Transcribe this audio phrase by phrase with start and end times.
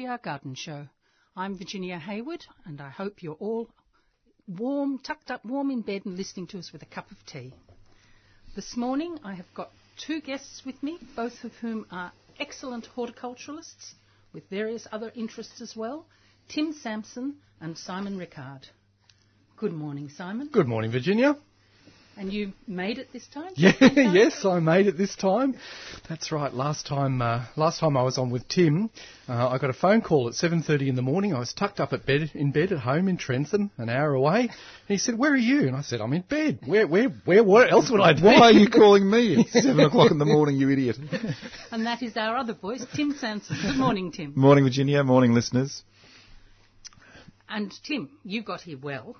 [0.00, 0.86] 3CR Garden Show.
[1.36, 3.68] I'm Virginia Hayward, and I hope you're all
[4.48, 7.52] warm, tucked up warm in bed and listening to us with a cup of tea.
[8.56, 13.92] This morning I have got two guests with me, both of whom are excellent horticulturalists
[14.32, 16.06] with various other interests as well
[16.48, 18.68] Tim Sansom and Simon Rickard.
[19.58, 20.48] Good morning, Simon.
[20.50, 21.36] Good morning, Virginia.
[22.20, 23.50] And you made it this time?
[23.54, 25.56] Yeah, yes, I made it this time.
[26.06, 26.52] That's right.
[26.52, 28.90] Last time, uh, last time I was on with Tim,
[29.26, 31.34] uh, I got a phone call at 7:30 in the morning.
[31.34, 34.40] I was tucked up at bed in bed at home in Trentham, an hour away.
[34.40, 34.50] And
[34.88, 36.58] he said, "Where are you?" And I said, "I'm in bed.
[36.66, 37.42] Where, where, where?
[37.42, 40.26] What else would I be?" Why are you calling me at seven o'clock in the
[40.26, 40.98] morning, you idiot?
[41.72, 43.56] And that is our other voice, Tim Sansom.
[43.62, 44.34] Good morning, Tim.
[44.36, 45.02] Morning, Virginia.
[45.04, 45.84] Morning, listeners.
[47.48, 49.16] And Tim, you got here well.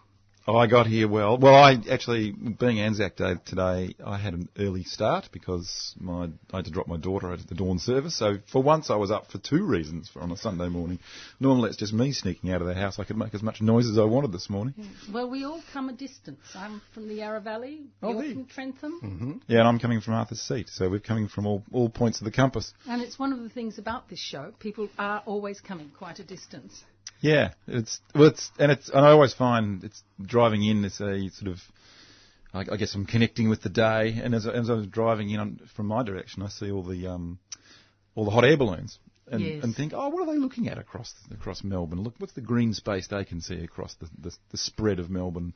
[0.52, 1.38] Oh, I got here well.
[1.38, 6.56] Well, I actually, being Anzac Day today, I had an early start because my, I
[6.56, 8.18] had to drop my daughter at the dawn service.
[8.18, 10.98] So for once, I was up for two reasons for, on a Sunday morning.
[11.38, 12.98] Normally, it's just me sneaking out of the house.
[12.98, 14.74] I could make as much noise as I wanted this morning.
[14.76, 15.12] Mm.
[15.14, 16.40] Well, we all come a distance.
[16.56, 18.32] I'm from the Yarra Valley, Oh, you're there.
[18.32, 19.00] from Trentham.
[19.04, 19.32] Mm-hmm.
[19.46, 22.24] Yeah, and I'm coming from Arthur's Seat, so we're coming from all, all points of
[22.24, 22.74] the compass.
[22.88, 24.52] And it's one of the things about this show.
[24.58, 26.82] People are always coming quite a distance.
[27.20, 30.84] Yeah, it's well, it's and it's and I always find it's driving in.
[30.84, 31.58] It's a sort of,
[32.54, 35.30] I, I guess I'm connecting with the day, and as, I- as I was driving
[35.30, 37.38] in on, from my direction, I see all the um,
[38.14, 38.98] all the hot air balloons,
[39.30, 39.62] and, Yes.
[39.64, 42.02] and think, oh, what are they looking at across across Melbourne?
[42.02, 45.52] Look, what's the green space they can see across the the, the spread of Melbourne?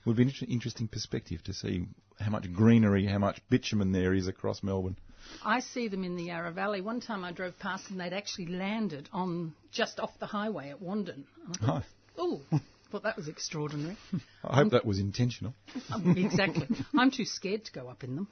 [0.00, 1.86] It would be an interesting perspective to see
[2.20, 4.96] how much greenery, how much bitumen there is across Melbourne.
[5.44, 6.80] I see them in the Yarra Valley.
[6.80, 10.80] One time I drove past and they'd actually landed on just off the highway at
[10.82, 11.24] Wandin.
[11.60, 11.84] Thought,
[12.18, 12.60] Oh, oh,
[12.90, 13.96] thought that was extraordinary.
[14.44, 15.54] I hope that was intentional.
[15.92, 16.66] Um, exactly.
[16.96, 18.28] I'm too scared to go up in them.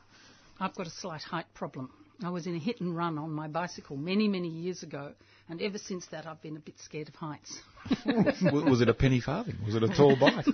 [0.58, 1.90] I've got a slight height problem.
[2.22, 5.12] I was in a hit and run on my bicycle many, many years ago,
[5.48, 7.58] and ever since that I've been a bit scared of heights.
[8.52, 9.56] Was it a penny farthing?
[9.66, 10.46] Was it a tall bike?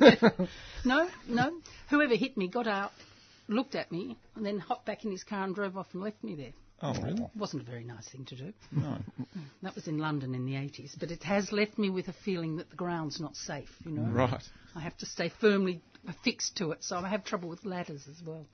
[0.84, 1.52] No, no.
[1.90, 2.92] Whoever hit me got out,
[3.50, 6.22] looked at me, and then hopped back in his car and drove off and left
[6.24, 6.52] me there.
[6.82, 7.26] oh, really?
[7.36, 8.52] Wasn't a very nice thing to do.
[8.72, 8.96] No.
[9.20, 9.26] Mm.
[9.62, 12.56] That was in London in the 80s, but it has left me with a feeling
[12.56, 14.10] that the ground's not safe, you know.
[14.10, 14.42] Right.
[14.74, 18.22] I have to stay firmly affixed to it, so I have trouble with ladders as
[18.26, 18.46] well.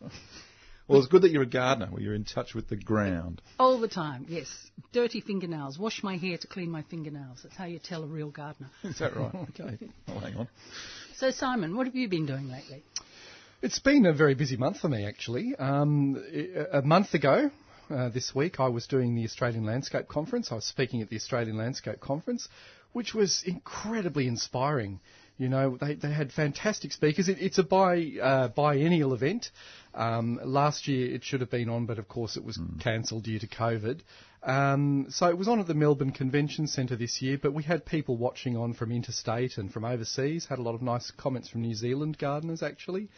[0.88, 3.42] Well, it's good that you're a gardener, where you're in touch with the ground.
[3.58, 4.46] All the time, yes.
[4.92, 5.78] Dirty fingernails.
[5.78, 7.40] Wash my hair to clean my fingernails.
[7.42, 8.70] That's how you tell a real gardener.
[8.84, 9.34] Is that right?
[9.60, 9.78] Okay.
[10.08, 10.48] Oh, hang on.
[11.16, 12.84] So, Simon, what have you been doing lately?
[13.66, 15.56] It's been a very busy month for me, actually.
[15.56, 16.22] Um,
[16.70, 17.50] a month ago,
[17.90, 20.52] uh, this week, I was doing the Australian Landscape Conference.
[20.52, 22.48] I was speaking at the Australian Landscape Conference,
[22.92, 25.00] which was incredibly inspiring.
[25.36, 27.28] You know, they, they had fantastic speakers.
[27.28, 29.50] It, it's a bi, uh, biennial event.
[29.94, 33.40] Um, last year it should have been on, but of course it was cancelled due
[33.40, 33.98] to COVID.
[34.44, 37.84] Um, so it was on at the Melbourne Convention Centre this year, but we had
[37.84, 40.46] people watching on from interstate and from overseas.
[40.46, 43.08] Had a lot of nice comments from New Zealand gardeners actually.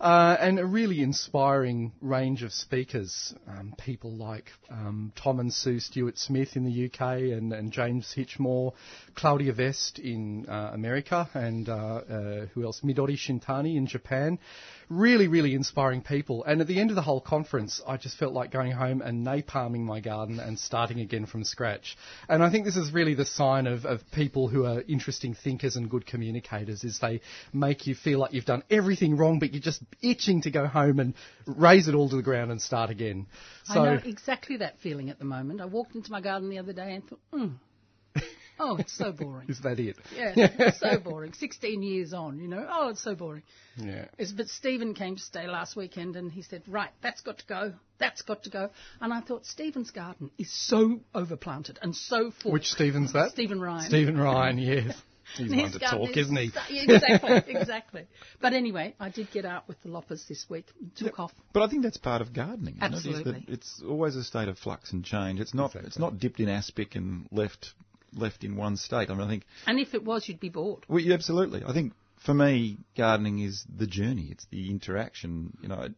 [0.00, 3.32] Uh, and a really inspiring range of speakers.
[3.46, 7.00] Um, people like um, Tom and Sue Stuart Smith in the UK
[7.32, 8.72] and, and James Hitchmough,
[9.14, 12.80] Claudia West in uh, America, and uh, uh, who else?
[12.80, 14.40] Midori Shintani in Japan.
[14.88, 16.44] Really, really inspiring people.
[16.44, 19.26] And at the end of the whole conference, I just felt like going home and
[19.26, 21.96] napalming my garden and starting again from scratch.
[22.28, 25.76] And I think this is really the sign of, of people who are interesting thinkers
[25.76, 27.20] and good communicators, is they
[27.52, 31.00] make you feel like you've done everything wrong, but you're just itching to go home
[31.00, 31.14] and
[31.46, 33.26] raise it all to the ground and start again.
[33.64, 35.60] So, I know exactly that feeling at the moment.
[35.60, 37.48] I walked into my garden the other day and thought, hmm,
[38.58, 39.48] oh, it's so boring.
[39.48, 39.96] is that it?
[40.16, 41.32] Yeah, so boring.
[41.32, 43.42] 16 years on, you know, oh, it's so boring.
[43.76, 44.06] Yeah.
[44.18, 47.46] It's, but Stephen came to stay last weekend and he said, right, that's got to
[47.46, 48.70] go, that's got to go.
[49.00, 52.52] And I thought, Stephen's garden is so overplanted and so full.
[52.52, 53.30] Which Stephen's that?
[53.32, 53.88] Stephen Ryan.
[53.88, 54.96] Stephen Ryan, yes.
[55.36, 56.50] He's one to talk, is isn't he?
[56.50, 58.06] so- yeah, exactly, exactly.
[58.42, 60.66] But anyway, I did get out with the loppers this week.
[60.96, 61.32] Took off.
[61.52, 62.76] But I think that's part of gardening.
[62.76, 62.96] isn't it?
[62.96, 63.44] Absolutely.
[63.48, 65.40] it's always a state of flux and change.
[65.40, 65.74] It's not.
[65.76, 67.72] It's not dipped in aspic and left
[68.14, 69.10] left in one state.
[69.10, 69.44] I mean, I think.
[69.66, 70.84] And if it was, you'd be bored.
[70.88, 71.62] Well, yeah, absolutely.
[71.66, 71.92] I think
[72.24, 74.28] for me, gardening is the journey.
[74.30, 75.56] It's the interaction.
[75.62, 75.88] You know,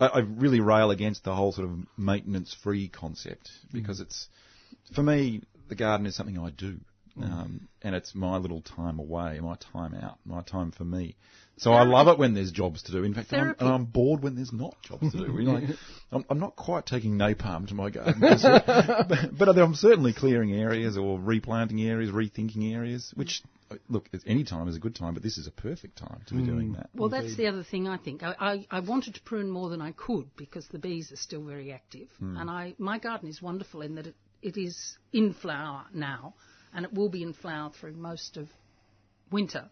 [0.00, 4.02] I, I really rail against the whole sort of maintenance-free concept because mm.
[4.02, 4.28] it's,
[4.94, 6.78] for me, the garden is something I do.
[7.24, 11.16] Um, and it's my little time away, my time out, my time for me.
[11.58, 13.02] So I love it when there's jobs to do.
[13.02, 15.24] In fact, I'm, and I'm bored when there's not jobs to do.
[15.36, 15.64] You know, like,
[16.12, 20.98] I'm, I'm not quite taking napalm to my garden, but, but I'm certainly clearing areas
[20.98, 23.12] or replanting areas, rethinking areas.
[23.14, 26.20] Which, uh, look, any time is a good time, but this is a perfect time
[26.26, 26.90] to be doing that.
[26.94, 28.22] Well, that's the other thing I think.
[28.22, 31.44] I, I, I wanted to prune more than I could because the bees are still
[31.44, 32.08] very active.
[32.20, 36.34] And I, my garden is wonderful in that it, it is in flower now.
[36.74, 38.48] And it will be in flower through most of
[39.30, 39.68] winter.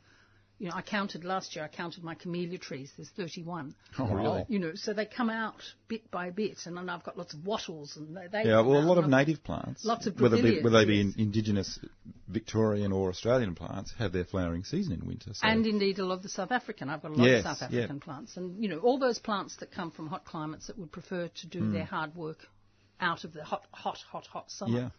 [0.59, 1.65] You know, I counted last year.
[1.65, 2.93] I counted my camellia trees.
[2.97, 3.75] There's 31.
[3.99, 4.45] Oh, really?
[4.49, 5.57] You know, so they come out
[5.89, 8.79] bit by bit, and then I've got lots of wattles, and they, they Yeah, well,
[8.79, 11.81] a lot of native plants, Lots of whether, be, whether they be in, indigenous
[12.29, 15.35] Victorian or Australian plants, have their flowering season in winter.
[15.35, 16.89] So And indeed, a lot of the South African.
[16.89, 17.81] I've got a lot Yes, of South yeah.
[17.81, 20.93] African plants, and you know, all those plants that come from hot climates that would
[20.93, 21.73] prefer to do hmm.
[21.73, 22.39] their hard work
[23.01, 24.79] out of the hot, hot, hot, hot summer.
[24.79, 24.91] yeah,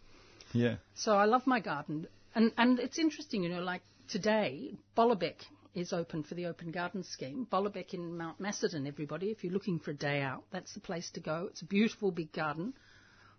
[0.56, 5.36] yeah, So I love my garden, and and it's interesting, you know, like today, Bolobek
[5.74, 7.46] is open for the open garden scheme.
[7.52, 9.26] Bolobek in Mount Macedon, everybody.
[9.26, 11.48] If you're looking for a day out, that's the place to go.
[11.50, 12.72] It's a beautiful big garden.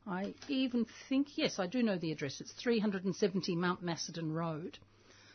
[0.06, 2.40] I even think, yes, I do know the address.
[2.40, 4.78] It's 370 Mount Macedon Road.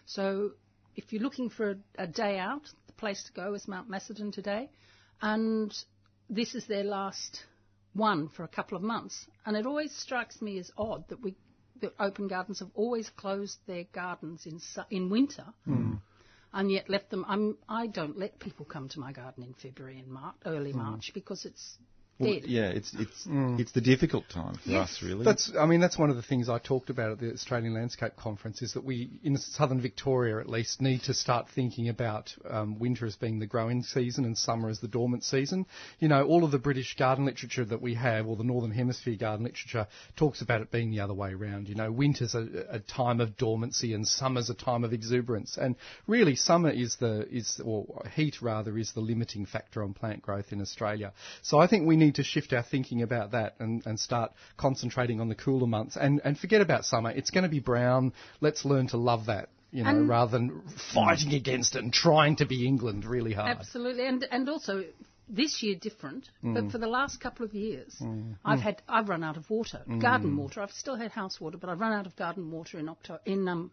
[0.06, 0.52] So
[0.96, 4.32] if you're looking for a, a day out, the place to go is Mount Macedon
[4.32, 4.70] today.
[5.20, 5.74] And
[6.30, 7.44] this is their last
[7.94, 9.26] one for a couple of months.
[9.44, 11.34] And it always strikes me as odd that we,
[11.82, 15.94] that open gardens have always closed their gardens in su- in winter, hmm.
[16.52, 17.24] and yet left them.
[17.28, 20.78] I'm, I don't let people come to my garden in February and March, early hmm.
[20.78, 21.78] March, because it's
[22.18, 22.68] Well, yeah.
[22.68, 24.90] It's it's it's the difficult time for Yes.
[24.90, 25.24] us, really.
[25.24, 28.14] That's, I mean, that's one of the things I talked about at the Australian Landscape
[28.16, 32.78] Conference is that we, in southern Victoria at least, need to start thinking about um,
[32.78, 35.66] winter as being the growing season and summer as the dormant season.
[35.98, 39.16] You know, all of the British garden literature that we have, or the Northern Hemisphere
[39.16, 41.68] garden literature, talks about it being the other way around.
[41.68, 45.56] You know, winter's a, a time of dormancy and summer's a time of exuberance.
[45.60, 45.74] And
[46.06, 50.52] really, summer is the, is, or heat rather, is the limiting factor on plant growth
[50.52, 51.12] in Australia.
[51.42, 55.20] So I think we need to shift our thinking about that and, and start concentrating
[55.20, 57.10] on the cooler months and, and forget about summer.
[57.10, 58.12] It's going to be brown.
[58.40, 60.62] Let's learn to love that, you know, And- rather than
[60.94, 63.56] fighting against it and trying to be England really hard.
[63.58, 64.84] Absolutely, and and also
[65.28, 66.54] this year different, Mm.
[66.54, 68.02] but for the last couple of years,
[68.44, 70.00] I've had I've run out of water, Mm.
[70.00, 70.60] garden water.
[70.60, 73.48] I've still had house water, but I've run out of garden water in October in
[73.48, 73.70] um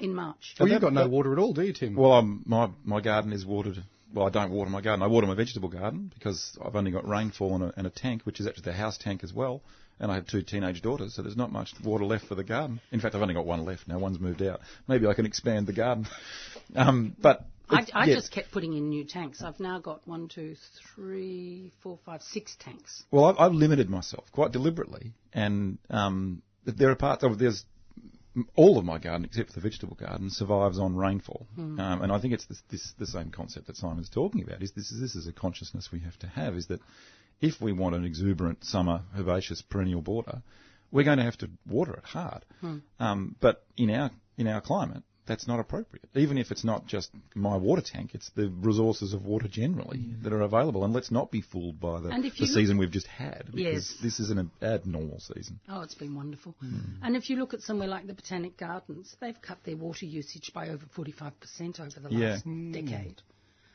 [0.00, 0.54] in March.
[0.58, 1.94] Well, you've got no water at all, do you, Tim?
[1.94, 3.82] Well, um, my my garden is watered.
[4.12, 5.02] Well, I don't water my garden.
[5.02, 8.22] I water my vegetable garden because I've only got rainfall and a, and a tank,
[8.24, 9.62] which is actually the house tank as well.
[10.00, 12.80] And I have two teenage daughters, so there's not much water left for the garden.
[12.92, 13.98] In fact, I've only got one left now.
[13.98, 14.60] One's moved out.
[14.86, 16.06] Maybe I can expand the garden.
[16.76, 18.16] Um, but I, I yeah.
[18.16, 19.42] just kept putting in new tanks.
[19.42, 20.54] I've now got one, two,
[20.94, 23.04] three, four, five, six tanks.
[23.10, 27.64] Well, I've, I've limited myself quite deliberately, and um, there are parts of there's
[28.54, 32.20] all of my garden except for the vegetable garden survives on rainfall, um, and I
[32.20, 34.62] think it's this, this the same concept that Simon's talking about.
[34.62, 36.54] Is this this is a consciousness we have to have?
[36.54, 36.80] Is that
[37.40, 40.42] if we want an exuberant summer herbaceous perennial border,
[40.90, 42.44] we're going to have to water it hard.
[43.00, 46.04] Um, but in our in our climate, that's not appropriate.
[46.14, 50.32] Even if it's not just my water tank, it's the resources of water generally that
[50.32, 50.84] are available.
[50.84, 52.08] And let's not be fooled by the,
[52.38, 53.44] the season we've just had.
[53.52, 53.94] Because Yes.
[54.02, 55.60] this is an abnormal season.
[55.68, 56.54] Oh, it's been wonderful.
[56.60, 56.78] Hmm.
[57.02, 60.50] And if you look at somewhere like the Botanic Gardens, they've cut their water usage
[60.52, 62.30] by over 45% over the Yeah.
[62.30, 63.22] last decade.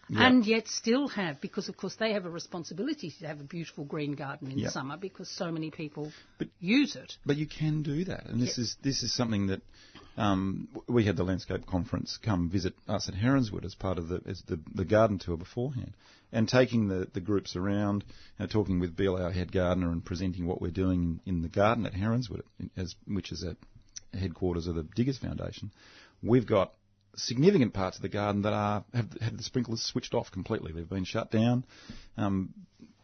[0.10, 0.28] Yeah.
[0.28, 3.86] And yet still have, because of course they have a responsibility to have a beautiful
[3.86, 4.70] green garden in Yeah.
[4.70, 7.18] summer because so many people But- use it.
[7.26, 8.64] But you can do that, and this Yeah.
[8.64, 9.62] is this is something that
[10.18, 14.22] um, we had the landscape conference come visit us at Heronswood as part of the
[14.26, 15.94] as the, the garden tour beforehand,
[16.32, 18.04] and taking the, the groups around,
[18.40, 21.86] uh, talking with Bill, our head gardener, and presenting what we're doing in the garden
[21.86, 22.42] at Heronswood,
[22.76, 23.58] as which is at
[24.20, 25.72] headquarters of the Diggers Foundation.
[26.22, 26.74] We've got
[27.16, 30.72] significant parts of the garden that are have had the sprinklers switched off completely.
[30.72, 31.66] They've been shut down.
[32.18, 32.54] Um,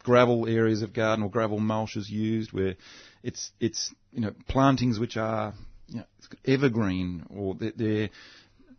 [0.02, 2.76] gravel areas of garden or gravel mulches used where
[3.22, 5.54] it's it's you know plantings which are
[5.88, 6.04] you know,
[6.46, 8.08] evergreen or they're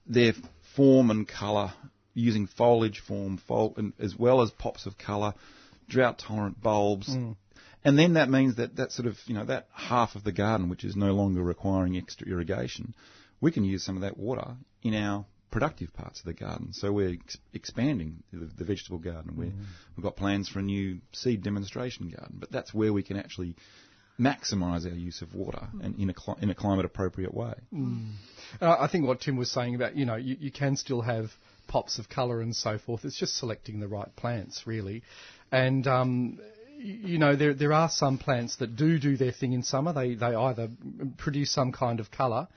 [0.07, 0.33] their
[0.75, 1.73] form and colour
[2.13, 5.33] using foliage form fol- and as well as pops of colour,
[5.88, 7.09] drought tolerant bulbs.
[7.83, 10.69] And then that means that that sort of, you know, that half of the garden
[10.69, 12.93] which is no longer requiring extra irrigation,
[13.39, 16.69] we can use some of that water in our productive parts of the garden.
[16.71, 19.33] So we're ex- expanding the, the vegetable garden.
[19.38, 19.51] We're,
[19.95, 23.55] We've got plans for a new seed demonstration garden, but that's where we can actually
[24.19, 27.53] maximise our use of water and in a, cli- in a climate appropriate way.
[28.61, 31.31] Uh, I think what Tim was saying about, you know, you, you can still have
[31.67, 33.03] pops of colour and so forth.
[33.03, 35.03] It's just selecting the right plants, really.
[35.51, 36.39] And, um,
[36.77, 39.93] you know, there, there are some plants that do do their thing in summer.
[39.93, 40.69] They, they either
[41.17, 42.47] produce some kind of colour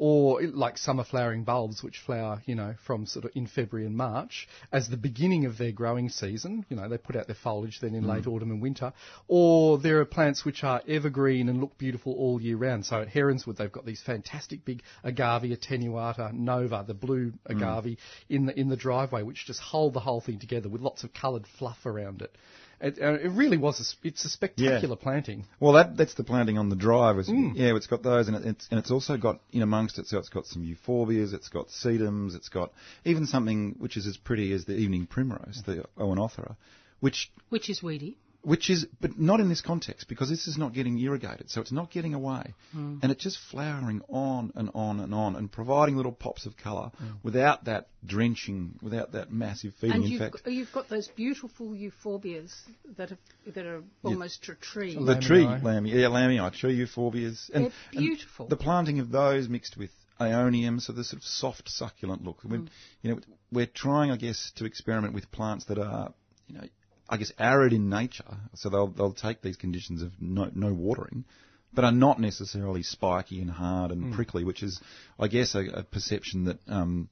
[0.00, 3.96] or like summer flowering bulbs, which flower, you know, from sort of in February and
[3.96, 6.64] March as the beginning of their growing season.
[6.68, 8.08] You know, they put out their foliage then in mm.
[8.08, 8.92] late autumn and winter.
[9.26, 12.86] Or there are plants which are evergreen and look beautiful all year round.
[12.86, 17.56] So at Heronswood, they've got these fantastic big agave attenuata nova, the blue mm.
[17.56, 21.02] agave, in the in the driveway, which just hold the whole thing together with lots
[21.02, 22.36] of coloured fluff around it.
[22.80, 23.78] It, uh, it really was.
[23.80, 25.46] A, s- it's a spectacular planting.
[25.58, 27.18] Well, that that's the planting on the drive.
[27.18, 30.06] Is, Yeah, it's got those, and it, it's and it's also got in amongst it.
[30.06, 32.72] So it's got some euphorbias, it's got sedums, it's got
[33.04, 36.54] even something which is as pretty as the evening primrose, the Oenothera,
[37.00, 38.16] which Which is weedy.
[38.42, 41.72] Which is but not in this context because this is not getting irrigated, so it's
[41.72, 46.12] not getting away, and it's just flowering on and on and on and providing little
[46.12, 46.92] pops of colour
[47.24, 49.96] without that drenching, without that massive feeding.
[49.96, 52.52] And in you've, fact, g- you've got those beautiful euphorbias
[52.96, 53.18] that, have,
[53.54, 54.94] that are almost a tree.
[54.94, 55.20] The Lambii.
[55.26, 57.50] tree, lamia, yeah, lamia, tree euphorbias.
[57.52, 58.44] And, They're beautiful.
[58.46, 59.90] and the planting of those mixed with
[60.20, 62.38] aeonium, so the sort of soft, succulent look.
[62.44, 62.68] We're, Mm.
[63.02, 63.20] you know,
[63.52, 66.12] we're trying, I guess, to experiment with plants that are,
[66.46, 66.64] you know,
[67.08, 68.36] I guess arid in nature.
[68.54, 71.24] So they'll they'll take these conditions of no, no watering,
[71.72, 73.94] but are not necessarily spiky and hard Mm.
[73.94, 74.80] and prickly, which is,
[75.18, 76.58] I guess, a, a perception that.
[76.68, 77.08] Um,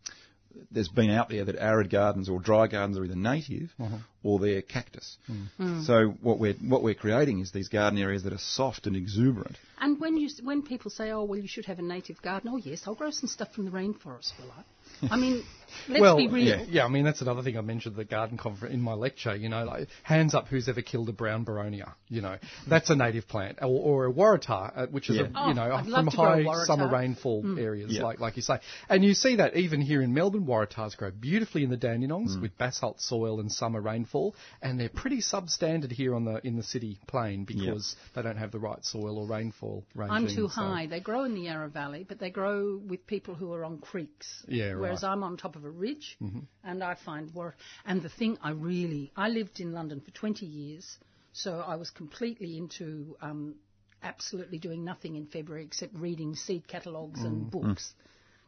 [0.71, 3.99] there's been out there that arid gardens or dry gardens are either native Uh-huh.
[4.23, 5.19] or they're cactus.
[5.61, 5.85] Mm.
[5.85, 9.59] So what we're what we're creating is these garden areas that are soft and exuberant.
[9.79, 12.57] And when you when people say, "Oh, well, you should have a native garden," oh
[12.57, 15.09] yes, I'll grow some stuff from the rainforest, will I?
[15.15, 15.45] I mean,
[15.89, 16.47] let's well, be real.
[16.47, 18.95] Yeah, yeah, I mean that's another thing I mentioned at the garden conference in my
[18.95, 19.35] lecture.
[19.35, 21.93] You know, like hands up, who's ever killed a brown boronia?
[22.09, 22.37] You know,
[22.69, 25.23] that's a native plant, or, or a waratah, uh, which is Yeah.
[25.25, 28.03] a, Oh, you know I'd from love to grow high summer rainfall areas, Yeah.
[28.03, 28.59] like like you say,
[28.89, 32.43] and you see that even here in Melbourne, waratahs grow beautifully in the Dandenongs Mm.
[32.43, 36.63] with basalt soil and summer rainfall, and they're pretty substandard here on the in the
[36.63, 39.85] city plain because they don't have the right soil or rainfall.
[39.99, 40.87] I'm too so- high.
[40.87, 44.45] They grow in the Yarra Valley, but they grow with people who are on creeks.
[44.49, 45.11] Yeah, Whereas right.
[45.13, 46.41] I'm on top of a ridge, mm-hmm.
[46.63, 47.57] and I find war.
[47.85, 50.99] And the thing I really, I lived in London for 20 years,
[51.33, 53.57] so I was completely into um,
[54.03, 57.69] absolutely doing nothing in February except reading seed catalogues and mm-hmm.
[57.69, 57.93] books,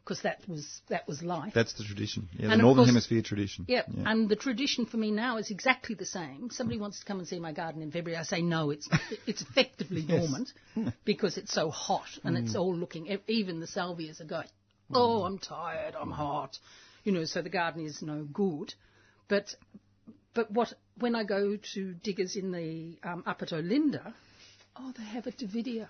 [0.03, 1.53] because that was that was life.
[1.53, 2.29] That's the tradition.
[2.33, 3.65] Yeah, the And of Northern course- Hemisphere tradition.
[3.67, 6.49] Yep, and the tradition for me now is exactly the same.
[6.51, 8.19] Somebody wants to come and see my garden in February.
[8.19, 8.89] I say no, it's
[9.27, 10.51] it's effectively dormant
[11.05, 12.59] because it's so hot and it's mm.
[12.59, 13.19] all looking.
[13.27, 14.47] Even the salvias are going.
[14.89, 14.95] Mm.
[14.95, 15.95] Oh, I'm tired.
[15.99, 16.57] I'm hot.
[17.03, 18.73] You know, so the garden is no good.
[19.27, 19.55] But
[20.33, 24.13] but what when I go to diggers in the um, up at Olinda,
[24.75, 25.87] oh, they have a Davidia,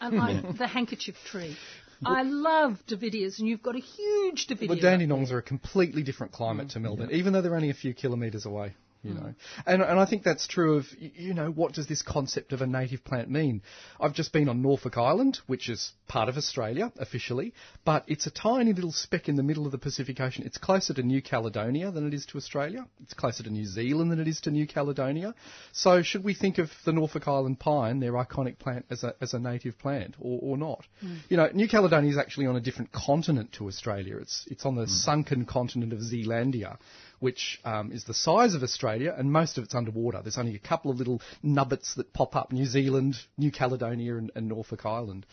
[0.00, 1.56] I like the handkerchief tree.
[2.04, 4.70] I love Davidias, and you've got a huge Davidia.
[4.70, 7.94] Well, Dandenongs are a completely different climate to Melbourne, even though they're only a few
[7.94, 8.74] kilometres away.
[9.02, 9.18] You hmm.
[9.18, 9.34] know,
[9.66, 12.66] and and I think that's true of you know what does this concept of a
[12.66, 13.62] native plant mean?
[14.00, 17.52] I've just been on Norfolk Island, which is part of Australia officially,
[17.84, 20.44] but it's a tiny little speck in the middle of the Pacific Ocean.
[20.46, 22.86] It's closer to New Caledonia than it is to Australia.
[23.02, 25.34] It's closer to New Zealand than it is to New Caledonia.
[25.72, 29.34] So should we think of the Norfolk Island pine, their iconic plant, as a as
[29.34, 30.84] a native plant or, or not?
[31.00, 31.16] Hmm.
[31.28, 34.18] You know, New Caledonia is actually on a different continent to Australia.
[34.18, 34.90] It's it's on the hmm.
[34.90, 36.78] sunken continent of Zealandia
[37.22, 40.20] which um, is the size of Australia, and most of it's underwater.
[40.22, 44.30] There's only a couple of little nubbits that pop up: New Zealand, New Caledonia, and,
[44.34, 45.24] and Norfolk Island.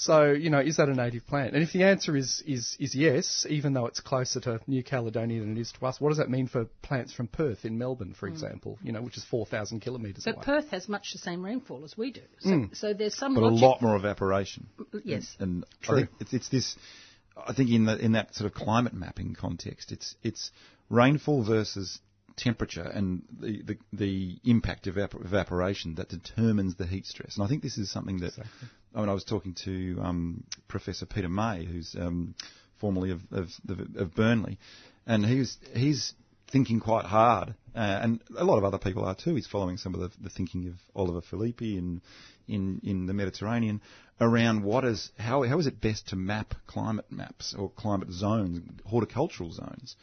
[0.00, 1.52] So, you know, is that a native plant?
[1.52, 5.40] And if the answer is, is, is yes, even though it's closer to New Caledonia
[5.40, 8.14] than it is to us, what does that mean for plants from Perth in Melbourne,
[8.18, 10.40] for example, you know, which is 4,000 kilometres But?
[10.40, 12.22] Perth has much the same rainfall as we do.
[12.38, 14.68] So, so there's some But a lot more evaporation.
[15.04, 15.36] Yes.
[15.38, 15.94] And True.
[15.94, 16.76] I think it's, it's this.
[17.36, 20.50] I think in the, in that sort of climate mapping context, it's it's
[20.90, 22.00] rainfall versus
[22.36, 27.36] temperature and the, the, the impact of evap- evaporation that determines the heat stress.
[27.36, 28.32] And I think this is something that
[28.94, 32.34] I mean I was talking to um, Professor Peter May, who's um,
[32.80, 33.48] formerly of, of,
[33.96, 34.58] of Burnley,
[35.06, 36.14] and he's he's
[36.50, 39.34] thinking quite hard, uh, and a lot of other people are too.
[39.36, 42.00] He's following some of the, the thinking of Oliver Filippi in,
[42.48, 43.80] in in the Mediterranean
[44.20, 48.62] around what is how how is it best to map climate maps or climate zones,
[48.84, 49.96] horticultural zones.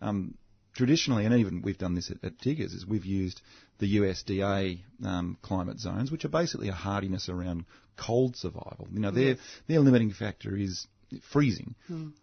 [0.00, 0.34] Um,
[0.74, 3.40] traditionally, and even we've done this at, at Diggers, is we've used
[3.78, 7.64] the USDA um, climate zones, which are basically a hardiness around
[7.96, 8.88] cold survival.
[8.92, 9.36] You know, their
[9.66, 10.86] their limiting factor is
[11.32, 11.74] freezing,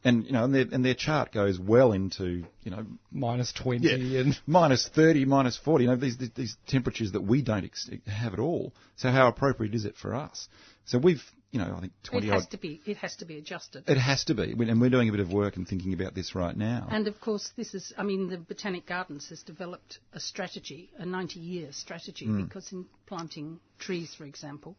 [0.04, 4.18] and you know, and their and their chart goes well into you know Minus 20
[4.18, 4.40] and...
[4.46, 8.34] minus 30, minus 40, you know, these, these, these temperatures that we don't ex- have
[8.34, 8.74] at all.
[8.98, 10.48] So how appropriate is it for us?
[10.86, 11.24] So we've,
[11.56, 12.52] you know, I think 20 It has odd.
[12.52, 12.82] to be.
[12.86, 13.86] It has to be adjusted.
[13.88, 14.54] It has to be.
[14.54, 16.86] We- And we're doing a bit of work and thinking about this right now.
[16.92, 21.06] And of course, this is, I mean, the Botanic Gardens has developed a strategy, a
[21.06, 22.44] 90 year strategy, Hmm.
[22.44, 24.76] because in planting trees, for example,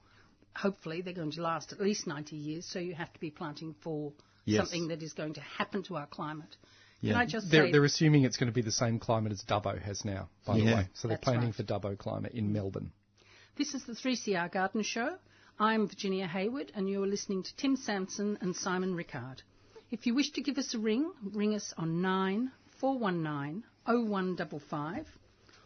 [0.55, 3.75] hopefully they're going to last at least 90 years, so you have to be planting
[3.81, 4.13] for
[4.45, 4.59] Yes.
[4.61, 6.57] something that is going to happen to our climate.
[7.01, 7.13] Yeah.
[7.13, 9.43] Can I just They're, say, they're assuming it's going to be the same climate as
[9.43, 10.89] Dubbo has now, by the way.
[10.95, 11.55] So they're That's planning right.
[11.55, 12.93] for Dubbo climate in Melbourne.
[13.57, 15.17] this is the 3CR Garden Show.
[15.59, 19.41] I'm Virginia Hayward, and you're listening to Tim Sansom and Simon Rickard.
[19.91, 25.07] If you wish to give us a ring, ring us on 9419 0155,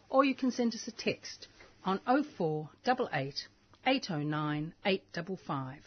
[0.08, 1.48] or you can send us a text
[1.84, 3.48] on 0488
[3.84, 5.78] 809 855.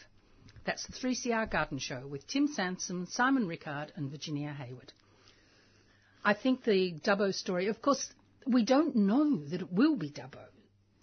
[0.66, 4.92] That's the 3CR Garden Show with Tim Sansom, Simon Rickard, and Virginia Hayward.
[6.22, 8.12] I think the Dubbo story, of course,
[8.46, 10.44] we don't know that it will be Dubbo.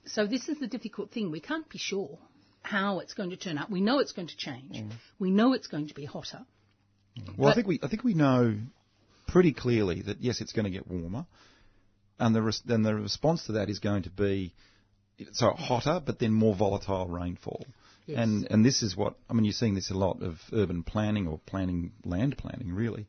[0.06, 1.32] So this is the difficult thing.
[1.32, 2.20] We can't be sure
[2.62, 3.70] how it's going to turn out.
[3.70, 4.78] We know it's going to change.
[4.78, 4.92] Mm.
[5.20, 6.46] We know it's going to be hotter.
[7.38, 8.58] Well, I think we I think we know
[9.28, 11.26] pretty clearly that yes, it's going to get warmer,
[12.20, 14.54] and the res- then the response to that is going to be
[15.34, 17.66] so hotter, but then more volatile rainfall.
[18.06, 18.20] Yes.
[18.20, 19.46] And and this is what I mean.
[19.46, 23.08] You're seeing this a lot of urban planning or planning land planning really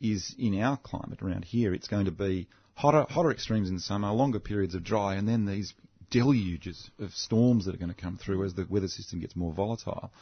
[0.00, 1.72] is in our climate around here.
[1.72, 5.46] It's going to be hotter hotter extremes in summer, longer periods of dry, and then
[5.46, 5.72] these
[6.14, 9.52] deluges of storms that are going to come through as the weather system gets more
[9.52, 10.12] volatile.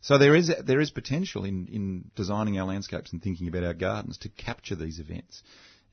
[0.00, 3.74] So there is there is potential in, in designing our landscapes and thinking about our
[3.74, 5.42] gardens to capture these events.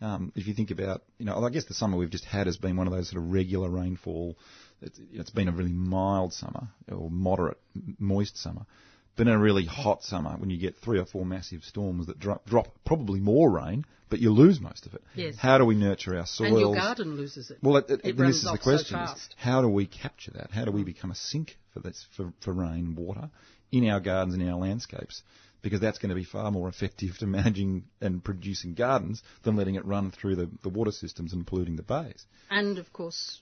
[0.02, 2.58] Um, if you think about, you know, I guess the summer we've just had has
[2.58, 4.36] been one of those sort of regular rainfall.
[4.82, 7.60] It's, it's been a really mild summer or moderate
[8.00, 8.66] moist summer.
[9.16, 12.20] But in a really hot summer, when you get three or four massive storms that
[12.20, 15.04] drop, drop probably more rain, but you lose most of it.
[15.16, 15.36] Yes.
[15.38, 16.52] How do we nurture our soils?
[16.52, 17.60] And your garden loses it.
[17.62, 20.32] Well, it, it, It this is the off so question: is how do we capture
[20.32, 20.52] that?
[20.52, 23.30] How do we become a sink for this for, for rain water
[23.72, 25.22] in our gardens and our landscapes?
[25.62, 29.76] Because that's going to be far more effective to managing and producing gardens than letting
[29.76, 32.26] it run through the, the water systems and polluting the bays.
[32.50, 33.42] And of course,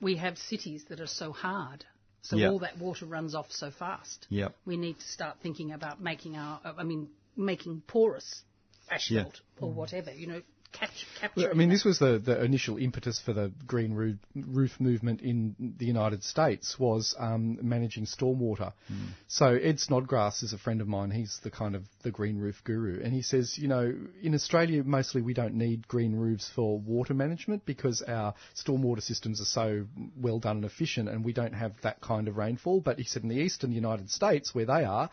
[0.00, 1.84] we have cities that are so hard.
[2.22, 2.50] So Yeah.
[2.50, 4.26] all that water runs off so fast.
[4.30, 4.56] Yep.
[4.64, 8.42] We need to start thinking about making our, I mean, making porous
[8.90, 11.50] asphalt or whatever, you know, catch, capturing.
[11.50, 11.74] I mean, that.
[11.74, 16.24] this was the, the initial impetus for the green roof, roof movement in the United
[16.24, 18.72] States was um, managing stormwater.
[19.28, 21.10] So Ed Snodgrass is a friend of mine.
[21.10, 24.82] He's the kind of the green roof guru, and he says, you know, in Australia
[24.84, 29.86] mostly we don't need green roofs for water management because our stormwater systems are so
[30.16, 32.80] well done and efficient, and we don't have that kind of rainfall.
[32.80, 35.10] But he said in the eastern United States, where they are,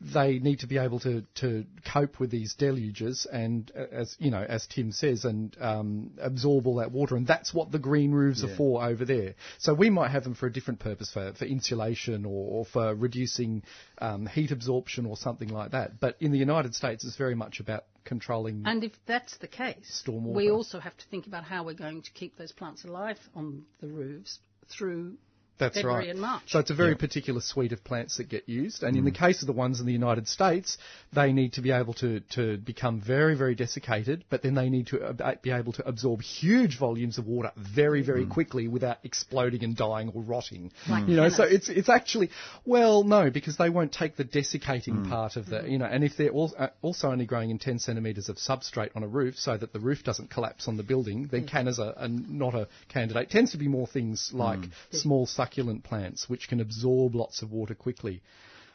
[0.00, 4.30] they need to be able to, to cope with these deluges and uh, as you
[4.30, 7.16] know as Tim says and um, absorb all that water.
[7.16, 9.34] And that's what the green roofs are for over there.
[9.58, 12.94] So we might have them for a different purpose for, for insulation or, or for
[12.94, 13.62] reducing
[13.98, 15.98] um, heat absorption or something like that.
[16.00, 20.02] But in the United States it's very much about controlling And if that's the case,
[20.06, 20.34] Stormwater.
[20.34, 23.64] we also have to think about how we're going to keep those plants alive on
[23.80, 25.16] the roofs through
[25.58, 26.10] That's February right.
[26.10, 26.42] and March.
[26.48, 29.18] So it's a very particular suite of plants that get used, and in the mm.
[29.18, 30.76] case of the ones in the United States,
[31.12, 34.88] they need to be able to, to become very, very desiccated, but then they need
[34.88, 38.30] to be able to absorb huge volumes of water very, very mm.
[38.30, 40.72] quickly without exploding and dying or rotting.
[40.88, 42.30] Like you know, so it's it's actually
[42.64, 45.08] well, no, because they won't take the desiccating mm.
[45.08, 47.78] part of the you know, and if they're al- uh, also only growing in 10
[47.78, 51.28] centimetres of substrate on a roof, so that the roof doesn't collapse on the building,
[51.30, 53.30] then cannas are, are not a candidate.
[53.30, 57.74] Tends to be more things like small succulent plants which can absorb lots of water
[57.74, 58.22] quickly,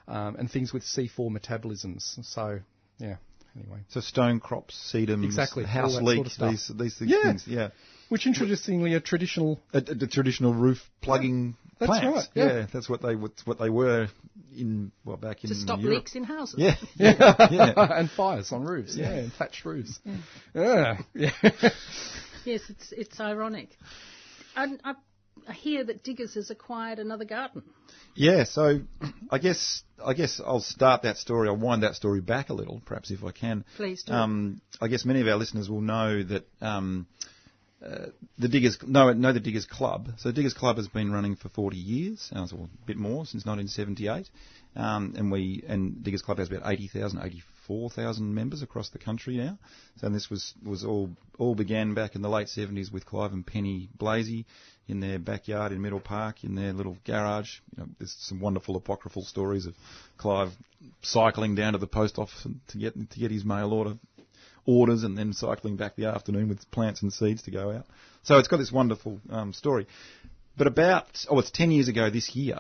[0.07, 2.23] um, and things with C4 metabolisms.
[2.25, 2.59] So
[2.97, 3.15] yeah.
[3.53, 6.51] Anyway, So stone crops, sedums, Exactly, house all sort of stuff.
[6.51, 7.11] these these things.
[7.11, 7.23] Yeah.
[7.23, 7.69] things, yeah.
[8.07, 9.59] which interestingly are traditional.
[9.73, 12.29] A, a- the traditional roof plugging That's plants.
[12.33, 12.65] That's right, yeah.
[12.71, 14.07] that's what they what, what they were
[14.55, 15.97] in well back in to stop Europe.
[15.97, 16.55] leaks in houses.
[16.59, 17.73] Yeah, yeah, yeah.
[17.99, 19.99] and fires on roofs, yeah, and thatched roofs.
[20.55, 21.31] Yeah, yeah.
[22.45, 23.69] Yes, it's it's ironic.
[24.55, 24.93] And I,
[25.47, 27.63] I hear that Diggers has acquired another garden.
[28.15, 28.81] Yeah, so
[29.29, 31.47] I guess I guess I'll start that story.
[31.47, 33.65] I'll wind that story back a little, perhaps if I can.
[33.77, 34.13] Please do.
[34.13, 37.07] Um, I guess many of our listeners will know that um,
[37.85, 40.09] uh, the Diggers know know the Diggers Club.
[40.17, 43.45] So Diggers Club has been running for 40 years, uh, so a bit more since
[43.45, 44.29] 1978,
[44.75, 49.57] um, and we and Diggers Club has about 80,000, 84,000 members across the country now.
[49.97, 53.45] So this was was all all began back in the late 70s with Clive and
[53.45, 54.45] Penny Blazey
[54.87, 57.59] in their backyard in Middle Park in their little garage.
[57.75, 59.75] You know, there's some wonderful apocryphal stories of
[60.17, 60.51] Clive
[61.01, 63.97] cycling down to the post office to get to get his mail order
[64.65, 67.85] orders and then cycling back the afternoon with plants and seeds to go out.
[68.23, 69.87] So it's got this wonderful um, story.
[70.57, 72.59] But about, oh, it's 10 years ago this year,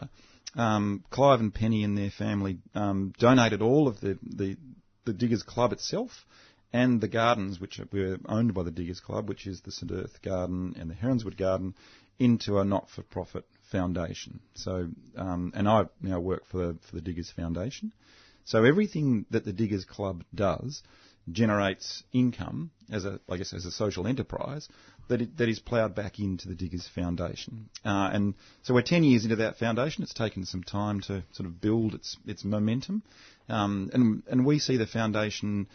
[0.55, 4.57] um, Clive and Penny and their family um, donated all of the, the,
[5.05, 6.25] the Diggers Club itself
[6.73, 10.21] and the gardens, which were owned by the Diggers Club, which is the St Erth
[10.21, 11.75] Garden and the Heronswood Garden,
[12.21, 14.39] into a not-for-profit foundation.
[14.53, 17.93] So, um, and I now work for the, for the Diggers Foundation.
[18.45, 20.83] So everything that the Diggers Club does
[21.31, 24.67] generates income as a, I guess, as a social enterprise
[25.07, 27.69] that it, that is ploughed back into the Diggers Foundation.
[27.83, 30.03] Uh, and so we're 10 years into that foundation.
[30.03, 33.01] It's taken some time to sort of build its its momentum,
[33.49, 35.67] um, and and we see the foundation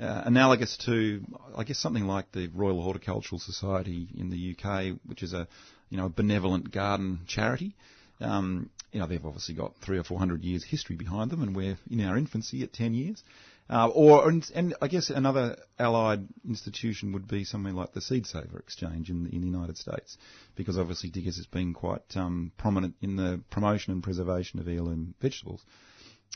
[0.00, 1.22] uh, analogous to,
[1.56, 5.46] I guess, something like the Royal Horticultural Society in the UK, which is a,
[5.88, 7.76] you know, a benevolent garden charity.
[8.20, 11.54] Um, you know, they've obviously got three or four hundred years history behind them, and
[11.54, 13.22] we're in our infancy at ten years.
[13.68, 18.26] Uh, or and, and, I guess another allied institution would be somewhere like the Seed
[18.26, 20.18] Saver Exchange in the, in the United States,
[20.54, 25.14] because obviously Diggers has been quite um, prominent in the promotion and preservation of heirloom
[25.20, 25.64] vegetables.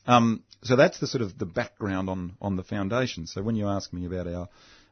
[0.07, 3.27] Um, so that's the sort of the background on, on the foundation.
[3.27, 4.49] So when you ask me about our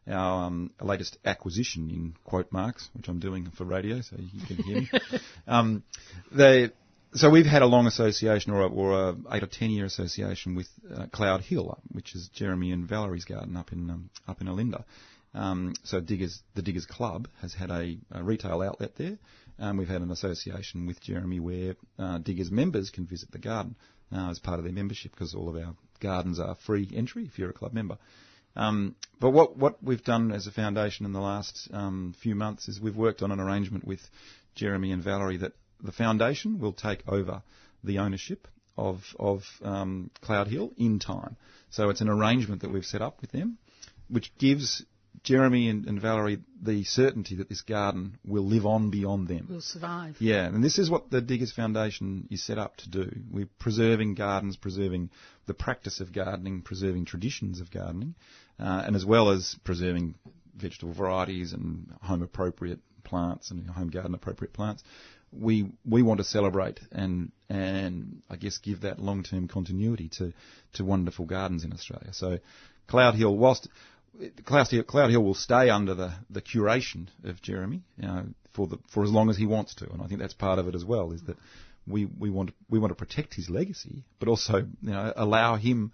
[0.09, 4.57] our um, latest acquisition in quote marks, which I'm doing for radio, so you can
[4.57, 4.90] hear me.
[5.49, 5.83] um,
[6.31, 6.71] they,
[7.12, 10.55] so we've had a long association, or a, or a eight or ten year association
[10.55, 14.47] with uh, Cloud Hill, which is Jeremy and Valerie's garden up in um, up in
[14.47, 14.85] Olinda.
[15.35, 19.19] Um, so Diggers, the Diggers Club has had a, a retail outlet there.
[19.59, 23.77] Um, we've had an association with Jeremy where uh, Diggers members can visit the garden
[24.12, 27.38] uh, as part of their membership because all of our gardens are free entry if
[27.38, 27.99] you're a club member.
[28.55, 32.69] Um, but what, what we've done as a foundation in the last um, few months
[32.69, 34.01] is we've worked on an arrangement with
[34.55, 37.42] Jeremy and Valerie that the foundation will take over
[37.85, 41.37] the ownership of, of um, Cloud Hill in time.
[41.71, 43.59] So it's an arrangement that we've set up with them,
[44.09, 44.85] which gives
[45.23, 49.47] Jeremy and, and, Valerie the certainty that this garden will live on beyond them.
[49.49, 50.17] Will survive.
[50.21, 53.11] Yeah, and this is what the Diggers Foundation is set up to do.
[53.31, 55.11] We're preserving gardens, preserving
[55.47, 58.15] the practice of gardening, preserving traditions of gardening,
[58.59, 60.15] uh, and as well as preserving
[60.57, 64.83] vegetable varieties and home appropriate plants and home garden appropriate plants.
[65.33, 70.33] We we want to celebrate and and I guess give that long term continuity to
[70.75, 72.13] to wonderful gardens in Australia.
[72.13, 72.39] So
[72.87, 73.69] Cloud Hill, whilst
[74.45, 78.67] Cloud Hill, Cloud Hill will stay under the, the curation of Jeremy you know, for
[78.67, 80.75] the for as long as he wants to, and I think that's part of it
[80.75, 81.13] as well.
[81.13, 81.37] Is that
[81.87, 85.93] we we want we want to protect his legacy, but also you know allow him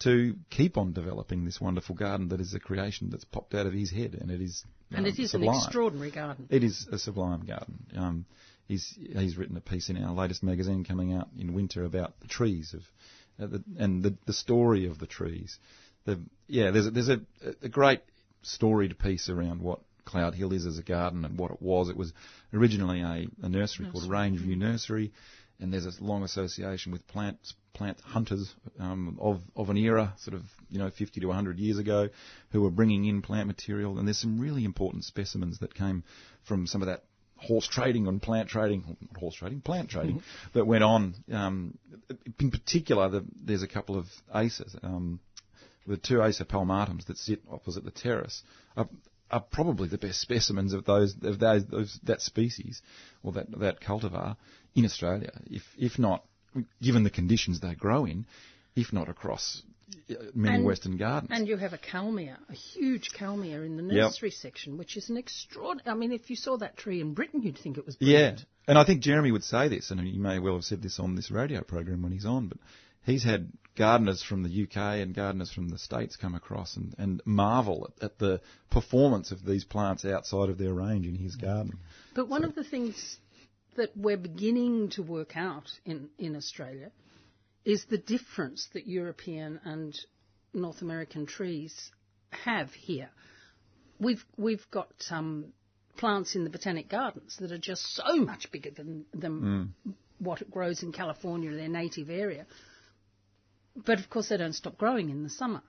[0.00, 3.72] to keep on developing this wonderful garden that is a creation that's popped out of
[3.72, 5.54] his head, and it is and it is sublime.
[5.54, 6.46] an extraordinary garden.
[6.50, 7.86] It is a sublime garden.
[7.96, 8.26] Um,
[8.68, 12.28] he's he's written a piece in our latest magazine coming out in winter about the
[12.28, 12.82] trees of
[13.42, 15.58] uh, the, and the the story of the trees
[16.04, 17.20] the yeah, there's a, there's a,
[17.62, 18.00] a great
[18.42, 21.88] storied piece around what Cloud Hill is as a garden and what it was.
[21.88, 22.12] It was
[22.52, 25.12] originally a, a nursery, nursery called Rangeview Nursery,
[25.60, 27.38] and there's a long association with plant
[27.72, 31.78] plant hunters um, of of an era, sort of you know 50 to 100 years
[31.78, 32.08] ago,
[32.50, 33.98] who were bringing in plant material.
[33.98, 36.04] And there's some really important specimens that came
[36.44, 37.04] from some of that
[37.36, 40.58] horse trading and plant trading, horse trading, plant trading mm-hmm.
[40.58, 41.14] that went on.
[41.32, 41.78] Um,
[42.40, 44.74] in particular, the, there's a couple of aces.
[44.82, 45.20] Um,
[45.86, 48.42] the two Acer palmatums that sit opposite the terrace
[48.76, 48.88] are,
[49.30, 52.82] are probably the best specimens of those of those, those, that species
[53.22, 54.36] or that that cultivar
[54.74, 55.30] in Australia.
[55.46, 56.24] If if not,
[56.82, 58.26] given the conditions they grow in,
[58.76, 59.62] if not across
[60.10, 61.30] uh, many and, Western gardens.
[61.32, 64.38] And you have a kalmia, a huge kalmia in the nursery yep.
[64.38, 65.90] section, which is an extraordinary.
[65.90, 68.38] I mean, if you saw that tree in Britain, you'd think it was brilliant.
[68.38, 70.98] Yeah, and I think Jeremy would say this, and he may well have said this
[70.98, 72.58] on this radio program when he's on, but
[73.04, 77.22] he's had gardeners from the UK and gardeners from the States come across and, and
[77.24, 78.40] marvel at, at, the
[78.70, 81.78] performance of these plants outside of their range in his garden.
[82.14, 82.48] But one so.
[82.48, 83.18] of the things
[83.76, 86.90] that we're beginning to work out in, in Australia
[87.64, 89.98] is the difference that European and
[90.52, 91.90] North American trees
[92.30, 93.10] have here.
[93.98, 95.46] We've, we've got um,
[95.96, 99.40] plants in the botanic gardens that are just so much bigger than, than
[99.86, 99.94] mm.
[100.18, 102.46] what grows in California, their native area
[103.76, 105.62] but of course they don't stop growing in the summer.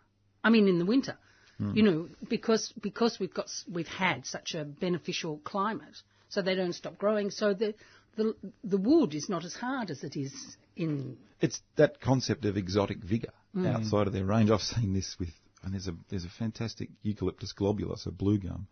[0.44, 1.18] I mean in the winter.
[1.60, 1.76] Mm.
[1.76, 6.74] You know, because because we've got we've had such a beneficial climate, so they don't
[6.74, 7.32] stop growing.
[7.32, 7.76] So the
[8.18, 10.34] the the wood is not as hard as it is
[10.76, 11.18] in.
[11.40, 13.74] It's that concept of exotic vigor mm.
[13.74, 14.52] outside of their range.
[14.52, 15.30] I've seen this with
[15.66, 18.68] and there's a there's a fantastic Eucalyptus globulus, a blue gum,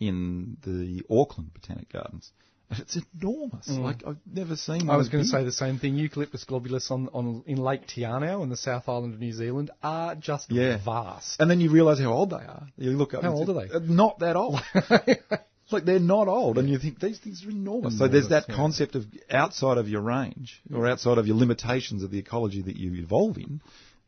[0.00, 2.32] in the Auckland Botanic Gardens,
[2.70, 3.68] it's enormous.
[3.68, 3.80] Mm.
[3.80, 4.90] Like I've never seen.
[4.90, 5.94] I was going to say the same thing.
[5.94, 9.70] Eucalyptus globulus on, on in Lake Te Anau in the South Island of New Zealand
[9.82, 10.78] are just yeah.
[10.84, 11.40] vast.
[11.40, 12.66] And then you realise how old they are.
[12.76, 13.22] You look up.
[13.22, 13.72] How old are they?
[13.72, 14.60] Uh, not that old.
[15.70, 17.94] like they're not old, and you think these things are enormous.
[17.94, 18.56] enormous so there's that yeah.
[18.56, 22.76] concept of outside of your range or outside of your limitations of the ecology that
[22.76, 23.60] you evolve in,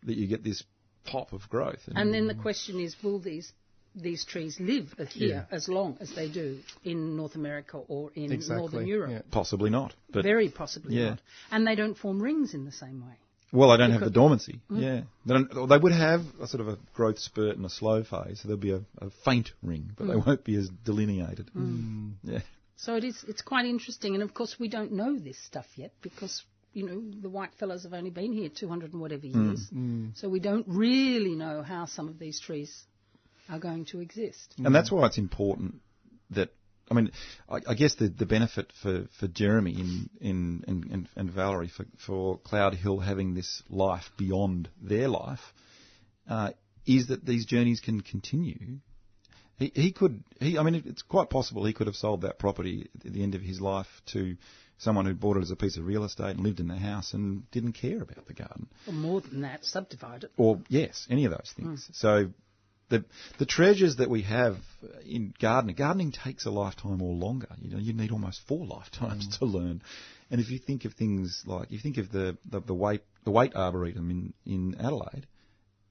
[0.04, 0.62] that you get this
[1.04, 1.80] pop of growth.
[1.86, 3.52] And, and then the question is, will these
[3.94, 5.44] these trees live here yeah.
[5.50, 8.56] as long as they do in North America or in exactly.
[8.56, 9.10] Northern Europe.
[9.10, 9.22] Yeah.
[9.30, 9.94] Possibly not.
[10.10, 11.10] But Very possibly yeah.
[11.10, 11.20] not.
[11.50, 13.16] And they don't form rings in the same way.
[13.52, 14.60] Well, they don't have the dormancy.
[14.70, 14.80] Mm.
[14.80, 18.40] Yeah, they, they, would have a sort of a growth spurt and a slow phase.
[18.40, 20.10] So there'll be a, a faint ring, but mm.
[20.10, 21.50] they won't be as delineated.
[21.56, 22.12] Mm.
[22.22, 22.40] Yeah.
[22.76, 23.24] So it is.
[23.26, 27.02] It's quite interesting, and of course we don't know this stuff yet because you know
[27.20, 29.34] the white fellows have only been here 200 and whatever mm.
[29.34, 29.68] years.
[29.74, 30.16] Mm.
[30.16, 32.84] So we don't really know how some of these trees
[33.50, 34.54] are going to exist.
[34.64, 35.80] And that's why it's important
[36.30, 36.50] that
[36.90, 37.12] I mean,
[37.48, 41.86] I, I guess the, the benefit for, for Jeremy in, in, and, and, Valerie for,
[42.04, 45.40] for Cloud Hill having this life beyond their life
[46.28, 46.50] uh,
[46.86, 48.78] is that these journeys can continue.
[49.56, 52.88] He, he could, he, I mean, it's quite possible he could have sold that property
[53.04, 54.36] at the end of his life to
[54.78, 57.12] someone who bought it as a piece of real estate and lived in the house
[57.12, 58.66] and didn't care about the garden.
[58.88, 60.32] Or more than that, subdivide it.
[60.36, 61.88] Or yes, any of those things.
[61.92, 62.30] So
[62.90, 63.04] the
[63.38, 64.56] the treasures that we have
[65.06, 67.48] in gardening, gardening takes a lifetime or longer.
[67.60, 69.38] You know, you need almost four lifetimes mm.
[69.38, 69.82] to learn.
[70.30, 73.30] And if you think of things like, you think of the the, the Waite the
[73.30, 75.26] Waite Arboretum in in Adelaide,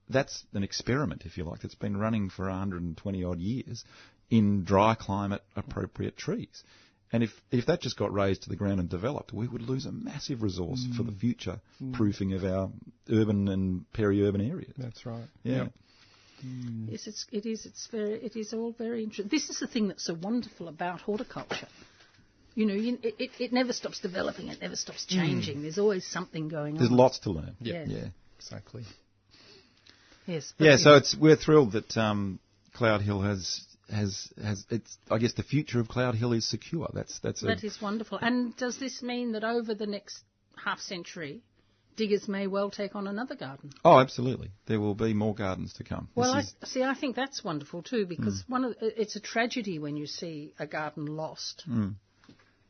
[0.10, 3.84] that's an experiment, if you like, that's been running for 120 odd years
[4.30, 6.64] in dry climate appropriate trees.
[7.12, 9.88] And if, if that just got razed to the ground and developed, we would lose
[9.88, 11.20] a massive resource for the mm.
[11.20, 11.94] future mm.
[11.94, 12.70] proofing of our
[13.12, 14.74] urban and peri-urban areas.
[14.78, 15.26] That's right.
[15.44, 15.64] Yeah.
[15.64, 15.74] Yep.
[16.42, 17.66] Yes, it's, it is.
[17.66, 18.14] It's very.
[18.14, 19.30] It is all very interesting.
[19.30, 21.68] This is the thing that's so wonderful about horticulture.
[22.56, 24.50] You know, you, it, it, it never stops developing.
[24.50, 25.62] It never stops changing.
[25.62, 26.98] There's always something going There's on.
[26.98, 27.56] There's lots to learn.
[27.60, 27.86] Yeah.
[27.88, 28.08] Yeah.
[28.38, 28.84] Exactly.
[30.26, 30.54] Yes.
[30.58, 32.40] but Yeah, so it's we're thrilled that um,
[32.74, 36.90] Cloud Hill has has has it's I guess the future of Cloud Hill is secure.
[36.94, 38.20] That's that's a, that is wonderful.
[38.22, 40.20] And does this mean that over the next
[40.64, 41.42] half century,
[42.00, 43.72] diggers may well take on another garden?
[43.84, 44.52] oh absolutely.
[44.66, 46.08] There will be more gardens to come.
[46.16, 46.84] Well, I see.
[46.84, 50.66] I think that's wonderful too because one of it's a tragedy when you see a
[50.66, 51.66] garden lost,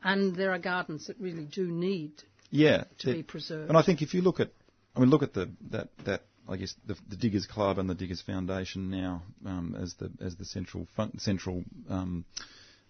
[0.04, 2.12] and there are gardens that really do need
[2.50, 3.70] yeah, to be preserved.
[3.70, 4.50] And I think if you look at,
[4.96, 7.96] I mean, look at the that that I guess the, the Diggers Club and the
[7.96, 12.26] Diggers Foundation now um, as the as the central fun, central, um,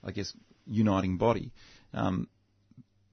[0.04, 0.34] I guess,
[0.66, 1.52] uniting body.
[1.94, 2.30] Um,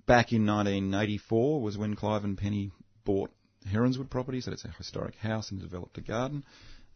[0.07, 2.71] back in 1984 was when Clive and Penny
[3.07, 3.31] bought
[3.67, 6.45] Heronswood property, so it's a historic house and developed a garden.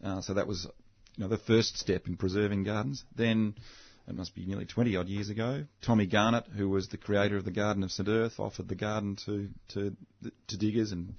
[0.05, 0.66] Uh, so that was,
[1.16, 3.05] you know, the first step in preserving gardens.
[3.16, 3.55] Then.
[4.09, 5.66] It must be nearly 20 odd years ago.
[5.83, 9.14] Tommy Garnett, who was the creator of the Garden of St Erth, offered the garden
[9.27, 9.94] to, to,
[10.49, 11.14] to diggers, and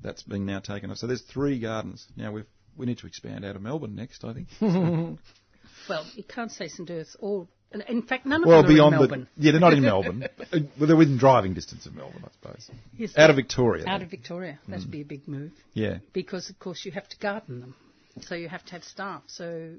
[0.00, 0.96] that's being now taken off.
[0.96, 2.06] So there's three gardens.
[2.16, 2.44] Now we
[2.76, 4.48] we need to expand out of Melbourne next, I think.
[4.60, 8.94] well, you can't say St Erth's or in fact none of well, them are beyond
[8.94, 9.28] in Melbourne.
[9.36, 10.26] the yeah, they're not in Melbourne.
[10.52, 12.70] Uh, well, they're within driving distance of Melbourne, I suppose.
[12.96, 13.84] Yes, Out of Victoria.
[13.86, 14.58] out of Victoria.
[14.66, 15.98] That'd be a big move yeah.
[16.12, 17.74] because, of course, you have to garden them,
[18.22, 19.22] so you have to have staff.
[19.26, 19.74] So,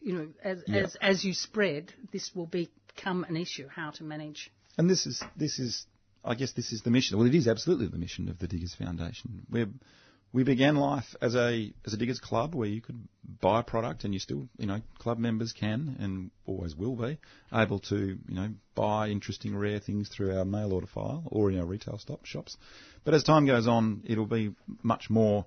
[0.00, 0.82] you know, as Yeah.
[0.84, 4.52] as as you spread, this will become an issue how to manage.
[4.78, 5.84] And this is this is
[6.24, 7.18] I guess this is the mission.
[7.18, 9.46] Well, it is absolutely the mission of the Diggers Foundation.
[9.50, 9.66] We
[10.34, 12.98] we began life as a as a diggers club where you could
[13.40, 17.16] buy a product and you still you know club members can and always will be
[17.52, 21.58] able to you know buy interesting rare things through our mail order file or in
[21.58, 22.56] our retail stop shops.
[23.04, 25.46] But as time goes on, it'll be much more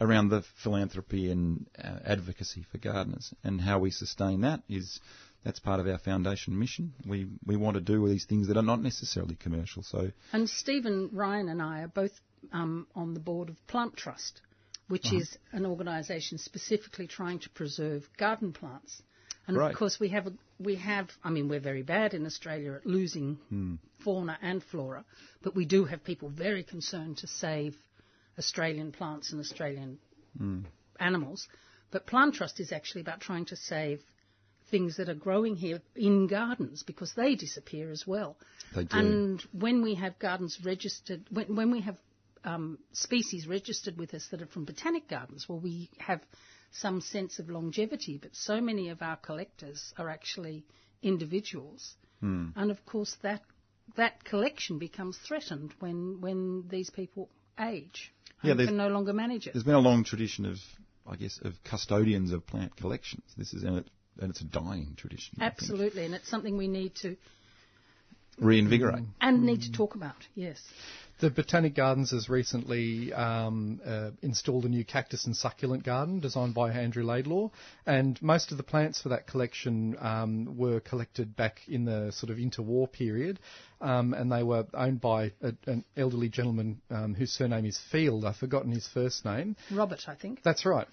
[0.00, 5.00] around the philanthropy and uh, advocacy for gardeners and how we sustain that is
[5.44, 6.92] that's part of our foundation mission.
[7.04, 9.82] We we want to do these things that are not necessarily commercial.
[9.82, 12.12] So And Stephen Ryan and I are both
[12.52, 14.40] um, on the board of Plant Trust,
[14.88, 15.18] which Uh-huh.
[15.18, 19.02] is an organisation specifically trying to preserve garden plants.
[19.46, 19.72] And Right.
[19.72, 21.10] of course, we have a, we have.
[21.24, 23.74] I mean, we're very bad in Australia at losing Hmm.
[24.04, 25.04] fauna and flora,
[25.42, 27.76] but we do have people very concerned to save
[28.38, 29.98] Australian plants and Australian
[30.36, 30.60] Hmm.
[30.98, 31.48] animals.
[31.90, 34.00] But Plant Trust is actually about trying to save
[34.70, 38.36] things that are growing here in gardens because they disappear as well.
[38.74, 38.96] They do.
[38.96, 41.98] And when we have gardens registered, when, when we have
[42.44, 46.20] um, species registered with us that are from botanic gardens, well, we have
[46.72, 48.18] some sense of longevity.
[48.20, 50.64] But so many of our collectors are actually
[51.02, 52.48] individuals, Hmm.
[52.56, 53.42] and of course that
[53.96, 59.46] that collection becomes threatened when when these people age Yeah, and can no longer manage
[59.46, 59.54] it.
[59.54, 60.58] there's been a long tradition of
[61.06, 63.24] I guess of custodians of plant collections.
[63.36, 63.86] This is and, it,
[64.20, 65.38] and it's a dying tradition.
[65.40, 67.16] Absolutely, and it's something we need to
[68.38, 69.04] Reinvigorate.
[69.20, 70.16] and need to talk about.
[70.34, 70.60] Yes.
[71.20, 76.54] The Botanic Gardens has recently um, uh, installed a new cactus and succulent garden designed
[76.54, 77.50] by Andrew Laidlaw,
[77.84, 82.30] and most of the plants for that collection um, were collected back in the sort
[82.30, 83.38] of interwar period,
[83.82, 88.24] um, and they were owned by a, an elderly gentleman um, whose surname is Field.
[88.24, 89.56] I've forgotten his first name.
[89.70, 90.42] Robert, I think.
[90.42, 90.88] That's right.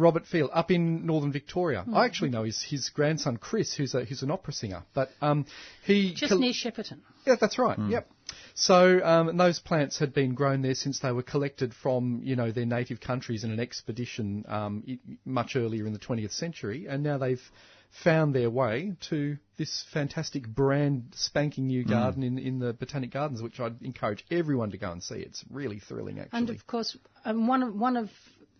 [0.00, 1.80] Robert Field, up in northern Victoria.
[1.80, 1.96] Mm-hmm.
[1.96, 5.46] I actually know his, his grandson Chris, who's a, who's an opera singer, but um,
[5.84, 6.98] he Just col- near Shepparton.
[7.26, 7.78] yeah, that's right.
[7.78, 8.08] Yep.
[8.54, 12.52] So um, those plants had been grown there since they were collected from you know
[12.52, 17.18] their native countries in an expedition um, much earlier in the 20th century, and now
[17.18, 17.42] they've
[18.04, 23.42] found their way to this fantastic brand spanking new garden in, in the Botanic Gardens,
[23.42, 25.16] which I'd encourage everyone to go and see.
[25.16, 26.38] It's really thrilling, actually.
[26.38, 28.10] And of course, um, one of one of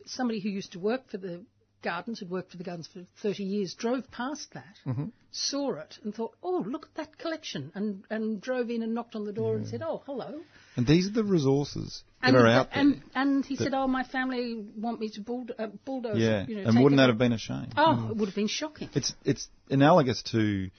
[0.07, 1.45] somebody who used to work for the
[1.83, 5.07] gardens, who'd worked for the gardens for 30 years, drove past that, Mm-hmm.
[5.31, 9.15] saw it, and thought, oh, look at that collection, and, and drove in and knocked
[9.17, 10.41] on the door and said, oh, hello.
[10.77, 12.81] And these are the resources that And, are out there.
[12.81, 16.57] and, and he said, oh, my family want me to bulldo- uh, bulldoze yeah, you
[16.57, 17.69] know, and wouldn't it that have been a shame?
[17.77, 18.91] Oh, it would have been shocking.
[18.95, 20.71] It's it's analogous to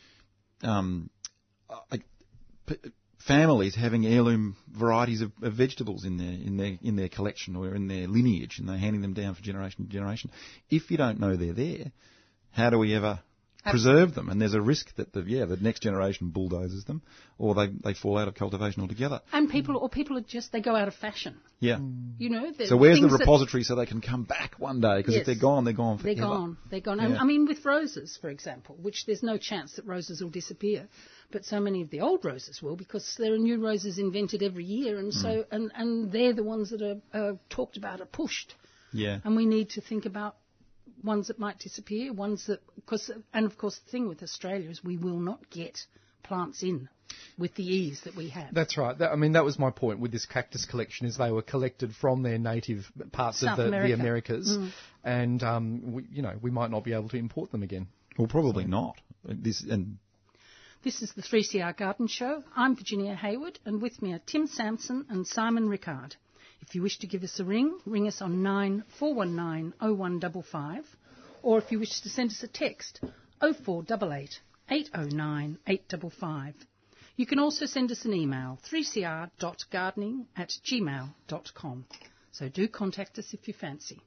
[0.63, 1.09] um,
[2.67, 2.75] p-
[3.21, 7.75] families having heirloom varieties of, of vegetables in their in their in their collection or
[7.75, 10.31] in their lineage, and they're handing them down for generation to generation.
[10.69, 11.91] If you don't know they're there,
[12.51, 13.19] how do we ever
[13.69, 14.29] preserve them?
[14.29, 17.01] And there's a risk that the yeah the next generation bulldozes them,
[17.37, 19.21] or they they fall out of cultivation altogether.
[19.31, 21.35] And people, or people are just, they go out of fashion.
[21.59, 21.77] Yeah.
[22.17, 24.97] You know, the So where's the repository so they can come back one day?
[24.97, 25.21] Because Yes.
[25.21, 26.57] if they're gone, they're gone They're gone.
[26.69, 26.97] They're gone.
[26.99, 27.17] Yeah.
[27.19, 30.87] I mean, with roses, for example, which there's no chance that roses will disappear,
[31.31, 34.65] but so many of the old roses will because there are new roses invented every
[34.65, 35.19] year, and Hmm.
[35.19, 38.55] so and and they're the ones that are uh, talked about, are pushed,
[38.91, 39.19] Yeah.
[39.23, 40.35] and we need to think about
[41.03, 44.83] ones that might disappear, ones that because and of course the thing with Australia is
[44.83, 45.79] we will not get
[46.23, 46.89] plants in
[47.37, 48.53] with the ease that we have.
[48.53, 48.97] That's right.
[48.97, 51.93] That, I mean, that was my point with this cactus collection is they were collected
[51.95, 53.87] from their native parts South of the, America.
[53.87, 54.57] the Americas,
[55.03, 57.87] and um, we, you know we might not be able to import them again.
[58.17, 58.99] Well, probably not.
[59.23, 59.97] This and
[60.83, 62.43] This is the 3CR Garden Show.
[62.55, 66.15] I'm Virginia Hayward, and with me are Tim Sansom and Simon Rickard.
[66.61, 70.85] If you wish to give us a ring, ring us on 9419 0155,
[71.43, 72.99] or if you wish to send us a text,
[73.39, 76.55] 0488 809 855.
[77.17, 81.85] You can also send us an email, 3cr.gardening at gmail.com.
[82.31, 83.99] So do contact us if you fancy.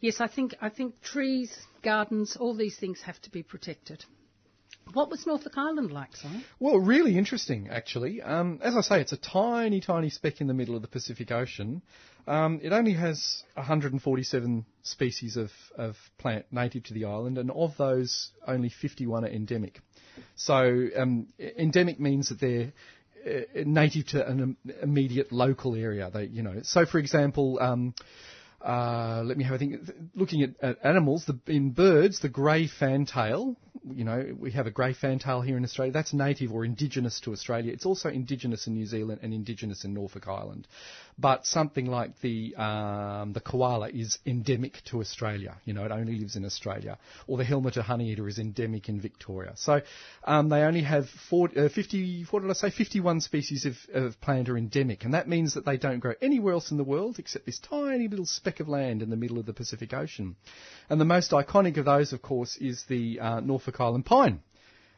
[0.00, 4.04] Yes, I think, I think trees, gardens, all these things have to be protected.
[4.92, 6.44] What was Norfolk Island like, Simon?
[6.58, 8.22] Well, really interesting, actually.
[8.22, 11.30] Um, as I say, it's a tiny, tiny speck in the middle of the Pacific
[11.30, 11.82] Ocean.
[12.26, 17.76] Um, it only has 147 species of, of plant native to the island, and of
[17.76, 19.80] those, only 51 are endemic.
[20.36, 22.72] So, um, endemic means that they're
[23.64, 26.10] native to an immediate local area.
[26.12, 27.94] They, you know, so for example, um,
[28.62, 29.76] uh, let me have a think.
[30.14, 33.56] Looking at, at animals, the, in birds, the grey fantail,
[33.88, 35.92] you know, we have a grey fantail here in Australia.
[35.92, 37.72] That's native or indigenous to Australia.
[37.72, 40.68] It's also indigenous in New Zealand and indigenous in Norfolk Island.
[41.20, 45.56] But something like the um, the koala is endemic to Australia.
[45.66, 46.98] You know, it only lives in Australia.
[47.26, 49.52] Or the helmeted honeyeater is endemic in Victoria.
[49.56, 49.82] So
[50.24, 54.48] um, they only have uh, 50, what did I say, 51 species of, of plant
[54.48, 55.04] are endemic.
[55.04, 58.08] And that means that they don't grow anywhere else in the world except this tiny
[58.08, 60.36] little speck of land in the middle of the Pacific Ocean.
[60.88, 64.40] And the most iconic of those, of course, is the uh, Norfolk Island pine.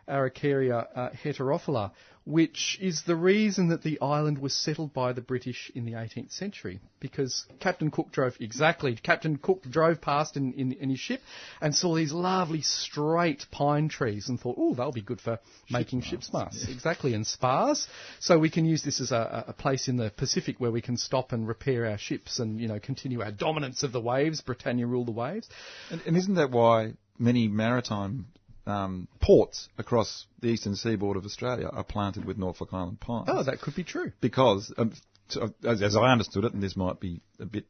[0.09, 1.93] Araucaria uh, heterophylla,
[2.25, 6.33] which is the reason that the island was settled by the British in the 18th
[6.33, 6.81] century.
[7.01, 11.21] Because Captain Cook drove, exactly, Captain Cook drove past in, in, in his ship
[11.61, 16.03] and saw these lovely straight pine trees and thought, oh, they'll be good for making
[16.03, 16.69] ship's masts.
[16.69, 17.89] Exactly, and spars.
[18.21, 20.97] So we can use this as a, a place in the Pacific where we can
[20.97, 24.87] stop and repair our ships and, you know, continue our dominance of the waves, Britannia
[24.87, 25.49] rule the waves.
[25.91, 28.27] And, and isn't that why many maritime
[28.67, 33.29] um, ports across the eastern seaboard of Australia are planted with Norfolk Island pines?
[33.29, 34.13] Oh, that could be true.
[34.21, 34.93] because, um,
[35.31, 37.65] to, as, as I understood it, and this might be a bit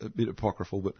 [0.00, 0.94] a bit apocryphal, but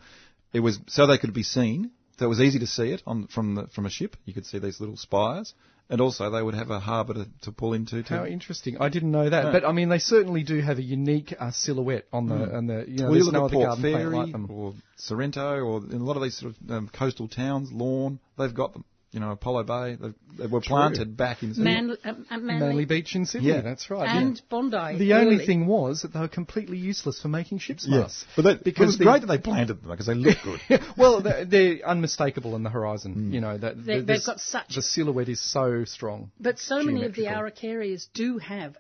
[0.53, 1.91] it was so they could be seen.
[2.19, 4.17] So it was easy to see it on from the, from a ship.
[4.25, 5.55] You could see these little spires,
[5.89, 8.03] and also they would have a harbour to, to pull into.
[8.03, 8.79] To, How interesting!
[8.79, 12.07] I didn't know that, but I mean, they certainly do have a unique uh, silhouette
[12.13, 12.85] on the on the.
[12.89, 16.17] You know, well, you no at Port Fairy like or Sorrento, or in a lot
[16.17, 18.85] of these sort of um, coastal towns, Lorne, they've got them.
[19.11, 21.55] You know, Apollo Bay, they, they were planted back in.
[21.57, 23.49] Man, uh, uh, Manly, Manly Beach in Sydney.
[23.49, 23.63] Yeah.
[23.63, 24.07] that's right.
[24.07, 24.43] and yeah.
[24.51, 24.99] Bondi.
[24.99, 28.27] The only thing was that they were completely useless for making ship's Yes, masts.
[28.37, 30.61] but that, because it was the- great that they planted them because they look good.
[30.99, 33.33] well, they're, they're unmistakable in the horizon.
[33.33, 36.31] You know that they, they've got such- the silhouette is so strong.
[36.39, 38.77] But so many of the araucarias do have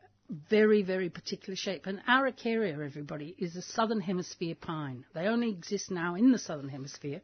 [0.50, 1.86] very, very particular shape.
[1.86, 5.04] And araucaria, everybody, is a southern hemisphere pine.
[5.14, 7.22] They only exist now in the southern hemisphere.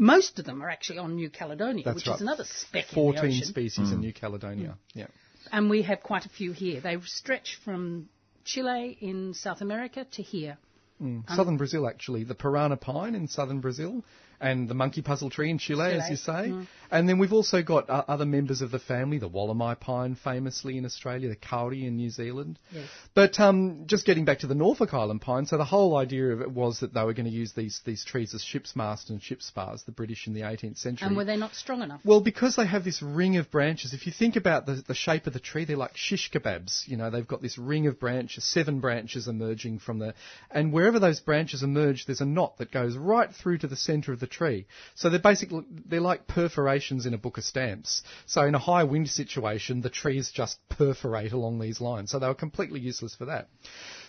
[0.00, 2.14] Most of them are actually on New Caledonia, That's which right.
[2.14, 3.44] is another speck in the Fourteen ocean.
[3.44, 4.00] species in hmm.
[4.00, 4.78] New Caledonia.
[4.94, 4.98] Hmm.
[4.98, 5.06] Yeah.
[5.52, 6.80] And we have quite a few here.
[6.80, 8.08] They stretch from
[8.46, 10.56] Chile in South America to here.
[10.98, 11.18] Hmm.
[11.28, 14.02] Um, southern Brazil, actually, the Paraná pine in southern Brazil,
[14.40, 16.52] and the monkey puzzle tree in Chile, as you say.
[16.90, 20.76] And then we've also got uh, other members of the family, the Wollemi pine, famously
[20.76, 22.58] in Australia, the kauri in New Zealand.
[22.72, 22.88] Yes.
[23.14, 26.40] But um, just getting back to the Norfolk Island pine, so the whole idea of
[26.40, 29.22] it was that they were going to use these these trees as ship's mast and
[29.22, 31.06] ship spars, the British in the 18th century.
[31.06, 32.00] And were they not strong enough?
[32.04, 35.26] Well, because they have this ring of branches, if you think about the, the shape
[35.26, 36.88] of the tree, they're like shish kebabs.
[36.88, 40.14] You know, they've got this ring of branches, seven branches emerging from the,
[40.50, 44.12] and wherever those branches emerge, there's a knot that goes right through to the centre
[44.12, 44.66] of the tree.
[44.94, 48.02] So they're basically they're like perforations in a book of stamps.
[48.26, 52.10] So in a high wind situation, the trees just perforate along these lines.
[52.10, 53.48] So they were completely useless for that.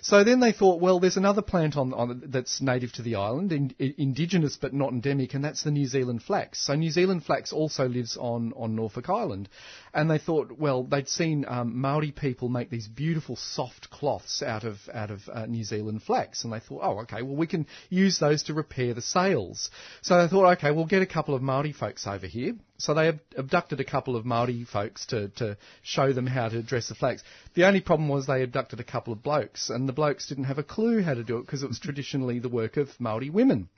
[0.03, 3.51] So then they thought, well, there's another plant on, on that's native to the island,
[3.51, 6.59] in, indigenous but not endemic, and that's the New Zealand flax.
[6.65, 9.47] So New Zealand flax also lives on, on Norfolk Island,
[9.93, 14.63] and they thought, well, they'd seen um, Maori people make these beautiful soft cloths out
[14.63, 17.67] of out of uh, New Zealand flax, and they thought, oh, okay, well, we can
[17.89, 19.69] use those to repair the sails.
[20.01, 22.53] So they thought, okay, we'll get a couple of Maori folks over here.
[22.77, 26.87] So they abducted a couple of Maori folks to, to show them how to dress
[26.87, 27.21] the flax.
[27.53, 30.57] The only problem was they abducted a couple of blokes, and the blokes didn't have
[30.57, 33.69] a clue how to do it because it was traditionally the work of Maori women.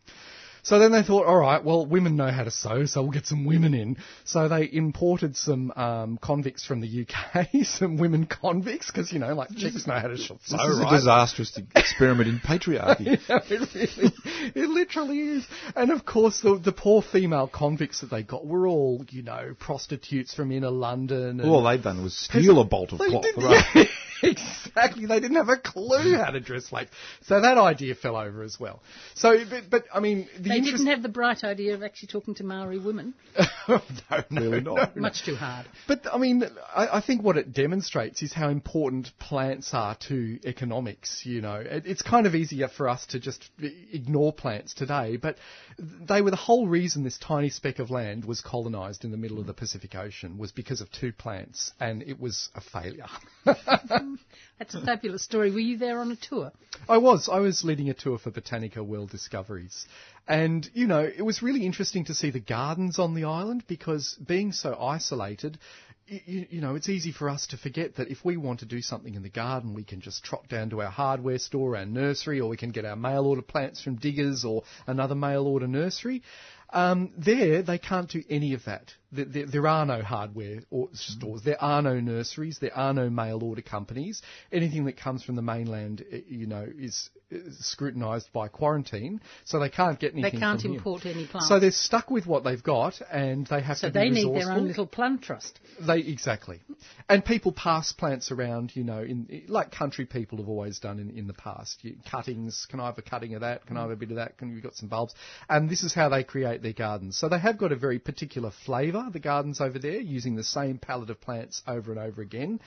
[0.64, 3.26] So then they thought, all right, well, women know how to sew, so we'll get
[3.26, 3.98] some women in.
[4.24, 9.34] So they imported some um, convicts from the UK, some women convicts, because you know,
[9.34, 10.36] like chicks know how to sew.
[10.36, 10.94] This is right?
[10.94, 13.20] a disastrous experiment in patriarchy.
[13.30, 14.14] yeah, it really,
[14.56, 15.46] it literally is.
[15.76, 19.56] And of course, the, the poor female convicts that they got were all, you know,
[19.60, 21.42] prostitutes from inner London.
[21.42, 23.26] all they'd done was steal a bolt of cloth.
[23.36, 23.66] Right?
[23.76, 25.08] yeah, exactly.
[25.08, 26.88] They didn't have a clue how to dress like.
[27.24, 28.82] So that idea fell over as well.
[29.16, 32.36] So, but, but I mean, the they didn't have the bright idea of actually talking
[32.36, 33.14] to Maori women.
[33.68, 33.82] no,
[34.30, 34.96] no, really not.
[34.96, 35.66] No, Much too hard.
[35.88, 36.44] But I mean,
[36.76, 41.26] I, I, think what it demonstrates is how important plants are to economics.
[41.26, 45.38] You know, it, it's kind of easier for us to just ignore plants today, but
[45.78, 49.40] they were the whole reason this tiny speck of land was colonised in the middle
[49.40, 53.08] of the Pacific Ocean was because of two plants, and it was a failure.
[53.46, 54.18] Mm,
[54.60, 55.52] that's a fabulous story.
[55.52, 56.52] Were you there on a tour?
[56.88, 57.30] I was.
[57.30, 59.86] I was leading a tour for Botanica World Discoveries.
[60.28, 64.18] And, you know, it was really interesting to see the gardens on the island because
[64.26, 65.60] being so isolated,
[66.08, 68.82] you, you, know, it's easy for us to forget that if we want to do
[68.82, 72.40] something in the garden, we can just trot down to our hardware store, our nursery,
[72.40, 76.24] or we can get our mail order plants from Diggers or another mail order nursery.
[76.72, 78.94] Um, there, they can't do any of that.
[79.14, 80.62] There, there, are no hardware
[80.94, 81.44] stores.
[81.44, 82.58] There are no nurseries.
[82.60, 84.22] There are no mail order companies.
[84.52, 89.60] Anything that comes from the mainland, eh, you know, is, is scrutinised by quarantine, so
[89.60, 90.34] they can't get anything.
[90.34, 91.14] They can't import here.
[91.14, 91.48] any plants.
[91.48, 94.34] So they're stuck with what they've got, and they have so to be they need
[94.34, 95.60] their own little plant trust.
[95.80, 96.62] They exactly,
[97.08, 101.12] and people pass plants around, you know, in like country people have always done in,
[101.12, 101.84] in the past.
[101.84, 103.66] You, cuttings, can I have a cutting of that?
[103.68, 104.38] Can I have a bit of that?
[104.38, 105.14] Can you got some bulbs?
[105.50, 107.18] And this is how they create their gardens.
[107.18, 110.78] So they have got a very particular flavour, the gardens over there, using the same
[110.78, 112.60] palette of plants over and over again.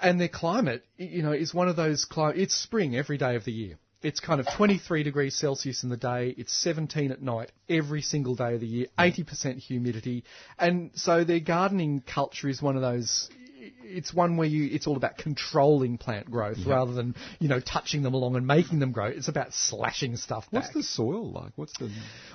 [0.00, 3.44] And their climate, you know, is one of those, cli- it's spring every day of
[3.44, 3.78] the year.
[4.02, 8.34] It's kind of 23 degrees Celsius in the day, it's 17 at night every single
[8.34, 10.24] day of the year, 80% humidity.
[10.58, 13.28] And so their gardening culture is one of those,
[13.60, 18.02] it's one where you it's all about controlling plant growth rather than you know touching
[18.02, 19.06] them along and making them grow.
[19.06, 20.46] It's about slashing stuff.
[20.50, 20.74] What's back.
[20.74, 21.52] the soil like?
[21.56, 21.90] What's the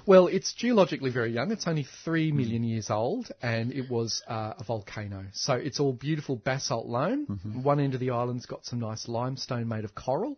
[0.05, 0.27] well?
[0.27, 1.51] It's geologically very young.
[1.51, 2.69] It's only three million mm.
[2.69, 5.25] years old, and it was uh, a volcano.
[5.33, 7.25] So it's all beautiful basalt loam.
[7.27, 7.63] Mm-hmm.
[7.63, 10.37] One end of the island's got some nice limestone made of coral.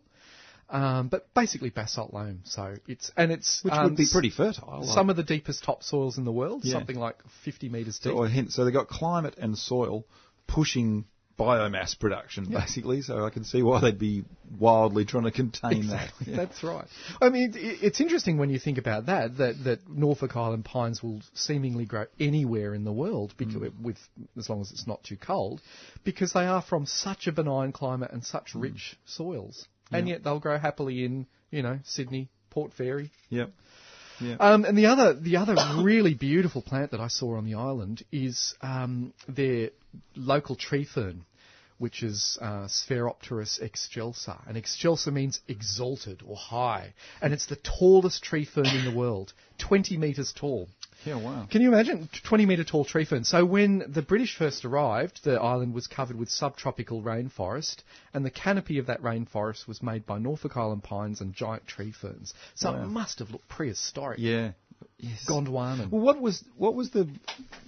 [0.70, 2.40] Um, but basically basalt loam.
[2.44, 4.82] So it's and it's which um, would be pretty fertile.
[4.84, 5.12] Some like.
[5.12, 6.74] of the deepest topsoils in the world, yeah.
[6.74, 8.12] something like 50 metres deep.
[8.12, 10.04] So, hence, so they've got climate and soil
[10.48, 11.04] pushing
[11.38, 13.00] biomass production, basically.
[13.02, 14.24] So I can see why they'd be
[14.58, 16.26] wildly trying to contain exactly.
[16.26, 16.30] that.
[16.30, 16.36] Yeah.
[16.36, 16.86] That's right.
[17.22, 21.20] I mean, it's interesting when you think about that, that, that Norfolk Island pines will
[21.34, 23.80] seemingly grow anywhere in the world, because mm.
[23.80, 23.98] with
[24.36, 25.60] as long as it's not too cold,
[26.04, 28.62] because they are from such a benign climate and such mm.
[28.62, 33.10] rich soils, and yet they'll grow happily in, you know, Sydney, Port Fairy.
[33.30, 33.50] Yep.
[34.20, 34.34] Yeah.
[34.40, 38.02] Um, and the other, the other really beautiful plant that I saw on the island
[38.10, 39.70] is um, their
[40.16, 41.24] local tree fern,
[41.78, 44.40] which is uh, Sphaeropteris excelsa.
[44.46, 49.32] And excelsa means exalted or high, and it's the tallest tree fern in the world,
[49.58, 50.68] 20 metres tall.
[51.04, 51.46] Yeah, wow.
[51.48, 53.22] Can you imagine 20 metre tall tree fern?
[53.22, 57.76] So when the British first arrived, the island was covered with subtropical rainforest,
[58.12, 61.92] and the canopy of that rainforest was made by Norfolk Island pines and giant tree
[61.92, 62.34] ferns.
[62.56, 62.82] So wow.
[62.82, 64.18] it must have looked prehistoric.
[64.18, 64.52] Yeah.
[64.98, 65.24] Yes.
[65.28, 65.90] Gondwanan.
[65.90, 67.08] Well, what was what was the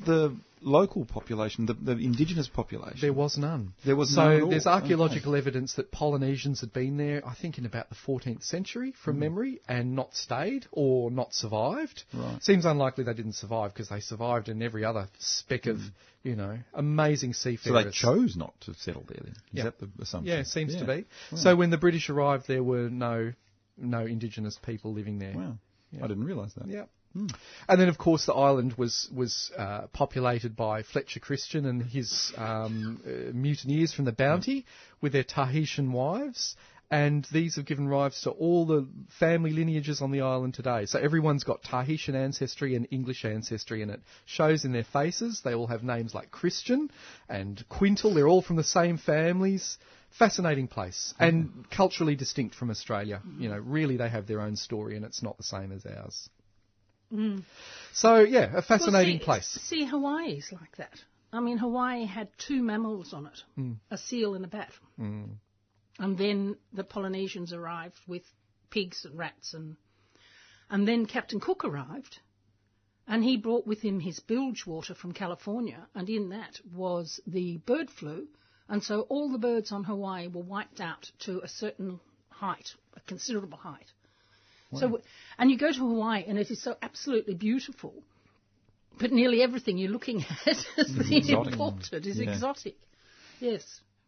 [0.04, 2.98] the local population, the, the indigenous population?
[3.00, 3.72] There was none.
[3.84, 5.40] There was so there's archaeological okay.
[5.40, 9.20] evidence that Polynesians had been there, I think, in about the 14th century from mm.
[9.20, 12.04] memory, and not stayed or not survived.
[12.12, 12.42] Right.
[12.42, 15.72] Seems unlikely they didn't survive because they survived in every other speck mm.
[15.72, 15.80] of,
[16.22, 17.82] you know, amazing seafarers.
[17.82, 19.20] So they chose not to settle there.
[19.22, 19.78] Then is yep.
[19.78, 20.36] that the assumption?
[20.36, 20.80] Yeah, seems yeah.
[20.80, 21.04] to be.
[21.32, 21.38] Wow.
[21.38, 23.32] So when the British arrived, there were no
[23.76, 25.34] no indigenous people living there.
[25.34, 25.58] Wow.
[25.98, 26.68] I didn't realise that.
[26.68, 26.84] Yeah.
[27.16, 27.34] Mm.
[27.68, 32.32] And then, of course, the island was was uh, populated by Fletcher Christian and his
[32.36, 34.64] um, uh, mutineers from the Bounty
[35.00, 36.56] with their Tahitian wives.
[36.90, 38.86] and these have given rise to all the
[39.18, 40.86] family lineages on the island today.
[40.86, 45.40] So everyone's got Tahitian ancestry and English ancestry, and it shows in their faces.
[45.44, 46.90] They all have names like Christian
[47.28, 48.12] and Quintal.
[48.12, 49.78] They're all from the same families.
[50.18, 53.22] Fascinating place and culturally distinct from Australia.
[53.38, 56.28] You know, really they have their own story, and it's not the same as ours.
[57.92, 59.46] So yeah, a fascinating Well, see, place.
[59.62, 61.02] See, Hawaii's like that.
[61.32, 63.72] I mean, Hawaii had two mammals on it Hmm.
[63.90, 64.72] a seal and a bat.
[64.98, 68.22] And then the Polynesians arrived with
[68.70, 69.54] pigs and rats.
[69.54, 69.76] And,
[70.70, 72.20] and then Captain Cook arrived.
[73.06, 75.86] And he brought with him his bilge water from California.
[75.94, 78.28] And in that was the bird flu.
[78.68, 82.00] And so all the birds on Hawaii were wiped out to a certain
[82.30, 83.92] height, a considerable height.
[84.78, 85.00] So,
[85.38, 87.92] and you go to Hawaii and it is so absolutely beautiful,
[89.00, 91.52] but nearly everything you're looking at has been exotic.
[91.52, 92.30] imported, is Yeah.
[92.32, 92.76] exotic.
[93.40, 93.64] Yes,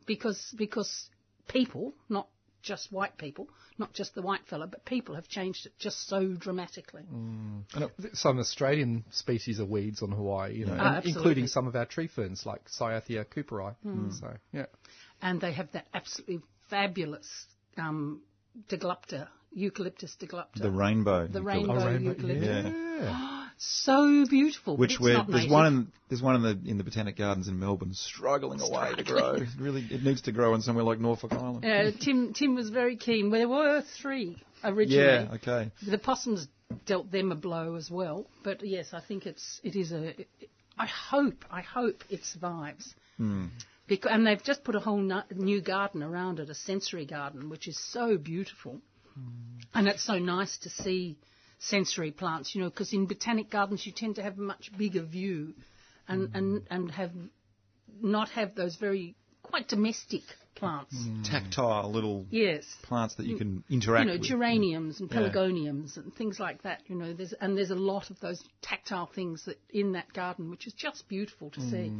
[0.06, 1.08] because because
[1.48, 2.28] people, not
[2.62, 6.28] just white people, not just the white fella, but people have changed it just so
[6.34, 7.02] dramatically.
[7.10, 7.64] And
[7.98, 11.86] it- some Australian species of weeds on Hawaii, you know, and including some of our
[11.86, 13.74] tree ferns like Cyathea cooperi.
[13.82, 14.10] Hmm.
[14.12, 14.66] So yeah,
[15.20, 16.40] And they have that absolutely
[16.70, 17.46] fabulous
[17.78, 18.20] um,
[18.68, 20.60] deglupta, eucalyptus deglupta.
[20.60, 21.26] The rainbow.
[21.26, 21.56] The you call it.
[21.56, 21.72] rainbow.
[21.72, 22.74] Oh, rainbow, eucalyptus.
[23.02, 23.38] yeah.
[23.58, 24.76] So beautiful.
[24.76, 27.46] Which it's we're, not there's one in, there's one in the in the Botanic Gardens
[27.46, 29.34] in Melbourne struggling away to grow.
[29.34, 31.64] It really, it needs to grow in somewhere like Norfolk Island.
[31.64, 33.30] Uh, Tim Tim was very keen.
[33.30, 35.04] There were three originally.
[35.04, 35.70] Yeah, okay.
[35.86, 36.48] The possums
[36.86, 38.26] dealt them a blow as well.
[38.42, 40.14] But yes, I think it's it is a.
[40.76, 42.94] I hope I hope it survives.
[43.86, 47.48] Because, and they've just put a whole nu- new garden around it, a sensory garden,
[47.48, 48.80] which is so beautiful.
[49.74, 51.18] And it's so nice to see
[51.58, 55.02] sensory plants, you know, because in botanic gardens you tend to have a much bigger
[55.02, 55.54] view,
[56.08, 56.34] and mm.
[56.36, 57.12] and and have
[58.00, 60.22] not have those very quite domestic
[60.54, 60.94] plants.
[60.94, 61.28] Mm.
[61.30, 63.38] Tactile little Yes plants that you mm.
[63.38, 64.14] can interact with.
[64.14, 64.28] you know, with.
[64.28, 65.18] geraniums and Yeah.
[65.18, 66.82] pelargoniums and things like that.
[66.86, 70.50] You know, there's and there's a lot of those tactile things that in that garden,
[70.50, 71.92] which is just beautiful to see.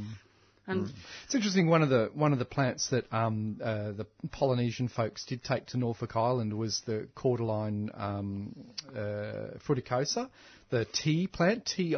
[0.69, 0.73] Mm.
[0.73, 0.93] And
[1.25, 1.69] It's interesting.
[1.69, 5.67] One of the one of the plants that um, uh, the Polynesian folks did take
[5.67, 8.55] to Norfolk Island was the cordyline um,
[8.91, 10.31] uh, fruticosa,
[10.71, 11.97] the tea plant, Ti.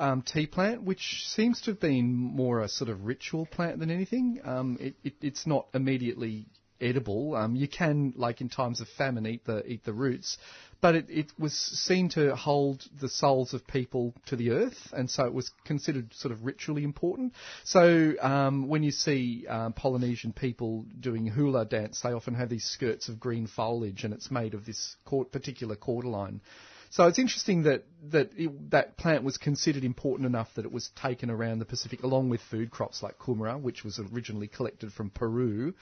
[0.00, 3.90] Um, tea plant, which seems to have been more a sort of ritual plant than
[3.90, 4.40] anything.
[4.44, 6.46] Um, it, it, it's not immediately
[6.80, 7.34] edible.
[7.34, 10.38] Um, you can, like in times of famine, eat the eat the roots,
[10.80, 15.10] but it, it was seen to hold the souls of people to the earth, and
[15.10, 17.32] so it was considered sort of ritually important.
[17.64, 22.64] So um, when you see um, Polynesian people doing hula dance, they often have these
[22.64, 24.96] skirts of green foliage, and it's made of this
[25.32, 26.40] particular cordyline.
[26.90, 30.88] So it's interesting that that it, that plant was considered important enough that it was
[31.00, 35.10] taken around the Pacific along with food crops like kumara, which was originally collected from
[35.10, 35.74] Peru.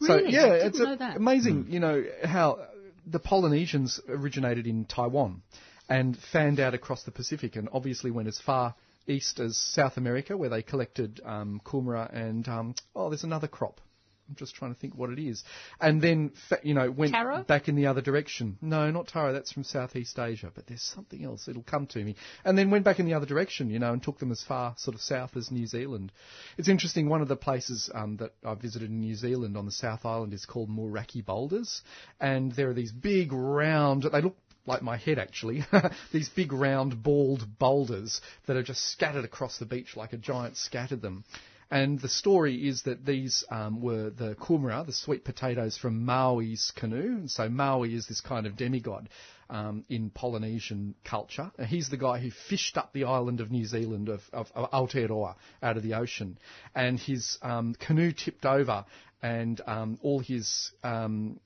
[0.00, 0.32] So Really?
[0.32, 1.16] yeah, I didn't it's know a- that.
[1.16, 1.66] amazing.
[1.68, 2.66] You know how
[3.06, 5.42] the Polynesians originated in Taiwan
[5.88, 8.74] and fanned out across the Pacific, and obviously went as far
[9.06, 13.80] east as South America, where they collected um, kumara and um, oh, there's another crop.
[14.28, 15.42] I'm just trying to think what it is,
[15.80, 17.42] and then fa- you know went Taro?
[17.44, 18.58] back in the other direction.
[18.60, 19.32] No, not taro.
[19.32, 21.48] That's from Southeast Asia, but there's something else.
[21.48, 22.16] It'll come to me.
[22.44, 24.74] And then went back in the other direction, you know, and took them as far
[24.76, 26.12] sort of south as New Zealand.
[26.58, 27.08] It's interesting.
[27.08, 30.34] One of the places um, that I visited in New Zealand on the South Island
[30.34, 31.82] is called Moeraki Boulders,
[32.20, 34.04] and there are these big round.
[34.12, 35.64] They look like my head actually,
[36.12, 40.56] these big round bald boulders that are just scattered across the beach like a giant
[40.56, 41.24] scattered them.
[41.70, 46.72] And the story is that these um, were the kumara, the sweet potatoes from Maui's
[46.74, 47.16] canoe.
[47.18, 49.10] And so Maui is this kind of demigod
[49.50, 51.50] um, in Polynesian culture.
[51.58, 54.70] And he's the guy who fished up the island of New Zealand of, of, of
[54.70, 56.38] Aotearoa out of the ocean.
[56.74, 58.86] And his um, canoe tipped over
[59.22, 61.38] and um, all his um,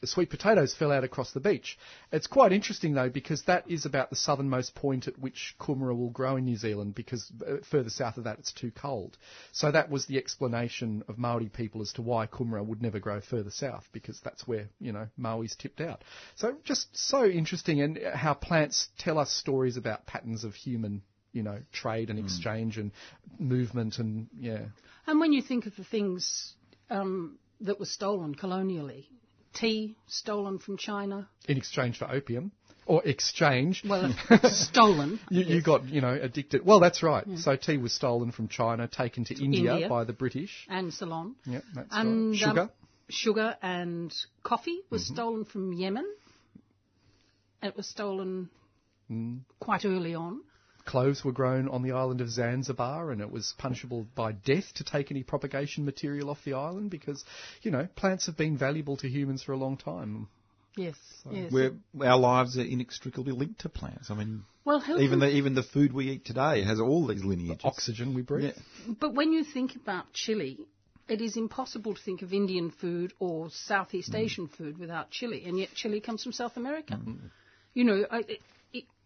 [0.00, 1.78] the sweet potatoes fell out across the beach.
[2.12, 6.10] It's quite interesting though because that is about the southernmost point at which kumara will
[6.10, 9.16] grow in New Zealand because uh, further south of that it's too cold.
[9.52, 13.20] So that was the explanation of Maori people as to why kumara would never grow
[13.20, 16.04] further south because that's where, you know, Maui's tipped out.
[16.36, 21.42] So just so interesting and how plants tell us stories about patterns of human you
[21.42, 22.90] know, trade and exchange and
[23.38, 24.64] movement and yeah.
[25.06, 26.54] and when you think of the things
[26.90, 29.08] um, that were stolen colonially,
[29.54, 32.52] tea stolen from China, In exchange for opium.
[32.86, 33.84] Or exchange.
[33.86, 35.20] well, stolen.
[35.28, 36.64] You, you got, you know, addicted.
[36.64, 37.26] Well, that's right.
[37.36, 39.88] So tea was stolen from China, taken to India, India.
[39.90, 40.66] by the British.
[40.70, 41.34] and Ceylon.
[41.44, 42.38] Yep, that's and right.
[42.38, 42.60] Sugar.
[42.62, 42.70] um,
[43.10, 46.06] sugar and coffee was stolen from Yemen.
[47.62, 48.48] It was stolen
[49.60, 50.40] quite early on.
[50.88, 54.84] Cloves were grown on the island of Zanzibar, and it was punishable by death to
[54.84, 57.24] take any propagation material off the island because,
[57.62, 60.28] you know, plants have been valuable to humans for a long time.
[60.76, 60.96] Yes,
[61.30, 61.52] yes.
[61.52, 61.72] Where
[62.02, 64.10] our lives are inextricably linked to plants.
[64.10, 67.24] I mean, well, who even the even the food we eat today has all these
[67.24, 67.58] lineages.
[67.62, 68.54] The Oxygen we breathe.
[68.54, 68.94] Yeah.
[69.00, 70.58] But when you think about chili,
[71.08, 74.20] it is impossible to think of Indian food or Southeast mm.
[74.20, 76.94] Asian food without chili, and yet chili comes from South America.
[76.94, 77.18] Mm.
[77.74, 78.40] You know, I, it, it,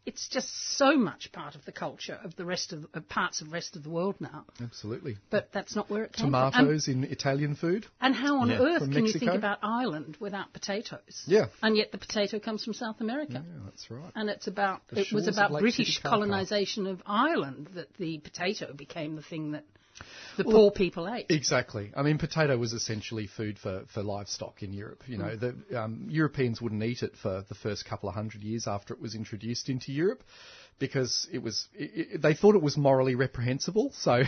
[0.04, 3.48] it's just so much part of the culture of the rest of uh, parts of
[3.48, 4.44] the rest of the world now.
[4.60, 5.16] Absolutely.
[5.30, 6.34] But that's not where it came from.
[6.34, 7.86] And, Tomatoes in Italian food.
[8.00, 8.58] and how on Yeah.
[8.60, 11.22] earth From can you think about Ireland without potatoes?
[11.26, 11.46] Yeah.
[11.62, 13.44] And yet the potato comes from South America.
[13.44, 14.10] Yeah, that's right.
[14.14, 19.16] And it's about The it was about British colonisation of Ireland that the potato became
[19.16, 19.64] the thing that
[20.36, 21.26] the poor people ate.
[21.30, 21.92] Exactly.
[21.96, 25.02] I mean, potato was essentially food for, for livestock in Europe.
[25.06, 28.66] You know, the um, Europeans wouldn't eat it for the first couple of hundred years
[28.66, 30.22] after it was introduced into Europe
[30.78, 33.92] because it was it, it, they thought it was morally reprehensible.
[34.02, 34.22] So,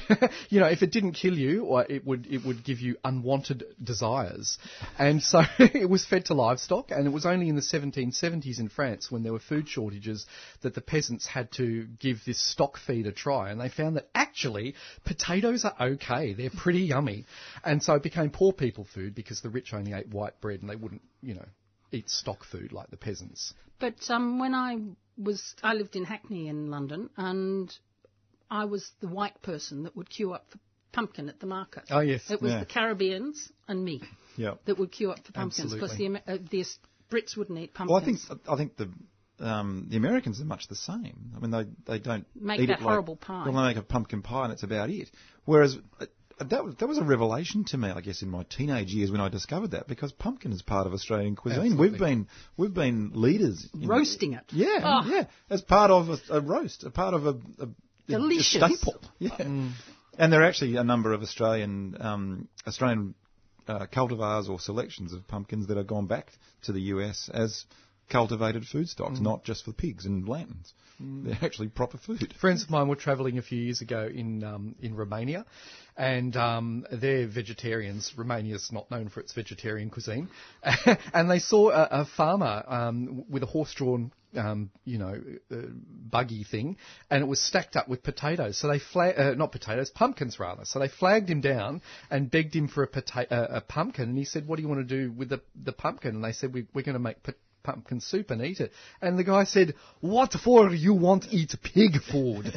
[0.50, 3.64] you know, if it didn't kill you, or it would it would give you unwanted
[3.82, 4.56] desires,
[4.98, 6.92] and so it was fed to livestock.
[6.92, 10.26] And it was only in the 1770s in France when there were food shortages
[10.62, 14.08] that the peasants had to give this stock feed a try, and they found that
[14.14, 14.74] actually
[15.04, 16.34] potatoes are okay.
[16.34, 17.24] They're pretty yummy,
[17.64, 20.70] and so it became poor people food because the rich only ate white bread and
[20.70, 21.46] they wouldn't, you know,
[21.94, 23.54] eat stock food like the peasants.
[23.78, 24.78] But um, when I
[25.16, 27.76] was, I lived in Hackney in London, and
[28.50, 30.58] I was the white person that would queue up for
[30.92, 31.84] pumpkin at the market.
[31.90, 32.60] Oh yes, It was Yeah.
[32.60, 34.02] the Caribbeans and me
[34.36, 34.54] Yeah.
[34.66, 36.64] that would queue up for pumpkins because the, uh, the
[37.10, 38.26] Brits wouldn't eat Well, pumpkins.
[38.30, 38.90] I think I think the
[39.40, 41.32] um, the Americans are much the same.
[41.36, 43.44] I mean, they they don't Make eat that it like, horrible pie.
[43.44, 45.10] Well, they make a pumpkin pie and it's about it.
[45.44, 46.06] Whereas uh,
[46.38, 49.20] that was that was a revelation to me, I guess, in my teenage years when
[49.20, 51.60] I discovered that because pumpkin is part of Australian cuisine.
[51.72, 51.90] Absolutely.
[51.90, 52.26] We've been
[52.56, 54.44] we've been leaders in Roasting it.
[54.50, 55.08] Yeah, Oh.
[55.08, 59.00] yeah, as part of a, a roast, a part of a, a, a staple.
[59.18, 63.14] Yeah, and there are actually a number of Australian um, Australian
[63.68, 66.32] uh, cultivars or selections of pumpkins that have gone back
[66.64, 67.64] to the US as
[68.08, 70.72] cultivated food stocks, not just for pigs and lanterns.
[71.24, 72.32] They're actually proper food.
[72.40, 75.44] Friends of mine were travelling a few years ago in um, in Romania,
[75.96, 78.12] and um, they're vegetarians.
[78.16, 80.28] Romania's not known for its vegetarian cuisine,
[81.12, 84.12] and they saw a, a farmer um, with a horse-drawn.
[84.36, 85.56] Um, you know, uh,
[86.10, 86.76] buggy thing,
[87.08, 88.58] and it was stacked up with potatoes.
[88.58, 90.64] So they fla- uh, not potatoes, pumpkins rather.
[90.64, 94.18] So they flagged him down and begged him for a, pota- uh, a pumpkin, and
[94.18, 96.52] he said, "What do you want to do with the the pumpkin?" And they said,
[96.52, 97.34] we, "We're going to make." Po-
[97.64, 98.70] pumpkin soup and eat it.
[99.02, 102.52] And the guy said, "What for you want eat pig food?"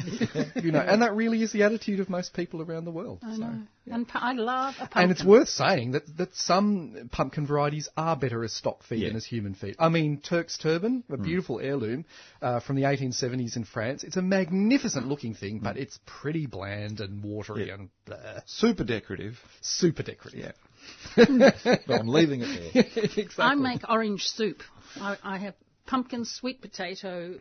[0.62, 3.18] you know, and that really is the attitude of most people around the world.
[3.24, 3.40] I so.
[3.40, 3.58] know.
[3.90, 5.02] And pu- I love a pumpkin.
[5.02, 9.08] And it's worth saying that, that some pumpkin varieties are better as stock feed Yeah.
[9.08, 9.76] than as human feed.
[9.78, 12.04] I mean, Turk's turban, a beautiful heirloom
[12.42, 14.04] uh, from the 1870s in France.
[14.04, 17.74] It's a magnificent looking thing, but it's pretty bland and watery Yeah.
[17.74, 18.16] and blah.
[18.44, 19.38] Super decorative.
[19.62, 20.52] super decorative.
[21.16, 22.84] But I'm leaving it there.
[23.16, 23.44] exactly.
[23.44, 24.62] I make orange soup.
[25.00, 25.54] I, I have
[25.86, 27.38] pumpkin, sweet potato,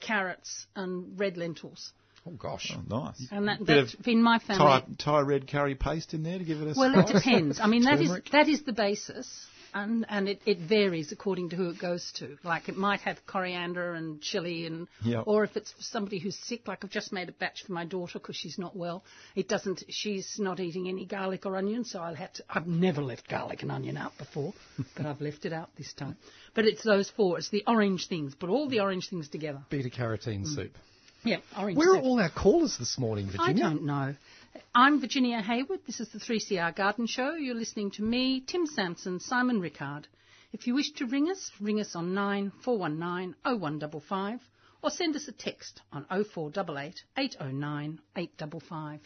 [0.00, 1.92] carrots, and red lentils.
[2.26, 2.72] Oh gosh.
[2.74, 3.28] Oh, nice.
[3.30, 4.64] And that, Bit that's of in my family.
[4.64, 7.60] Thai, Thai red curry paste in there to give it a Well, it depends.
[7.60, 8.30] I mean, that is Turmeric.
[8.30, 9.46] that is the basis,
[9.76, 12.38] and and it, it varies according to who it goes to.
[12.42, 15.20] Like it might have coriander and chili, and Yeah.
[15.20, 16.66] or if it's for somebody who's sick.
[16.66, 19.04] Like I've just made a batch for my daughter because she's not well.
[19.34, 19.84] It doesn't.
[19.90, 22.44] She's not eating any garlic or onion, so I'll have to.
[22.48, 24.54] I've never left garlic and onion out before,
[24.96, 26.16] but I've left it out this time.
[26.54, 27.38] But it's those four.
[27.38, 28.34] It's the orange things.
[28.34, 29.62] Put all the orange things together.
[29.68, 30.54] Beta carotene mm.
[30.54, 30.72] soup.
[31.22, 31.76] Yeah, orange.
[31.76, 33.44] Where are all our callers this morning, Virginia?
[33.46, 34.14] I don't know.
[34.74, 35.80] I'm Virginia Hayward.
[35.86, 37.34] This is the 3CR Garden Show.
[37.34, 40.06] You're listening to me, Tim Sansom, Simon Rickard.
[40.52, 44.40] If you wish to ring us, ring us on 9419 0155
[44.82, 49.00] or send us a text on 0488 809 855.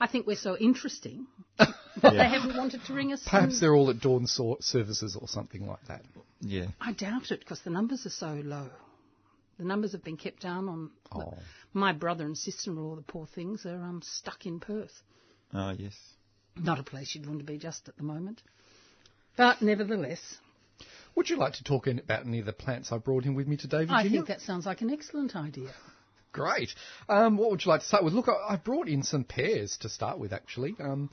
[0.00, 1.26] I think we're so interesting
[1.58, 3.22] that they haven't wanted to ring us.
[3.24, 6.02] Perhaps they're all at dawn so- services or something like that.
[6.40, 6.66] Yeah.
[6.80, 8.68] I doubt it because the numbers are so low.
[9.58, 10.90] The numbers have been kept down on.
[11.14, 11.34] Oh.
[11.72, 15.02] My brother and sister-in-law, the poor things, are um, stuck in Perth.
[15.52, 15.94] Ah, yes.
[16.56, 18.42] Not a place you'd want to be just at the moment.
[19.36, 20.20] But nevertheless,
[21.14, 23.46] Would you like to talk in, about any of the plants I brought in with
[23.46, 23.96] me today, Virginia?
[23.96, 25.70] I think that sounds like an excellent idea.
[26.32, 26.70] Great.
[27.08, 28.14] Um, what would you like to start with?
[28.14, 31.10] Look, I, I brought in some pears to start with, actually, um,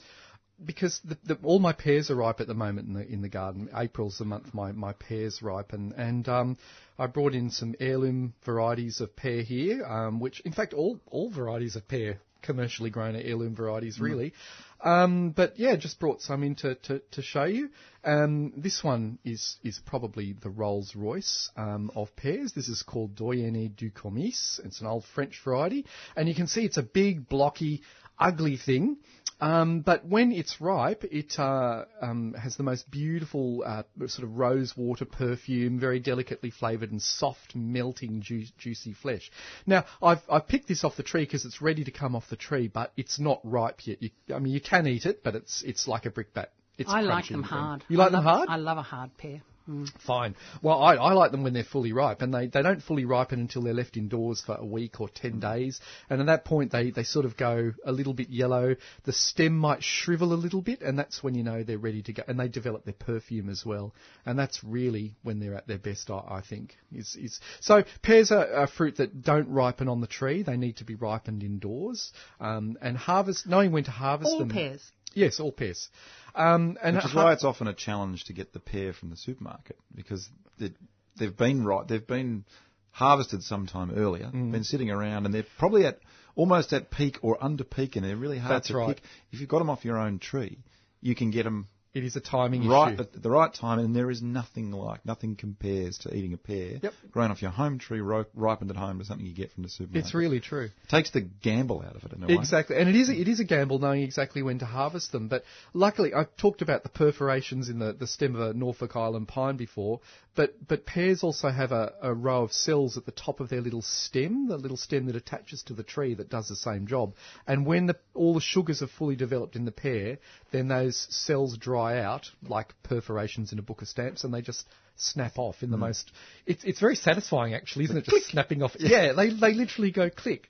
[0.63, 3.29] because the, the, all my pears are ripe at the moment in the in the
[3.29, 3.69] garden.
[3.75, 6.57] April's the month my, my pears ripen, and um,
[6.97, 11.29] I brought in some heirloom varieties of pear here, um, which, in fact, all all
[11.31, 14.33] varieties of pear commercially grown heirloom varieties, really.
[14.81, 17.69] Um, but yeah, just brought some in to, to, to show you.
[18.03, 22.53] Um, this one is is probably the Rolls Royce um, of pears.
[22.53, 24.61] This is called Doyenne du Comice.
[24.63, 25.85] It's an old French variety,
[26.15, 27.81] and you can see it's a big, blocky,
[28.17, 28.97] ugly thing.
[29.41, 34.37] Um, but when it's ripe, it uh, um, has the most beautiful uh, sort of
[34.37, 39.31] rose water perfume, very delicately flavoured and soft, melting, ju- juicy flesh.
[39.65, 42.35] Now, I've, I've picked this off the tree because it's ready to come off the
[42.35, 44.01] tree, but it's not ripe yet.
[44.01, 46.47] You, I mean, you can eat it, but it's it's like a brickbat.
[46.77, 47.83] It's I like them hard.
[47.89, 48.49] You like I them love- hard?
[48.49, 49.41] I love a hard pear.
[49.69, 49.87] Mm.
[50.05, 50.35] Fine.
[50.63, 53.39] Well, I, I like them when they're fully ripe, and they, they don't fully ripen
[53.39, 55.79] until they're left indoors for a week or ten days.
[56.09, 58.75] And at that point, they, they sort of go a little bit yellow.
[59.03, 62.13] The stem might shrivel a little bit, and that's when you know they're ready to
[62.13, 62.23] go.
[62.27, 63.93] And they develop their perfume as well.
[64.25, 66.75] And that's really when they're at their best, I, I think.
[66.91, 70.41] Is, is so pears are a fruit that don't ripen on the tree.
[70.41, 72.11] They need to be ripened indoors.
[72.39, 74.49] Um, and harvest, knowing when to harvest All them.
[74.49, 74.81] pears.
[75.13, 75.89] Yes, all pears.
[76.35, 79.17] Um, and Which is why it's often a challenge to get the pear from the
[79.17, 80.29] supermarket because
[80.59, 80.71] they,
[81.17, 82.45] they've been right, they've been
[82.91, 84.51] harvested sometime earlier, Mm.
[84.51, 85.99] been sitting around, and they're probably at
[86.35, 88.95] almost at peak or under peak, and they're really hard That's to right.
[88.95, 89.03] pick.
[89.31, 90.59] If you've got them off your own tree,
[91.01, 93.01] you can get them it is a timing right issue.
[93.01, 96.79] at the right time, and there is nothing like, nothing compares to eating a pear
[96.83, 96.93] Yep.
[97.11, 99.69] grown off your home tree, ro- ripened at home to something you get from the
[99.69, 100.05] supermarket.
[100.05, 100.69] It's really true.
[100.87, 102.35] takes the gamble out of it in a way.
[102.35, 105.27] Exactly, and it is it is a gamble knowing exactly when to harvest them.
[105.29, 109.27] But luckily, I've talked about the perforations in the, the stem of a Norfolk Island
[109.27, 109.99] pine before.
[110.35, 113.61] But but pears also have a, a row of cells at the top of their
[113.61, 117.15] little stem, the little stem that attaches to the tree that does the same job.
[117.47, 120.19] And when the, all the sugars are fully developed in the pear,
[120.51, 124.65] then those cells dry out like perforations in a book of stamps, and they just
[124.97, 126.11] snap off in the most.
[126.45, 128.05] It's it's very satisfying actually, isn't it?
[128.05, 128.75] Just snapping off.
[128.79, 130.49] Yeah, they they literally go click.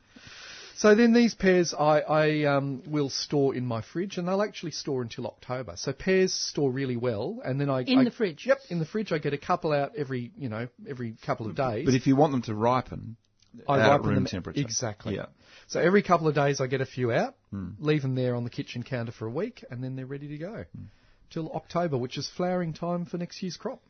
[0.75, 4.71] So then these pears I, I um, will store in my fridge, and they'll actually
[4.71, 5.73] store until October.
[5.75, 8.45] So pears store really well, and then I In I- the fridge?
[8.45, 9.11] Yep, in the fridge.
[9.11, 11.85] I get a couple out every you know every couple of days.
[11.85, 13.17] But if you want them to ripen,
[13.67, 14.61] I out at ripen room them temperature.
[14.61, 15.15] exactly.
[15.15, 15.25] Yeah.
[15.67, 17.71] So every couple of days I get a few out, Hmm.
[17.79, 20.37] leave them there on the kitchen counter for a week, and then they're ready to
[20.37, 20.83] go Hmm.
[21.29, 23.81] Till October, which is flowering time for next year's crop.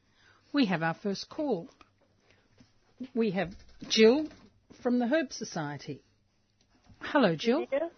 [0.51, 1.69] We have our first call.
[3.13, 3.55] We have
[3.87, 4.27] Jill
[4.81, 6.01] from the Herb Society.
[7.01, 7.65] Hello, Jill.
[7.69, 7.89] here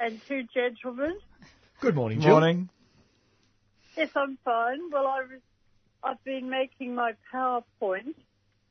[0.00, 1.18] and two gentlemen.
[1.80, 2.32] Good morning, Jill.
[2.32, 2.68] Morning.
[3.96, 4.90] Yes, I'm fine.
[4.92, 5.40] Well, I was,
[6.02, 8.14] I've been making my PowerPoint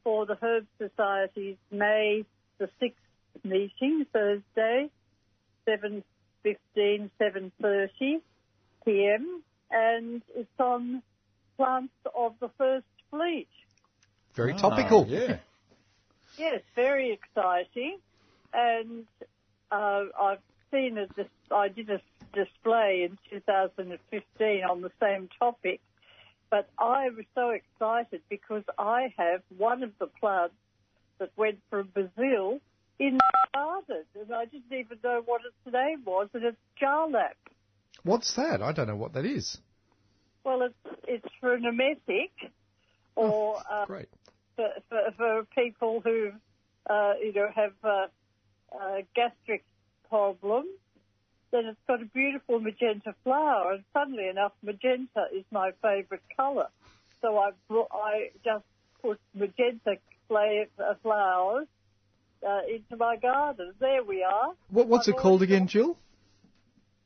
[0.03, 2.23] for the Herb Society's May
[2.59, 2.93] the 6th
[3.43, 4.89] meeting, Thursday,
[5.67, 8.21] 7.15, 7.30
[8.86, 9.43] p.m.
[9.72, 11.01] And it's on
[11.57, 13.47] plants of the first fleet.
[14.34, 15.05] Very Ah, topical.
[15.07, 15.38] yeah.
[16.38, 17.97] Yes, very exciting.
[18.53, 19.05] And
[19.72, 20.39] uh, I've
[20.72, 21.99] seen a dis- I did a
[22.34, 25.82] display in 2015 on the same topic,
[26.49, 30.55] but I was so excited because I have one of the plants
[31.20, 32.59] that went from Brazil
[32.99, 37.34] in my garden, and I didn't even know what its name was, and it's jalap.
[38.07, 38.61] What's that?
[38.61, 39.57] I don't know what that is.
[40.45, 42.31] Well, it's it's for an emetic,
[43.15, 44.07] or uh, Great.
[44.55, 46.31] for, for, for people who,
[46.89, 48.07] uh, you know, have uh,
[48.73, 49.65] uh, gastric
[50.09, 50.69] problems,
[51.51, 53.73] then it's got a beautiful magenta flower.
[53.73, 56.67] And funnily enough, magenta is my favourite colour.
[57.21, 58.63] So I brought, I just
[59.01, 59.97] put magenta
[60.29, 61.67] uh, flowers
[62.47, 63.73] uh, into my garden.
[63.81, 64.53] There we are.
[64.69, 65.97] What, what's I've it called again, Jill?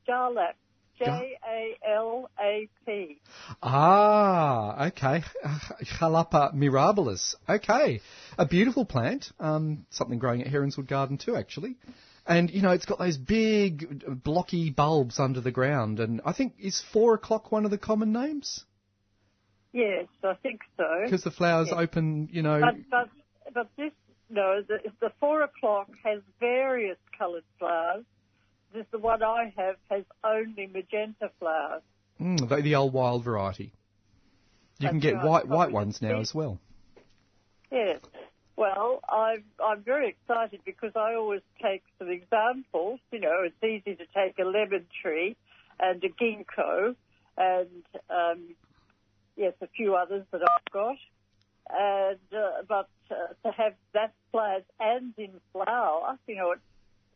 [0.08, 0.54] Jalap.
[0.98, 3.20] J A L A P.
[3.62, 5.22] Ah, okay.
[5.98, 7.34] Jalapa mirabilis.
[7.48, 8.00] Okay.
[8.38, 9.32] A beautiful plant.
[9.40, 11.76] Um, something growing at Heronswood Garden too, actually.
[12.26, 15.98] And, you know, it's got those big, blocky bulbs under the ground.
[15.98, 18.64] And I think, is four o'clock one of the common names?
[19.72, 20.84] Yes, I think so.
[21.04, 21.78] Because the flowers Yes.
[21.78, 22.60] open, you know.
[22.60, 23.08] But but
[23.54, 23.92] but this
[24.28, 28.04] no, the, the four o'clock has various coloured flowers.
[28.72, 31.82] This the one I have has only magenta flowers.
[32.20, 33.72] Mm, the, the old wild variety.
[34.78, 36.58] You can get right, white white ones now as well.
[37.70, 38.00] Yes.
[38.56, 43.00] Well, I'm I'm very excited because I always take some examples.
[43.10, 45.36] You know, it's easy to take a lemon tree
[45.80, 46.94] and a ginkgo
[47.36, 48.54] and um,
[49.36, 50.96] yes, a few others that I've got.
[51.70, 56.60] And uh, but uh, to have that plant and in flower, you know, it's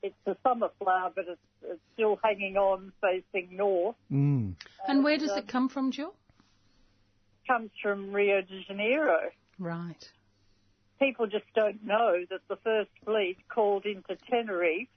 [0.02, 3.96] it's a summer flower, but it's, it's still hanging on facing north.
[4.12, 4.54] Mm.
[4.86, 6.14] And where does um, it come from, Jill?
[7.46, 9.30] Comes from Rio de Janeiro.
[9.58, 10.10] Right.
[10.98, 14.88] people just don't know that the first fleet called into Tenerife,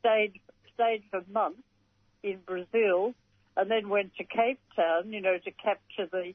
[0.00, 0.40] stayed
[0.74, 1.62] stayed for months
[2.22, 3.14] in Brazil
[3.56, 6.34] and then went to Cape Town, you know, to capture the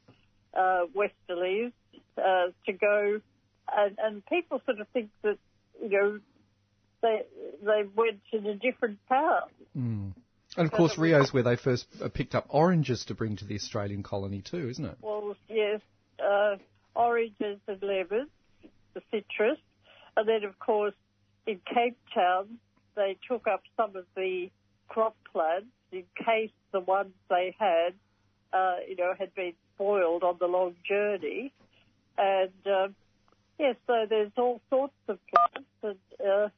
[0.58, 1.72] uh, westerlies,
[2.18, 3.22] uh, to go,
[3.78, 5.38] and, and people sort of think that,
[5.82, 6.20] you know,
[7.02, 7.22] they
[7.64, 9.50] they went to the different town.
[9.78, 10.14] Mm.
[10.58, 13.56] And of course, Rio's where they first uh, picked up oranges to bring to the
[13.56, 14.98] Australian colony too, isn't it?
[15.02, 15.80] Well, yes,
[16.20, 16.58] uh,
[16.94, 18.30] oranges and lemons,
[18.94, 19.58] the citrus,
[20.18, 20.94] and then of course
[21.48, 22.60] in Cape Town
[22.96, 24.50] they took up some of the
[24.90, 27.94] crop plants in case the ones they had,
[28.52, 31.54] uh, you know, had been spoiled on the long journey,
[32.18, 32.96] and um,
[33.58, 36.28] yes, so there's all sorts of plants and.
[36.28, 36.50] Uh,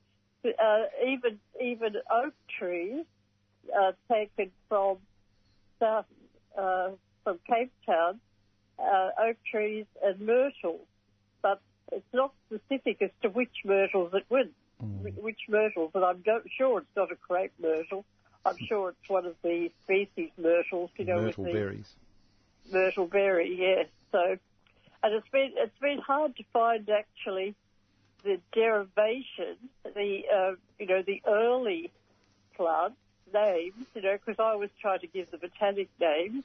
[0.46, 3.06] uh, even even oak trees
[3.78, 4.98] uh, taken from
[5.80, 6.06] south
[6.58, 6.92] uh,
[7.24, 8.20] from Cape Town,
[8.80, 10.86] uh, oak trees and myrtles,
[11.42, 14.48] but it's not specific as to which myrtles it was,
[14.84, 15.14] mm.
[15.22, 16.24] which myrtles, and I'm
[16.58, 18.06] sure it's not a crepe myrtle.
[18.46, 21.96] I'm sure it's one of the species myrtles, you know, myrtle berries.
[22.72, 23.88] Myrtle berry, yes.
[24.12, 24.38] So,
[25.02, 27.56] and it's been it's been hard to find actually
[28.24, 31.92] the derivation, the uh, you know the early
[32.56, 32.94] plant
[33.34, 36.44] names, you know, because I always try to give the botanic names.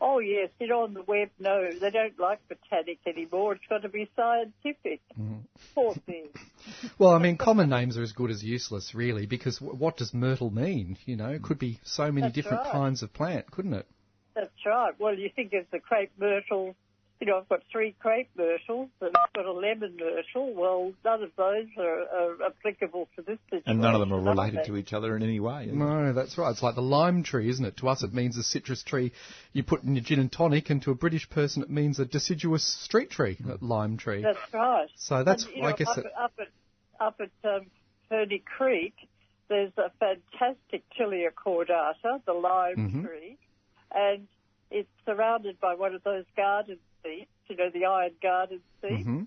[0.00, 3.54] Oh yes, you know, on the web, no, they don't like botanic anymore.
[3.54, 5.00] It's got to be scientific.
[5.20, 5.40] Mm-hmm.
[5.74, 6.28] Poor thing.
[6.98, 10.14] well, I mean, common names are as good as useless, really, because w- what does
[10.14, 10.96] myrtle mean?
[11.04, 12.72] You know, it could be so many That's different right.
[12.72, 13.86] kinds of plant, couldn't it?
[14.34, 14.94] That's right.
[14.98, 16.74] Well, you think of the crepe myrtle
[17.20, 20.54] you know, I've got three crepe myrtles and I've got a lemon myrtle.
[20.54, 23.64] Well, none of those are, are applicable to this situation.
[23.66, 25.66] And none of them are related to each other in any way.
[25.70, 26.50] No, that's right.
[26.50, 27.76] It's like the lime tree, isn't it?
[27.78, 29.12] To us, it means a citrus tree
[29.52, 32.06] you put in your gin and tonic, and to a British person, it means a
[32.06, 34.22] deciduous street tree, a lime tree.
[34.22, 34.88] That's right.
[34.96, 36.48] So that's, and, I know, guess, up, it, up at
[37.00, 37.66] up at um,
[38.08, 38.94] Ferny Creek,
[39.48, 43.04] there's a fantastic Tilia cordata, the lime mm-hmm.
[43.04, 43.36] tree,
[43.92, 44.26] and
[44.70, 49.22] it's surrounded by one of those garden seats, you know, the iron garden seats mm-hmm.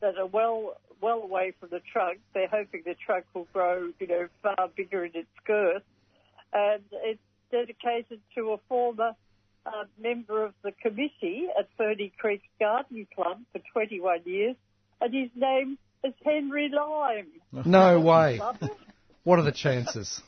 [0.00, 2.20] that are well well away from the trunk.
[2.34, 5.82] They're hoping the trunk will grow, you know, far bigger in its girth,
[6.52, 7.20] and it's
[7.50, 9.12] dedicated to a former
[9.66, 14.56] uh, member of the committee at Ferny Creek Garden Club for 21 years,
[15.00, 17.26] and his name is Henry Lime.
[17.64, 18.40] No way.
[19.24, 20.20] What are the chances?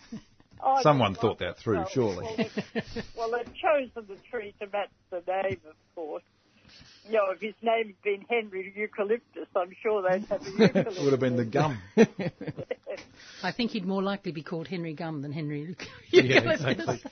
[0.83, 2.27] Someone thought that through, well, surely.
[2.27, 2.83] Well, they,
[3.17, 6.23] well, they've chosen the tree to match the name, of course.
[7.07, 10.97] You know, if his name had been Henry Eucalyptus, I'm sure they'd have a eucalyptus.
[10.97, 11.79] it Would have been the gum.
[13.43, 15.77] I think he'd more likely be called Henry Gum than Henry
[16.11, 16.67] yeah, Eucalyptus.
[16.67, 17.03] exactly.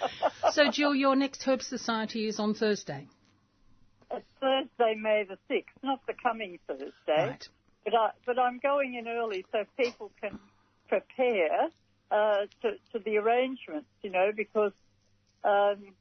[0.52, 3.08] so, Jill, your next Herb Society is on Thursday.
[4.12, 6.92] It's Thursday, May the 6th, not the coming Thursday.
[7.08, 7.48] Right.
[7.84, 10.38] But, I, but I'm going in early so people can
[10.88, 11.68] prepare
[12.10, 14.72] uh, to, to the arrangements, you know, because,
[15.44, 15.92] um,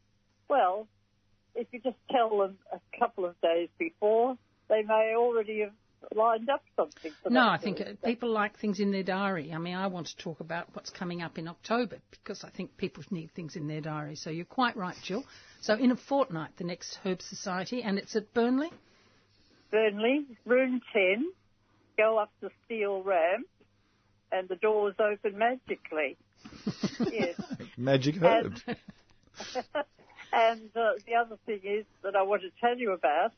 [0.49, 0.87] well,
[1.57, 4.37] if you just tell them a couple of days before,
[4.69, 5.73] they may already have
[6.15, 7.11] lined up something.
[7.23, 9.51] For no, I think uh, people like things in their diary.
[9.53, 12.77] I mean, I want to talk about what's coming up in October because I think
[12.77, 14.15] people need things in their diary.
[14.15, 15.23] So you're quite right, Jill.
[15.61, 18.69] So in a fortnight, the next Herb Society, and it's at Burnley.
[19.71, 21.31] Burnley, room 10,
[21.97, 23.47] go up the steel ramp,
[24.31, 26.17] and the doors open magically.
[27.11, 27.41] yes.
[27.75, 28.61] Magic herbs.
[30.37, 33.31] And uh, the other thing is that I want to tell you about,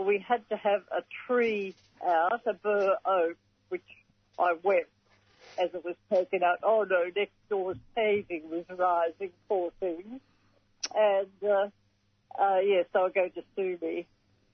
[0.00, 1.74] we had to have a tree
[2.06, 3.36] out, a bur oak,
[3.68, 3.82] which
[4.38, 4.88] I wept
[5.58, 6.58] as it was taken out.
[6.62, 10.20] Oh no, next door's paving was rising, poor thing.
[10.94, 11.68] And, uh,
[12.40, 14.06] uh, yes, were going to sue me.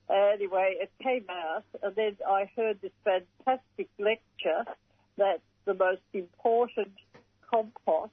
[0.09, 4.65] Anyway, it came out, and then I heard this fantastic lecture
[5.17, 6.93] that the most important
[7.51, 8.11] compost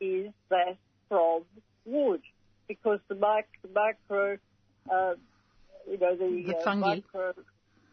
[0.00, 0.76] is that
[1.08, 1.42] from
[1.84, 2.22] wood
[2.70, 4.38] because the mic- micro,
[4.88, 5.14] uh,
[5.90, 7.00] you know, the, The uh, fungi.
[7.02, 7.32] micro,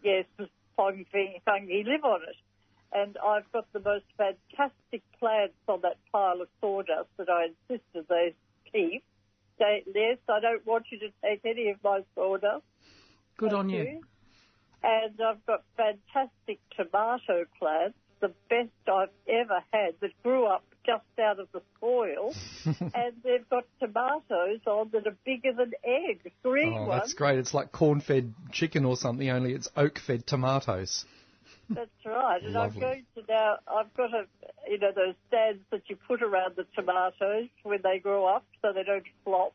[0.03, 2.35] yes, the fungi, fungi live on it.
[2.93, 8.05] And I've got the most fantastic plants on that pile of sawdust that I insisted
[8.07, 8.35] they
[8.71, 9.03] keep.
[9.57, 12.63] Say, yes, I don't want you to take any of my sawdust.
[13.37, 14.03] Good on you.
[14.83, 21.03] And I've got fantastic tomato plants, the best I've ever had, that grew up just
[21.19, 22.33] out of the soil.
[22.65, 27.01] and they've got tomatoes on that are bigger than eggs, green Oh, ones.
[27.01, 27.37] that's great.
[27.37, 31.05] It's like corn-fed chicken or something, only it's oak-fed tomatoes.
[31.69, 32.41] That's right.
[32.43, 32.81] And Lovely.
[32.85, 34.23] I'm going to now, I've got a,
[34.69, 38.71] you know, those stands that you put around the tomatoes when they grow up so
[38.73, 39.53] they don't flop.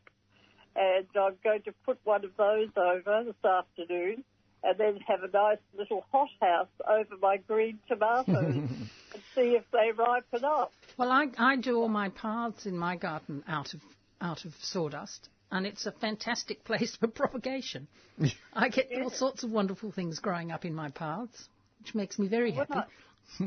[0.77, 4.25] And I'm going to put one of those over this afternoon
[4.63, 8.69] and then have a nice little hothouse over my green tomatoes.
[9.37, 10.73] and see if they ripen up.
[10.97, 13.81] Well, I, I do all my paths in my garden out of
[14.21, 17.89] out of sawdust, and it's a fantastic place for propagation.
[18.53, 21.49] I get all sorts of wonderful things growing up in my paths,
[21.81, 22.93] which makes me very When happy.
[23.41, 23.45] I,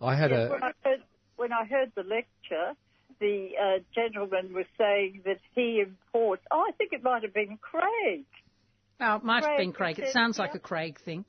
[0.04, 1.02] I had when, a I heard,
[1.36, 2.72] when I heard the lecture,
[3.20, 6.42] the uh, gentleman was saying that he imports.
[6.50, 8.24] Oh, I think it might have been Craig.
[9.00, 10.08] Oh, it might have been Craig, Craig.
[10.08, 10.58] It sounds like yeah.
[10.58, 11.24] a Craig thing.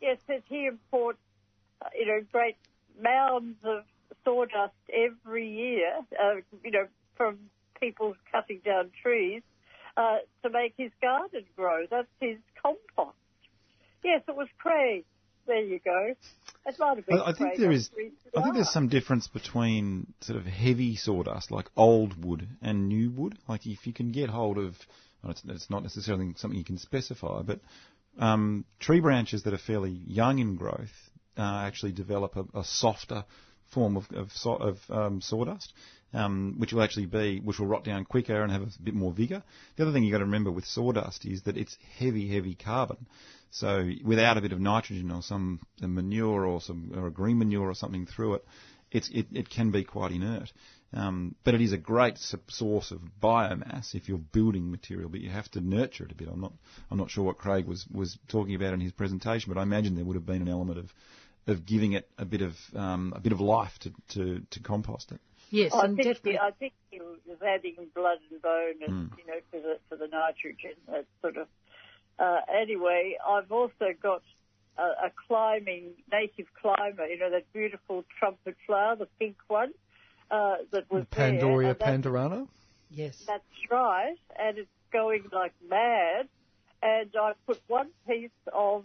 [0.00, 1.18] Yes, that he imports,
[1.82, 2.56] uh, you know, great
[3.02, 3.84] mounds of
[4.24, 6.86] sawdust every year, uh, you know,
[7.16, 7.38] from
[7.80, 9.42] people cutting down trees
[9.96, 11.86] uh, to make his garden grow.
[11.90, 13.16] That's his compost.
[14.02, 15.04] Yes, it was Craig.
[15.46, 16.14] There you go.
[16.66, 17.90] It might have been I, I think there is.
[18.36, 23.10] I think there's some difference between sort of heavy sawdust, like old wood, and new
[23.10, 23.36] wood.
[23.48, 24.76] Like if you can get hold of,
[25.22, 27.60] well, it's, it's not necessarily something you can specify, but
[28.18, 33.24] um, tree branches that are fairly young in growth uh, actually develop a, a softer
[33.70, 35.72] form of, of, saw, of um, sawdust,
[36.12, 39.12] um, which will actually be, which will rot down quicker and have a bit more
[39.12, 39.42] vigour.
[39.76, 43.06] The other thing you've got to remember with sawdust is that it's heavy, heavy carbon.
[43.50, 47.68] So without a bit of nitrogen or some manure or some or a green manure
[47.68, 48.44] or something through it,
[48.92, 50.52] it, it can be quite inert.
[50.92, 52.18] Um, but it is a great
[52.48, 56.28] source of biomass if you're building material, but you have to nurture it a bit.
[56.28, 56.52] I'm not
[56.90, 59.94] I'm not sure what Craig was, was talking about in his presentation, but I imagine
[59.94, 60.92] there would have been an element of
[61.50, 65.12] of giving it a bit of um, a bit of life to, to, to compost
[65.12, 65.20] it.
[65.50, 66.32] Yes, I think, definitely.
[66.32, 69.96] he, I think he was adding blood and bone, and you know, for the for
[69.96, 70.72] the nitrogen.
[70.86, 71.48] That sort of.
[72.18, 74.22] Uh, anyway, I've also got
[74.78, 77.06] a, a climbing native climber.
[77.06, 79.72] You know that beautiful trumpet flower, the pink one,
[80.30, 82.48] uh, that was there, Pandorea and that- pandorana.
[82.90, 83.24] yes.
[83.26, 86.28] That's right, and it's going like mad.
[86.82, 88.84] And I put one piece of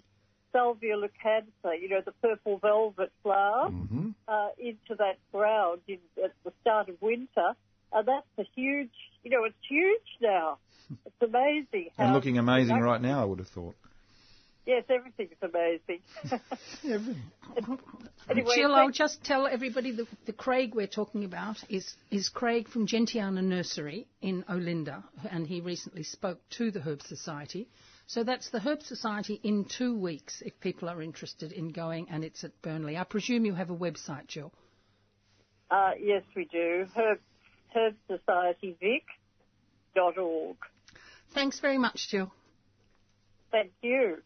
[0.55, 6.31] Salvia leucanthera, you know, the purple velvet flower, hmm uh, into that ground in, at
[6.43, 7.53] the start of winter.
[7.93, 8.91] And that's a huge,
[9.23, 10.57] you know, it's huge now.
[11.05, 11.89] It's amazing.
[11.97, 13.75] And looking amazing right now, I would have thought.
[14.67, 16.01] Yes, everything's amazing.
[18.29, 22.67] anyway, Jill, I'll just tell everybody the, the Craig we're talking about is, is Craig
[22.67, 27.67] from Gentiana Nursery in Olinda, and he recently spoke to the Herb Society.
[28.07, 32.23] So that's the Herb Society in two weeks if people are interested in going, and
[32.23, 32.97] it's at Burnley.
[32.97, 34.51] I presume you have a website, Jill.
[35.71, 36.85] uh, yes, we do.
[36.95, 37.19] Herb,
[37.75, 40.57] herbsocietyvic.org.
[41.33, 42.31] Thanks very much, Jill.
[43.51, 44.17] Thank you.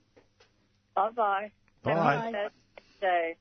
[0.95, 1.51] Bye-bye.
[1.85, 2.49] Have a Bye.
[2.99, 3.35] day.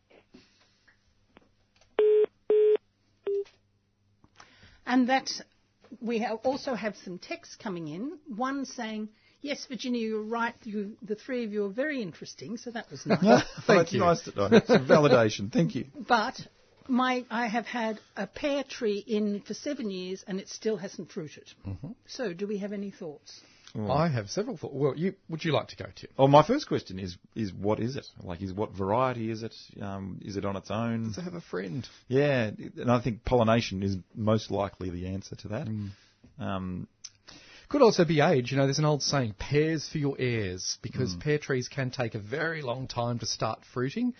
[4.86, 5.28] And that
[6.00, 8.18] we also have some texts coming in.
[8.36, 9.08] One saying,
[9.40, 10.54] "Yes, Virginia, you're right.
[10.64, 13.20] You, the three of you are very interesting." So that was nice.
[13.20, 14.00] Thank Thank you.
[14.00, 14.48] Nice to know.
[14.52, 15.52] It's a validation.
[15.52, 15.86] Thank you.
[16.08, 16.40] but
[16.88, 21.10] my I have had a pear tree in for seven years and it still hasn't
[21.12, 21.52] fruited.
[22.06, 23.40] So, do we have any thoughts?
[23.88, 24.74] I have several thoughts.
[24.74, 26.10] Well, you, would you like to go, Tim?
[26.16, 28.06] Well, my first question is is what is it?
[28.22, 29.54] Like, is what variety is it?
[29.80, 31.08] Um, is it on its own?
[31.08, 31.86] Does it have a friend?
[32.08, 35.66] Yeah, and I think pollination is most likely the answer to that.
[35.66, 35.90] Mm.
[36.40, 36.88] Um,
[37.68, 38.50] Could also be age.
[38.50, 41.20] You know, there's an old saying, pears for your heirs, because Mm.
[41.20, 44.14] pear trees can take a very long time to start fruiting,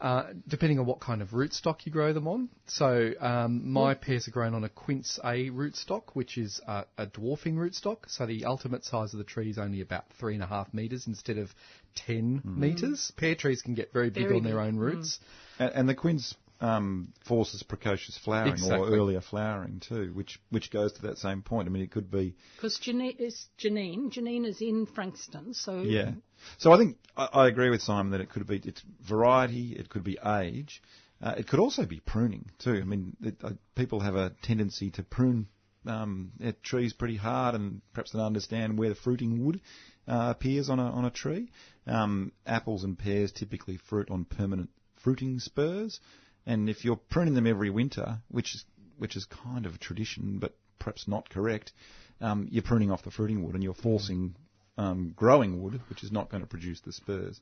[0.00, 2.48] uh, depending on what kind of rootstock you grow them on.
[2.66, 7.06] So um, my pears are grown on a quince A rootstock, which is uh, a
[7.06, 8.08] dwarfing rootstock.
[8.08, 11.06] So the ultimate size of the tree is only about three and a half metres
[11.06, 11.54] instead of
[11.96, 12.56] 10 Mm.
[12.56, 13.12] metres.
[13.16, 14.66] Pear trees can get very big Very on their big.
[14.68, 15.18] own roots.
[15.58, 18.78] and, and the quince um, forces precocious flowering Exactly.
[18.78, 21.68] or earlier flowering too, which which goes to that same point.
[21.68, 24.10] I mean, it could be Because Janine is Janine.
[24.10, 26.12] Janine is in Frankston, so Yeah.
[26.58, 29.88] So I think I, I agree with Simon that it could be it's variety, it
[29.88, 30.82] could be age,
[31.20, 32.78] uh, it could also be pruning too.
[32.80, 35.48] I mean, it, uh, people have a tendency to prune
[35.86, 39.60] um, their trees pretty hard, and perhaps don't understand where the fruiting wood
[40.08, 41.50] uh, appears on a on a tree.
[41.86, 46.00] Um, apples and pears typically fruit on permanent fruiting spurs,
[46.46, 48.64] and if you're pruning them every winter, which is
[48.98, 51.72] which is kind of a tradition, but perhaps not correct,
[52.20, 54.34] um, you're pruning off the fruiting wood and you're forcing
[54.78, 57.40] um, growing wood, which is not going to produce the spurs.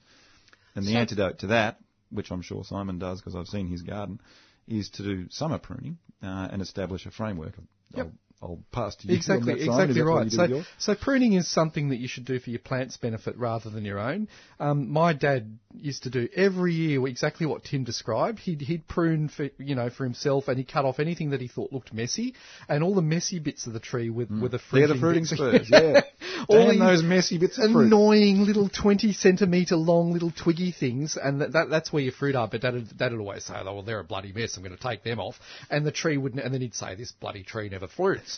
[0.74, 1.78] And the So- antidote to that,
[2.11, 4.20] which I'm sure Simon does because I've seen his garden,
[4.66, 7.64] is to do summer pruning uh, and establish a framework of,
[7.96, 8.12] Yep.
[8.45, 9.14] I'll pass to you.
[9.14, 10.30] Exactly, exactly right.
[10.30, 13.86] So, so pruning is something that you should do for your plant's benefit rather than
[13.86, 14.28] your own.
[14.61, 18.38] Um, my dad used to do every year exactly what Tim described.
[18.40, 21.49] He'd, he'd prune for you know for himself, and he cut off anything that he
[21.49, 22.34] thought looked messy,
[22.68, 25.64] and all the messy bits of the tree with with the They're fruiting the fruiting
[25.64, 26.03] spurs, yeah.
[26.49, 31.53] all Damn those messy bits annoying little twenty centimetre long little twiggy things, and that,
[31.53, 32.47] that that's where your fruit are.
[32.47, 34.57] But Dad'd, Dad'd always say, "Oh, well, they're a bloody mess.
[34.57, 35.40] I'm going to take them off."
[35.70, 38.34] And the tree wouldn't, and then he'd say, "This bloody tree never fruits."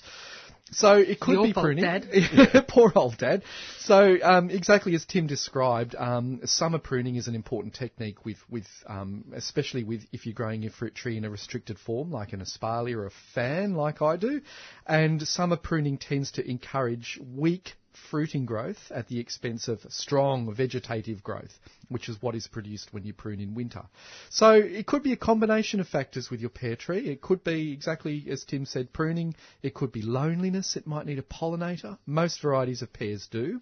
[0.73, 1.85] So it could Your be pruning.
[1.85, 2.65] Dad.
[2.69, 3.45] Poor old dad.
[3.79, 8.67] So um, exactly as Tim described, um, summer pruning is an important technique with with
[8.89, 12.41] um, especially with if you're growing your fruit tree in a restricted form like an
[12.41, 14.41] espalier or a fan like I do,
[14.87, 17.75] and summer pruning tends to encourage weak
[18.11, 23.05] fruiting growth at the expense of strong vegetative growth, which is what is produced when
[23.05, 23.83] you prune in winter.
[24.31, 27.09] So it could be a combination of factors with your pear tree.
[27.09, 29.35] It could be exactly as Tim said, pruning.
[29.63, 30.77] It could be loneliness.
[30.77, 31.99] It might need a pollinator.
[32.07, 33.61] Most varieties of pears do.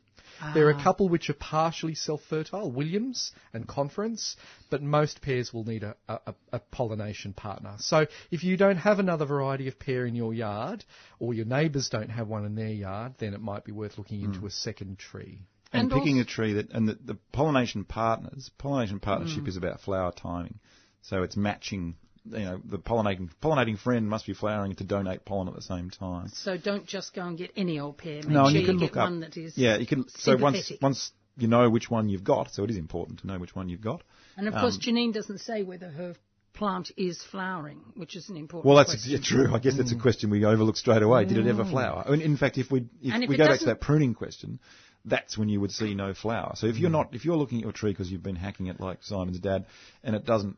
[0.55, 0.83] There are a ah.
[0.83, 4.37] couple which are partially self-fertile, Williams and Conference,
[4.71, 7.75] but most pears will need a, a, a pollination partner.
[7.79, 10.85] So if you don't have another variety of pear in your yard,
[11.19, 14.21] or your neighbours don't have one in their yard, then it might be worth looking
[14.21, 14.33] hmm.
[14.33, 15.41] into a second tree.
[15.75, 19.49] And, And picking a tree that and the, the pollination partners pollination partnership Mm.
[19.49, 20.59] is about flower timing
[21.03, 21.97] so it's matching
[22.27, 25.91] you know the pollinating pollinating friend must be flowering to donate pollen at the same
[25.91, 28.17] time So don't just go and get any old pear.
[28.23, 29.59] Make no sure you can get look up one that is.
[29.59, 32.77] yeah you can so once once you know which one you've got so it is
[32.79, 34.03] important to know which one you've got
[34.37, 36.15] And of Um, course, Janine doesn't say whether her
[36.55, 38.65] plant is flowering, which is an important.
[38.67, 39.53] well, that's yeah, true.
[39.55, 41.25] I guess that's a question we overlook straight away.
[41.25, 42.05] Did it ever flower?
[42.07, 44.61] And in fact, if we if if we go back to that pruning question,
[45.05, 46.53] that's when you would see no flower.
[46.57, 46.97] So if you're hmm.
[46.97, 49.67] not if you're looking at your tree because you've been hacking it like Simon's dad,
[50.03, 50.57] and it doesn't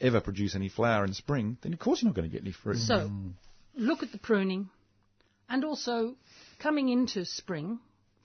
[0.00, 2.52] ever produce any flower in spring, then of course you're not going to get any
[2.52, 2.78] fruit.
[2.78, 3.30] So, hmm.
[3.74, 4.70] look at the pruning,
[5.48, 6.14] and also
[6.58, 7.80] coming into spring,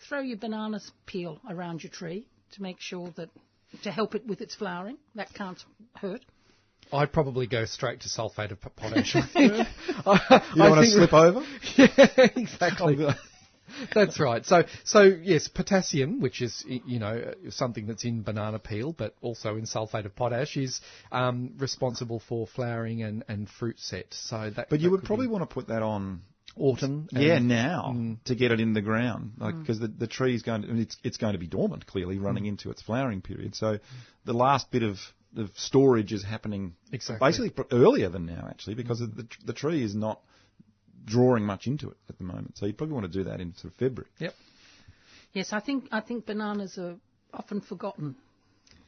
[0.07, 3.30] throw your bananas peel around your tree to make sure that
[3.82, 4.97] to help it with its flowering.
[5.15, 5.63] That can't
[5.95, 6.21] hurt.
[6.91, 9.15] I'd probably go straight to sulphate of potash.
[9.15, 9.65] You don't
[10.55, 11.43] want to slip over.
[11.76, 11.88] Yeah,
[12.36, 13.07] exactly.
[13.93, 14.45] That's right.
[14.45, 19.16] So, so yes, potassium, which is you know uh, something that's in banana peel, but
[19.22, 24.07] also in sulphate of potash, is um, responsible for flowering and, and fruit set.
[24.11, 24.70] So that.
[24.70, 26.22] But you that would probably be want to put that on.
[26.57, 27.07] autumn.
[27.11, 27.95] Yeah, and- now
[28.26, 30.80] to get it in the ground, like because the the tree is going to and
[30.80, 33.55] it's it's going to be dormant, clearly running into its flowering period.
[33.55, 33.80] So
[34.26, 34.97] the last bit of
[35.36, 37.28] of storage is happening Exactly.
[37.28, 40.22] basically earlier than now, actually, because of the the tree is not
[41.06, 42.58] drawing much into it at the moment.
[42.58, 44.10] So you probably want to do that in sort of February.
[44.20, 44.34] Yep.
[45.34, 46.95] Yes, I think I think bananas are
[47.34, 48.16] often forgotten.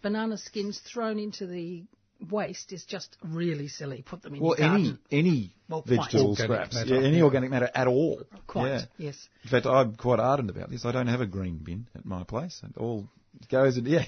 [0.02, 1.84] Banana skins thrown into the
[2.30, 4.04] waste is just really silly.
[4.08, 5.00] Put them in Well, your any garden.
[5.12, 5.98] any Well, quite.
[5.98, 7.24] vegetable Organic scraps, matter, yeah, any yeah.
[7.24, 8.22] organic matter at all.
[8.48, 8.82] Quite, Yeah.
[8.98, 9.28] yes.
[9.44, 10.86] In fact, I'm quite ardent about this.
[10.86, 12.62] I don't have a green bin at my place.
[12.64, 13.10] It all
[13.50, 13.86] goes in.
[13.88, 14.06] Yeah,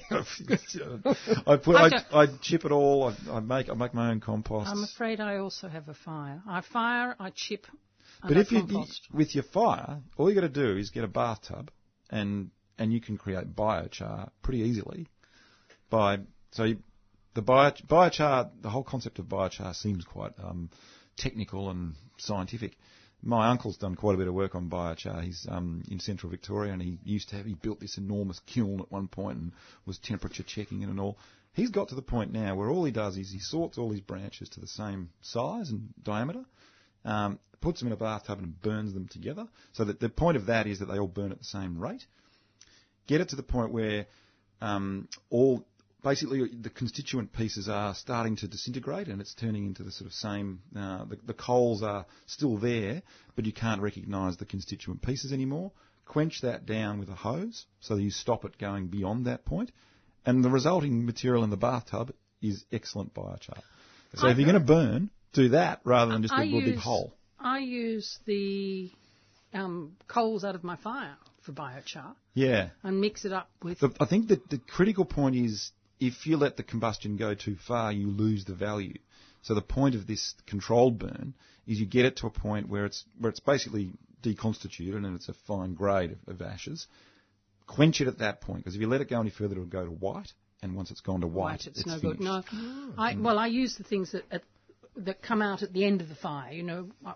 [1.46, 1.76] I put.
[1.76, 3.12] I I, I, chip it all.
[3.28, 3.68] I, I make.
[3.68, 4.70] I make my own compost.
[4.70, 6.42] I'm afraid I also have a fire.
[6.48, 7.66] I fire, I chip,
[8.22, 8.66] but if you
[9.12, 11.70] with your fire, all you got to do is get a bathtub,
[12.10, 15.08] and and you can create biochar pretty easily.
[15.90, 16.20] By
[16.52, 16.78] so you,
[17.34, 20.70] the bio, biochar, the whole concept of biochar seems quite um,
[21.16, 22.76] technical and scientific.
[23.20, 25.22] My uncle's done quite a bit of work on biochar.
[25.22, 28.80] He's um, in central Victoria, and he used to have he built this enormous kiln
[28.80, 29.52] at one point and
[29.86, 31.18] was temperature checking it and all.
[31.52, 34.00] He's got to the point now where all he does is he sorts all his
[34.00, 36.44] branches to the same size and diameter,
[37.04, 39.46] um, puts them in a bathtub and burns them together.
[39.72, 42.04] So that the point of that is that they all burn at the same rate.
[43.06, 44.06] Get it to the point where
[44.60, 45.66] um, all
[46.02, 50.12] basically the constituent pieces are starting to disintegrate and it's turning into the sort of
[50.12, 50.60] same.
[50.76, 53.02] Uh, the, the coals are still there,
[53.34, 55.72] but you can't recognise the constituent pieces anymore.
[56.06, 59.70] Quench that down with a hose so that you stop it going beyond that point.
[60.24, 62.12] and the resulting material in the bathtub
[62.42, 63.60] is excellent biochar.
[64.14, 65.10] So if you're going to burn,
[65.42, 67.12] do that rather than just I a little big hole.
[67.38, 68.90] I use the
[69.54, 72.70] um, coals out of my fire for biochar Yeah.
[72.82, 73.78] and mix it up with.
[73.80, 77.56] The, I think that the critical point is if you let the combustion go too
[77.66, 78.94] far, you lose the value.
[79.42, 81.34] So the point of this controlled burn
[81.66, 83.92] is you get it to a point where it's where it's basically
[84.22, 86.86] deconstituted and it's a fine grade of, of ashes.
[87.66, 89.84] Quench it at that point because if you let it go any further, it'll go
[89.84, 90.32] to white.
[90.60, 92.18] And once it's gone to white, White, it's, it's no finished.
[92.18, 92.24] good.
[92.24, 92.42] No,
[92.98, 94.42] I well, I use the things that at,
[94.98, 96.52] that come out at the end of the fire.
[96.52, 97.14] You know, uh,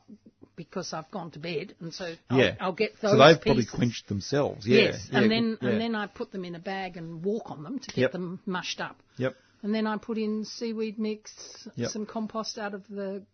[0.56, 3.12] because I've gone to bed, and so I'll, I'll get those.
[3.12, 4.66] so they've probably quenched themselves.
[4.66, 4.80] Yeah.
[4.82, 5.68] Yes, yeah, and then yeah.
[5.70, 8.12] and then I put them in a bag and walk on them to get Yep.
[8.12, 9.00] them mushed up.
[9.18, 9.34] Yep.
[9.62, 11.32] And then I put in seaweed mix,
[11.76, 11.90] Yep.
[11.90, 13.24] some compost out of the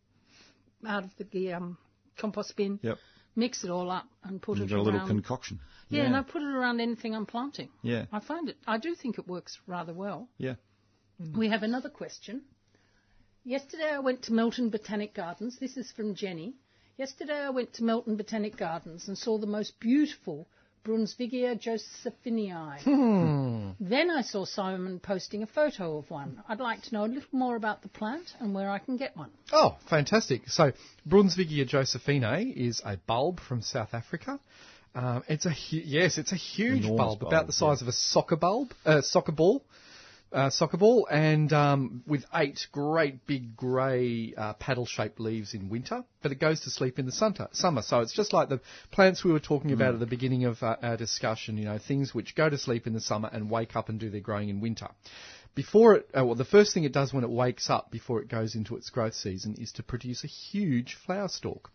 [0.86, 1.78] out of the um,
[2.18, 2.78] compost bin.
[2.82, 2.98] Yep.
[3.34, 5.60] mix it all up and put You've it a little concoction.
[5.88, 7.68] yeah, and I put it around anything I'm planting.
[7.82, 8.06] Yeah.
[8.12, 8.56] I find it.
[8.66, 10.28] I do think it works rather well.
[10.38, 10.54] Yeah.
[11.36, 12.42] We have another question.
[13.44, 15.58] Yesterday I went to Melton Botanic Gardens.
[15.58, 16.54] This is from Jenny.
[16.96, 20.46] Yesterday I went to Melton Botanic Gardens and saw the most beautiful
[20.84, 22.82] Brunsvigia josephinae.
[23.80, 26.42] Then I saw Simon posting a photo of one.
[26.48, 29.16] I'd like to know a little more about the plant and where I can get
[29.16, 29.30] one.
[29.52, 30.48] Oh, fantastic.
[30.48, 30.72] So,
[31.06, 34.40] Brunsvigia josephinae is a bulb from South Africa.
[34.94, 37.84] Um, it's a hu- yes, it's a huge Enormous bulb, bulb, about the size yeah.
[37.84, 39.62] of a soccer bulb, uh, soccer ball,
[40.32, 46.04] uh, soccer ball, and um, with eight great big grey uh, paddle-shaped leaves in winter.
[46.22, 47.48] But it goes to sleep in the summer.
[47.52, 48.60] Summer, so it's just like the
[48.90, 51.56] plants we were talking about at the beginning of uh, our discussion.
[51.56, 54.10] You know, things which go to sleep in the summer and wake up and do
[54.10, 54.88] their growing in winter.
[55.58, 58.28] Before it, uh, well, the first thing it does when it wakes up before it
[58.28, 61.72] goes into its growth season is to produce a huge flower stalk.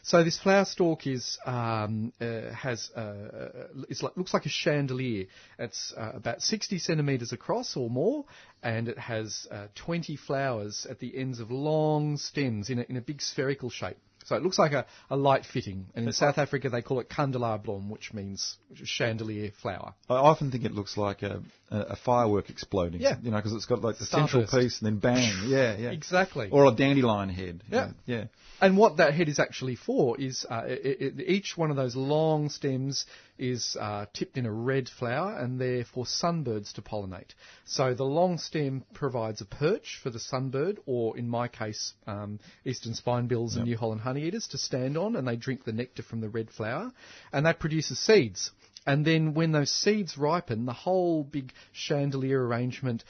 [0.00, 3.48] So this flower stalk is um, uh, has uh, uh,
[3.90, 5.26] it's like, looks like a chandelier.
[5.58, 8.24] It's uh, about 60 centimeters across or more,
[8.62, 12.96] and it has uh, 20 flowers at the ends of long stems in a, in
[12.96, 13.98] a big spherical shape.
[14.26, 17.08] So it looks like a, a light fitting, and in South Africa they call it
[17.08, 19.94] candelabrum, which means chandelier flower.
[20.10, 23.00] I often think it looks like a, a, a firework exploding.
[23.00, 23.18] Yeah.
[23.22, 25.44] You know, because it's got like the central piece and then bang.
[25.46, 25.90] Yeah, yeah.
[25.90, 26.48] Exactly.
[26.50, 27.62] Or a dandelion head.
[27.70, 27.90] Yeah.
[28.04, 28.24] Yeah.
[28.60, 31.94] And what that head is actually for is uh, it, it, each one of those
[31.94, 33.06] long stems
[33.38, 37.34] is uh, tipped in a red flower and they're for sunbirds to pollinate.
[37.64, 42.40] So the long stem provides a perch for the sunbird, or in my case, um,
[42.64, 46.20] eastern spinebills and New Holland honeyeaters to stand on and they drink the nectar from
[46.20, 46.92] the red flower
[47.32, 48.50] and that produces seeds.
[48.86, 53.02] And then when those seeds ripen, the whole big chandelier arrangement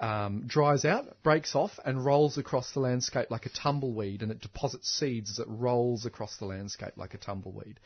[0.00, 4.40] um, dries out, breaks off, and rolls across the landscape like a tumbleweed, and it
[4.40, 7.78] deposits seeds as it rolls across the landscape like a tumbleweed.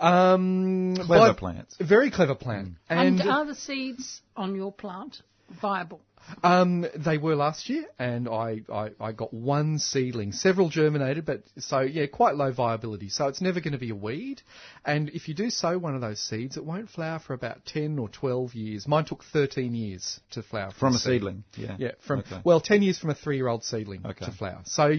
[0.00, 1.76] Um, Clever plants.
[1.78, 2.74] Very clever plant.
[2.88, 5.22] And, And, are the seeds on your plant
[5.60, 6.00] viable?
[6.42, 10.32] um, they were last year, and I, I, I got one seedling.
[10.32, 13.08] Several germinated, but so yeah, quite low viability.
[13.08, 14.42] So it's never going to be a weed.
[14.84, 17.98] And if you do sow one of those seeds, it won't flower for about ten
[17.98, 18.86] or twelve years.
[18.86, 21.14] Mine took thirteen years to flower From a seed.
[21.14, 21.44] seedling.
[21.56, 21.76] Yeah.
[21.78, 22.40] Yeah, from Okay.
[22.44, 24.26] well, ten years from a three-year-old seedling Okay.
[24.26, 24.60] to flower.
[24.66, 24.92] So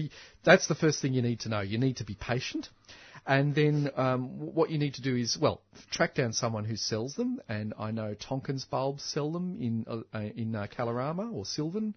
[0.44, 1.60] that's the first thing you need to know.
[1.60, 2.68] You need to be patient,
[3.26, 7.14] and then um, what you need to do is well, track down someone who sells
[7.14, 7.40] them.
[7.48, 11.94] And I know Tonkin's bulbs sell them in uh, uh, in uh, Kalorama or Sylvan.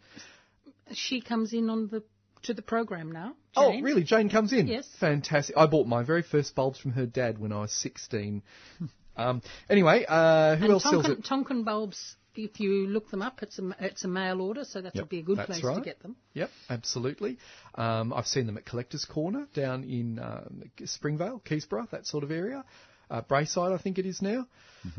[0.93, 2.03] She comes in on the
[2.43, 3.33] to the program now.
[3.55, 4.03] Oh, really?
[4.03, 4.67] Jane comes in.
[4.67, 4.87] Yes.
[4.99, 5.57] fantastic.
[5.57, 8.43] I bought my very first bulbs from her dad when I was sixteen.
[9.17, 11.25] um, anyway, uh, who And else sells Tonkin, it?
[11.25, 14.95] Tonkin bulbs, if you look them up, it's a, it's a mail order, so that
[14.95, 15.75] would be a good place right.
[15.75, 16.15] to get them.
[16.33, 17.37] Yep, absolutely.
[17.75, 22.31] Um, I've seen them at Collectors Corner down in um, Springvale, Keysborough, that sort of
[22.31, 22.63] area.
[23.09, 24.47] Uh, Braeside, I think it is now.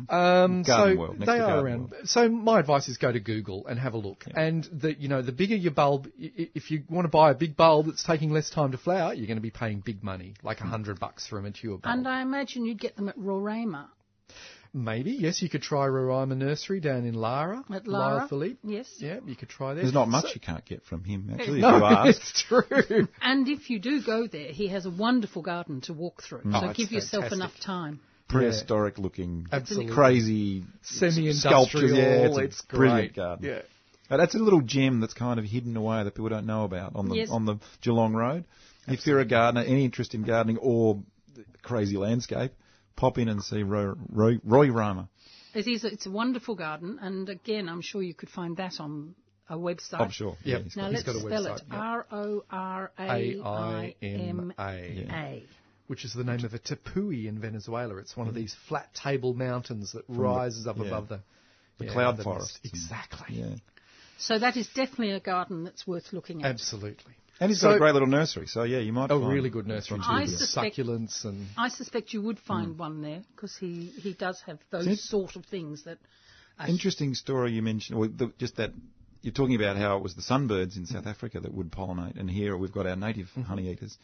[0.09, 1.91] Um, Garden so World, next they are around.
[1.91, 2.09] World.
[2.09, 4.25] So my advice is go to Google and have a look.
[4.35, 7.31] And the you know the bigger your bulb, i- i- if you want to buy
[7.31, 10.03] a big bulb that's taking less time to flower, you're going to be paying big
[10.03, 11.83] money, like a hundred bucks for a mature bulb.
[11.85, 13.87] And I imagine you'd get them at Roraima.
[14.77, 17.65] Maybe yes, you could try Roraima Nursery down in Lara.
[17.73, 18.59] At Lara, Lyle Philippe.
[18.63, 18.87] yes.
[18.99, 19.83] Yeah, you could try there.
[19.83, 22.21] There's not much So- you can't get from him, actually, if no, you ask.
[22.21, 23.09] it's true.
[23.23, 26.43] And if you do go there, he has a wonderful garden to walk through.
[26.53, 27.39] Oh, so it's give yourself fantastic.
[27.39, 28.01] enough time.
[28.29, 29.95] Prehistoric looking, Absolutely.
[29.95, 31.35] crazy Semi-industrial.
[31.67, 31.93] sculptures.
[31.95, 33.17] Yeah, it's, a it's brilliant great.
[33.17, 33.47] garden.
[33.47, 33.63] Yeah.
[34.11, 36.95] Uh, that's a little gem that's kind of hidden away that people don't know about
[36.97, 37.31] on the Yes.
[37.31, 38.45] on the Geelong Road.
[38.87, 41.03] If you're a gardener, any interest in gardening or
[41.63, 42.53] crazy landscape,
[42.97, 45.09] pop in and see Roy, Roy, Roy Rama.
[45.55, 45.85] It is.
[45.85, 49.15] It's a wonderful garden, and again, I'm sure you could find that on
[49.49, 50.01] a website.
[50.01, 50.37] I'm sure.
[50.45, 50.59] Yep.
[50.59, 51.63] Yeah, he's Now got- let's got a spell website, it.
[51.71, 51.79] yeah.
[51.79, 55.15] R O R A I M A-I-M-A.
[55.15, 55.45] A.
[55.87, 57.97] Which is the name of a tepui in Venezuela.
[57.99, 58.39] It's one of mm.
[58.39, 60.87] these flat table mountains that rises up yeah.
[60.87, 61.21] above the,
[61.79, 62.75] The yeah, cloud the forests mist.
[62.75, 63.37] Exactly.
[63.37, 63.55] yeah.
[64.19, 66.51] So that is definitely a garden that's worth looking at.
[66.51, 67.15] Absolutely.
[67.41, 69.07] And he's So- got a great little nursery, so yeah, you might.
[69.07, 70.15] A find really good nursery too.
[70.15, 72.79] With suspect- succulents and I suspect you would find Mm.
[72.79, 74.97] one there because he, he does have those See?
[74.97, 75.99] sort of things that.
[76.59, 78.73] Are Interesting story you mentioned, or the, just that
[79.21, 82.31] you're talking about how it was the sunbirds in South Africa that would pollinate, and
[82.31, 83.99] here we've got our native honey eaters.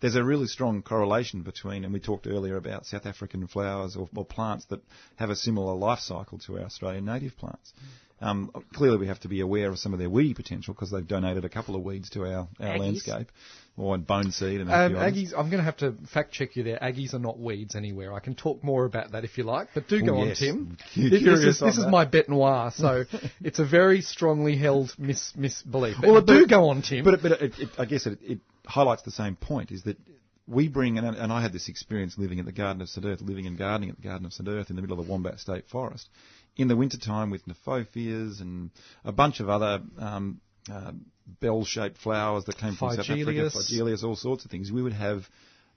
[0.00, 4.10] There's a really strong correlation between, and we talked earlier about South African flowers or,
[4.14, 4.80] or plants that
[5.16, 7.72] have a similar life cycle to our Australian native plants.
[8.20, 11.06] Um, clearly, we have to be aware of some of their weedy potential because they've
[11.06, 12.78] donated a couple of weeds to our, our Aggies.
[12.78, 13.28] landscape,
[13.76, 14.98] or bone seed and a Um, few.
[14.98, 16.78] Aggies, I'm going to have to fact check you there.
[16.80, 18.14] Aggies are not weeds anywhere.
[18.14, 20.34] I can talk more about that if you like, but do go Oh, on.
[20.34, 20.78] Tim.
[20.94, 21.90] Cu- This, this curious is, on this is that.
[21.90, 23.04] my bet noir, so
[23.42, 25.96] it's a very strongly held mis- misbelief.
[26.00, 27.04] But Well, do go on, Tim.
[27.04, 29.98] But, but it, it, I guess it, it highlights the same point: is that
[30.46, 33.20] we bring, and, and I had this experience living at the Garden of St Erth,
[33.22, 35.40] living and gardening at the Garden of St Erth in the middle of the Wombat
[35.40, 36.08] State Forest,
[36.56, 38.70] in the wintertime with Kniphofias and
[39.04, 40.40] a bunch of other um,
[40.70, 40.92] uh,
[41.40, 43.72] bell-shaped flowers that came from South Africa, Phygelius.
[43.72, 44.70] Phygelius, all sorts of things.
[44.70, 45.28] We would have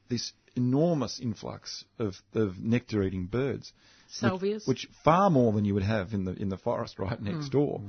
[0.09, 3.71] this enormous influx of, of nectar-eating birds
[4.09, 4.67] Salvias.
[4.67, 7.81] which far more than you would have in the in the forest right next door.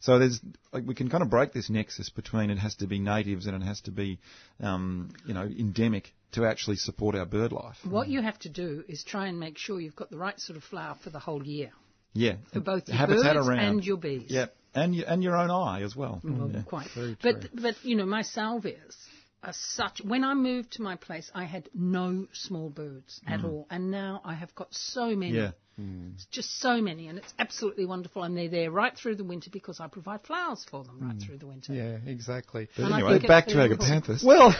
[0.00, 0.40] So there's
[0.72, 3.62] like we can kind of break this nexus between it has to be natives and
[3.62, 4.18] it has to be
[4.60, 7.76] um, you know endemic to actually support our bird life.
[7.84, 10.56] what you have to do is try and make sure you've got the right sort
[10.56, 11.70] of flower for the whole year
[12.16, 14.26] Yeah, for both your habitat birds around and your bees.
[14.28, 16.20] Yeah, and your, and your own eye as well.
[16.24, 16.62] Well, Yeah.
[16.62, 16.88] quite.
[16.94, 17.50] Very But true.
[17.54, 18.96] but you know, my salvias
[19.42, 20.00] are such.
[20.02, 23.46] When I moved to my place, I had no small birds at mm-hmm.
[23.46, 25.36] all, and now I have got so many.
[25.36, 25.52] Yeah.
[25.80, 26.14] Mm.
[26.14, 28.22] It's just so many, and it's absolutely wonderful.
[28.22, 31.26] And they're there right through the winter because I provide flowers for them right mm.
[31.26, 31.74] through the winter.
[31.74, 32.68] Yeah, exactly.
[32.74, 34.24] But And anyway, back to very agapanthus.
[34.24, 34.54] Well,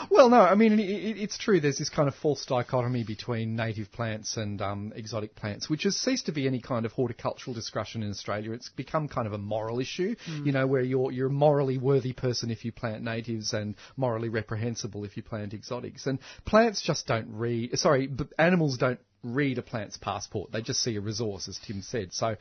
[0.10, 0.40] well, no.
[0.40, 1.58] I mean, it, it, it's true.
[1.58, 5.96] There's this kind of false dichotomy between native plants and um, exotic plants, which has
[5.96, 8.52] ceased to be any kind of horticultural discussion in Australia.
[8.52, 10.46] It's become kind of a moral issue, mm.
[10.46, 14.28] you know, where you're you're a morally worthy person if you plant natives and morally
[14.28, 16.06] reprehensible if you plant exotics.
[16.06, 17.76] And plants just don't read.
[17.76, 20.50] Sorry, b- animals don't read a plant's passport.
[20.52, 22.12] They just see a resource, as Tim said.
[22.12, 22.36] So,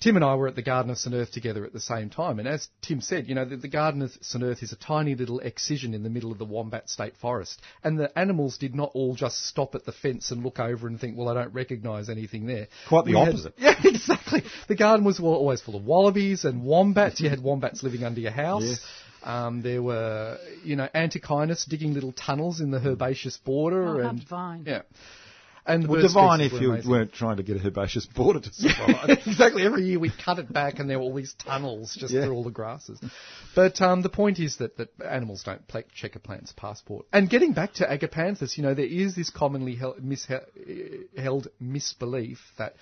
[0.00, 2.38] Tim and I were at the Garden of St Erth together at the same time,
[2.38, 5.14] and as Tim said, you know, the, the Garden of St Erth is a tiny
[5.14, 8.90] little excision in the middle of the Wombat State Forest, and the animals did not
[8.94, 12.08] all just stop at the fence and look over and think, well, I don't recognise
[12.08, 12.68] anything there.
[12.88, 13.54] Quite the We had- opposite.
[13.58, 14.42] yeah, exactly.
[14.68, 17.20] The garden was always full of wallabies and wombats.
[17.20, 18.64] You had wombats living under your house.
[18.64, 18.84] Yes.
[19.22, 24.20] Um, there were, you know, antechinus digging little tunnels in the herbaceous border, Oh, and
[24.20, 24.64] divine.
[24.66, 24.82] yeah,
[25.66, 26.90] and Well, divine if were you amazing.
[26.90, 29.08] weren't trying to get a herbaceous border to survive.
[29.26, 29.62] exactly.
[29.64, 32.24] Every year we'd cut it back, and there were all these tunnels just Yeah.
[32.24, 33.00] through all the grasses.
[33.54, 37.06] But um, the point is that, that animals don't pla check a plant's passport.
[37.12, 42.38] And getting back to agapanthus, you know, there is this commonly held, mishe- held misbelief
[42.58, 42.74] that.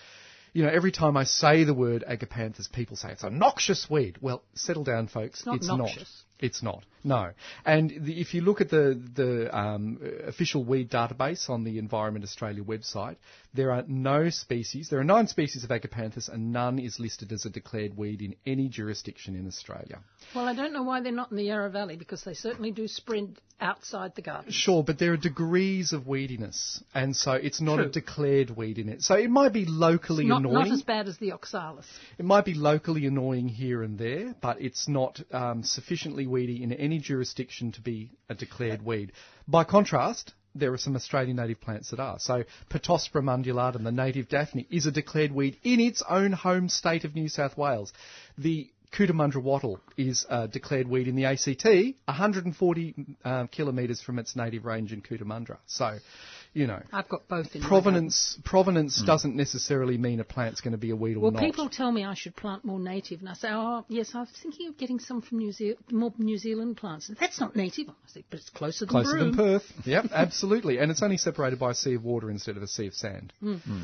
[0.54, 4.18] You know, every time I say the word agapanthus, people say it's a noxious weed.
[4.20, 5.38] Well, settle down, folks.
[5.46, 6.24] It's not noxious.
[6.40, 6.46] not.
[6.46, 6.84] It's not.
[7.04, 7.30] No.
[7.64, 12.24] And the, if you look at the the um, official weed database on the Environment
[12.24, 13.16] Australia website,
[13.54, 14.88] there are no species.
[14.88, 18.36] There are nine species of agapanthus, and none is listed as a declared weed in
[18.46, 19.98] any jurisdiction in Australia.
[20.34, 22.88] Well, I don't know why they're not in the Yarra Valley because they certainly do
[22.88, 24.52] spread outside the garden.
[24.52, 28.88] Sure, but there are degrees of weediness, and so it's not a declared weed in
[28.88, 29.02] it.
[29.02, 30.54] So it might be locally Not, annoying.
[30.54, 31.86] not as bad as the oxalis.
[32.18, 36.72] It might be locally annoying here and there, but it's not um, sufficiently weedy in
[36.92, 39.12] any jurisdiction to be a declared weed.
[39.48, 42.18] By contrast, there are some Australian native plants that are.
[42.18, 47.04] So, Pittosporum undulatum, the native Daphne, is a declared weed in its own home state
[47.04, 47.94] of New South Wales.
[48.36, 52.94] The Cootamundra wattle is a declared weed in the ACT, 140
[53.24, 55.56] um, kilometres from its native range in Cootamundra.
[55.64, 55.96] So,
[56.54, 59.06] you know, I've got both in my provenance provenance hmm.
[59.06, 61.42] doesn't necessarily mean a plant's going to be a weed or Well, not.
[61.42, 64.28] people tell me I should plant more native, and I say, oh, yes, I was
[64.42, 67.08] thinking of getting some from New Zealand, more New Zealand plants.
[67.08, 67.88] And that's not native.
[67.88, 69.36] I say, but it's closer than Closer Broome.
[69.36, 69.72] than Perth.
[69.86, 70.78] Yep, absolutely.
[70.78, 73.32] And it's only separated by a sea of water instead of a sea of sand.
[73.40, 73.54] Hmm.
[73.54, 73.82] Hmm.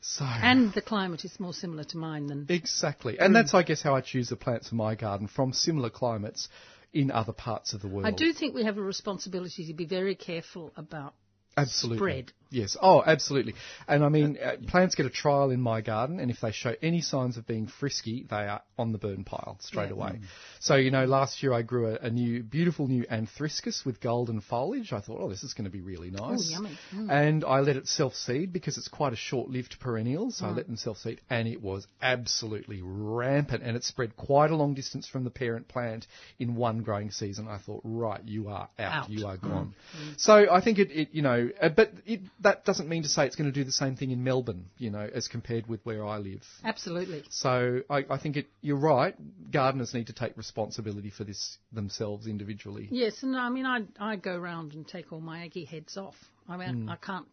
[0.00, 2.46] So And the climate is more similar to mine than.
[2.48, 3.18] exactly.
[3.18, 6.48] And that's I guess how I choose the plants for my garden from similar climates
[6.92, 8.06] in other parts of the world.
[8.06, 11.14] I do think we have a responsibility to be very careful about
[11.56, 11.98] absolutely.
[11.98, 12.32] spread.
[12.50, 12.76] Yes.
[12.80, 13.54] Oh, absolutely.
[13.86, 16.74] And I mean, uh, plants get a trial in my garden, and if they show
[16.82, 19.94] any signs of being frisky, they are on the burn pile straight Yeah.
[19.94, 20.20] away.
[20.60, 24.40] So, you know, last year I grew a, a new, beautiful new anthriscus with golden
[24.40, 24.92] foliage.
[24.92, 26.50] I thought, oh, this is going to be really nice.
[26.50, 26.70] yummy.
[26.94, 27.10] Mm.
[27.10, 30.28] And I let it self seed because it's quite a short lived perennial.
[30.28, 30.32] Mm.
[30.32, 34.50] So I let them self seed, and it was absolutely rampant, and it spread quite
[34.50, 36.06] a long distance from the parent plant
[36.38, 37.46] in one growing season.
[37.48, 39.10] I thought, right, you are out, Out.
[39.10, 39.42] you are Mm.
[39.42, 39.74] gone.
[40.16, 43.26] So I think it, it you know, uh, but it, that doesn't mean to say
[43.26, 46.04] it's going to do the same thing in Melbourne, you know, as compared with where
[46.06, 46.42] I live.
[46.64, 47.24] Absolutely.
[47.30, 49.14] So I, I think it, you're right.
[49.50, 52.88] Gardeners need to take responsibility for this themselves individually.
[52.90, 56.16] Yes, and I mean, I I go around and take all my Aggie heads off.
[56.48, 56.88] I mean, hmm.
[56.88, 57.26] I can't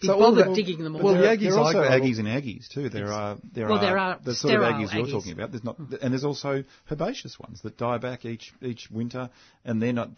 [0.00, 1.02] be So all bothered the- digging them all.
[1.02, 2.88] well, the there, Aggies are also I grow- Aggies and Aggies too.
[2.88, 5.50] There are there Well, are, there are the sort of sterile Aggies you're talking about.
[5.50, 9.28] There's not, and there's also herbaceous ones that die back each each winter,
[9.64, 10.10] and they're not.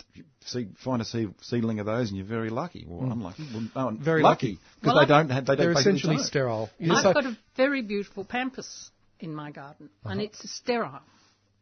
[0.46, 2.84] See, find a seed, seedling of those, and you're very lucky.
[2.86, 3.12] Well, hmm.
[3.12, 3.46] unlucky.
[3.52, 3.96] Well, no.
[3.98, 4.58] Very lucky lucky.
[4.80, 5.46] because Well, they don't have.
[5.46, 6.24] They They're don't essentially don't.
[6.24, 6.70] sterile.
[6.78, 10.28] Yeah, I've so- got a very beautiful pampas in my garden, and uh-huh.
[10.30, 11.00] it's sterile.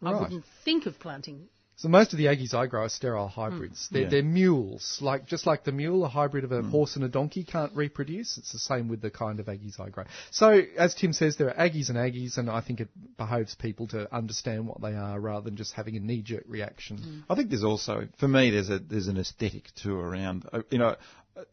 [0.02, 1.48] I wouldn't think of planting.
[1.78, 3.86] So most of the Aggies I grow are sterile hybrids.
[3.86, 3.94] Hmm.
[3.94, 4.08] They're, Yeah.
[4.08, 6.70] they're mules, like just like the mule, a hybrid of a hmm.
[6.70, 8.36] horse and a donkey can't reproduce.
[8.36, 10.02] It's the same with the kind of Aggies I grow.
[10.32, 13.86] So as Tim says, there are Aggies and Aggies, and I think it behoves people
[13.88, 16.98] to understand what they are rather than just having a knee-jerk reaction.
[16.98, 17.20] Hmm.
[17.30, 20.48] I think there's also, for me, there's a there's an aesthetic too around.
[20.52, 20.96] uh, You know,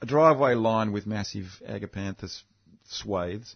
[0.02, 2.41] a driveway lined with massive agapanthus
[2.88, 3.56] swathes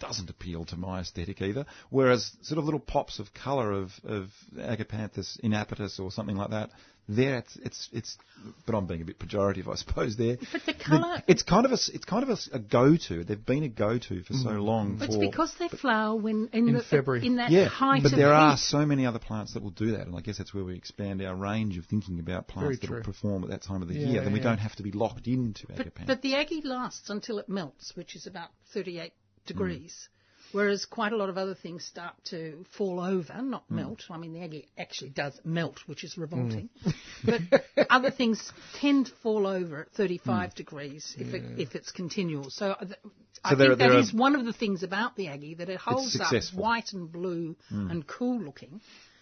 [0.00, 1.66] doesn't appeal to my aesthetic either.
[1.90, 6.70] Whereas sort of little pops of colour of, of Agapanthus inapertus or something like that,
[7.08, 8.18] there it's, it's, it's,
[8.66, 10.16] but I'm being a bit pejorative, I suppose.
[10.16, 13.24] There, But the colour- it's kind of a, it's kind of a, s- a go-to.
[13.24, 14.62] They've been a go-to for so mm.
[14.62, 14.96] long.
[14.96, 17.26] But it's because they flower when in, In the, February.
[17.26, 18.60] in that yeah, height but of there are heat.
[18.60, 21.20] so many other plants that will do that, and I guess that's where we expand
[21.20, 24.06] our range of thinking about plants that will perform at that time of the Yeah,
[24.06, 24.22] year.
[24.24, 26.06] Then we don't have to be locked into But, Agapanthus.
[26.06, 29.12] but the Aggie lasts until it melts, which is about 38
[29.42, 29.46] Mm.
[29.46, 30.08] degrees.
[30.52, 33.50] Whereas quite a lot of other things start to fall over, Mm.
[33.50, 34.02] not melt.
[34.10, 36.68] I mean, the Aggie actually does melt, which is revolting.
[36.84, 36.94] Mm.
[37.24, 39.96] but other things tend to fall over at Mm.
[39.96, 42.50] 35 degrees if, it, if it's continual.
[42.50, 42.98] So, uh, th-
[43.44, 45.68] I So there think are- there that one of the things about the Aggie, that
[45.68, 46.60] it holds up successful.
[46.62, 48.80] white and blue and cool looking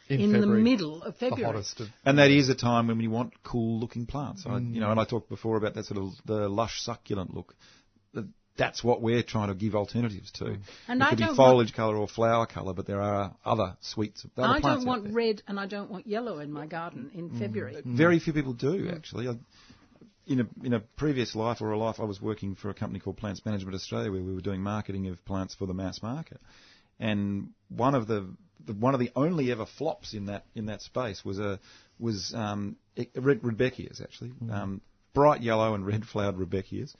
[0.08, 1.44] In in, the middle of The February.
[1.52, 1.88] hottest of.
[2.06, 4.46] And that is a time when you want cool looking plants.
[4.46, 4.74] I, Mm.
[4.74, 7.54] you know, and I talked before about that sort of the lush succulent look.
[8.58, 10.58] Th- That's what we're trying to give alternatives to.
[10.88, 14.24] And it I could be foliage colour or flower colour, but there are other sweets.
[14.36, 14.66] Other plants.
[14.66, 17.38] I don't want red and I don't want yellow in my garden in Mm.
[17.38, 17.82] February.
[17.84, 19.28] Very few people do actually.
[19.28, 19.34] I,
[20.26, 23.00] in a in a previous life or a life, I was working for a company
[23.00, 26.40] called Plants Management Australia, where we were doing marketing of plants for the mass market.
[27.00, 28.28] And one of the,
[28.66, 31.58] the one of the only ever flops in that in that space was a
[31.98, 32.76] was um,
[33.14, 34.80] red Rudbeckias actually, um,
[35.14, 36.94] bright yellow and red flowered Rudbeckias,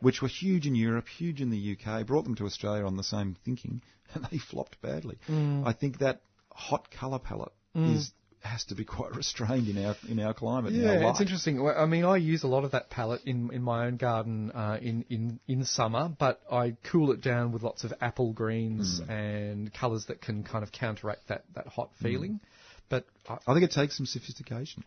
[0.00, 2.06] which were huge in Europe, huge in the UK.
[2.06, 3.82] Brought them to Australia on the same thinking,
[4.14, 5.18] and they flopped badly.
[5.28, 5.66] Mm.
[5.66, 6.20] I think that
[6.50, 7.96] hot colour palette mm.
[7.96, 10.72] is has to be quite restrained in our in our climate.
[10.72, 11.66] in our Yeah, it's interesting.
[11.66, 14.78] I mean, I use a lot of that palette in, in my own garden uh,
[14.80, 19.10] in, in, in summer, but I cool it down with lots of apple greens mm.
[19.10, 22.40] and colours that can kind of counteract that, that hot feeling.
[22.88, 24.84] But I, I think it takes some sophistication.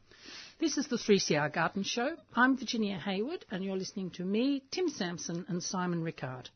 [0.61, 2.15] This is the 3CR Garden Show.
[2.35, 6.51] I'm Virginia Hayward, and you're listening to me, Tim Sansom, and Simon Rickard.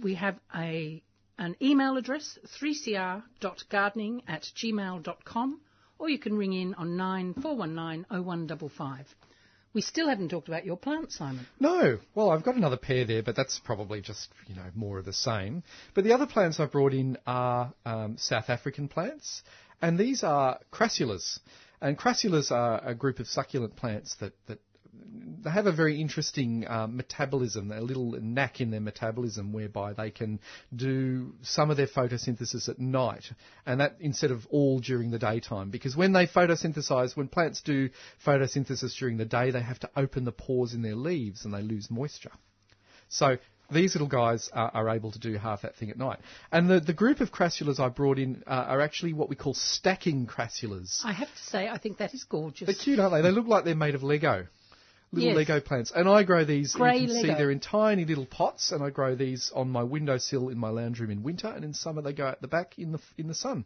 [0.00, 1.02] We have a
[1.36, 5.60] an email address, 3cr.gardening at gmail.com,
[5.98, 9.16] or you can ring in on 9419 0155.
[9.72, 11.44] We still haven't talked about your plant, Simon.
[11.58, 11.98] No.
[12.14, 15.12] Well, I've got another pair there, but that's probably just, you know, more of the
[15.12, 15.64] same.
[15.94, 19.42] But the other plants I've brought in are um, South African plants,
[19.82, 21.40] and these are crassulas.
[21.84, 24.58] And crassulas are a group of succulent plants that, that
[25.42, 30.10] they have a very interesting um, metabolism, a little knack in their metabolism whereby they
[30.10, 30.40] can
[30.74, 33.24] do some of their photosynthesis at night,
[33.66, 35.68] and that instead of all during the daytime.
[35.68, 37.90] Because when they photosynthesize, when plants do
[38.24, 41.60] photosynthesis during the day, they have to open the pores in their leaves and they
[41.60, 42.32] lose moisture.
[43.10, 43.36] So
[43.70, 46.18] these little guys are, are able to do half that thing at night.
[46.52, 49.54] And the, the group of crassulas I brought in uh, are actually what we call
[49.54, 51.00] stacking crassulas.
[51.04, 52.66] I have to say, I think that is gorgeous.
[52.66, 53.22] They're cute, aren't they?
[53.22, 54.46] They look like they're made of Lego.
[55.14, 55.36] Little Yes.
[55.36, 55.92] Lego plants.
[55.94, 58.90] And I grow these, Grey you can see they're in tiny little pots, and I
[58.90, 62.12] grow these on my windowsill in my lounge room in winter, and in summer they
[62.12, 63.64] go out the back in the, in the sun.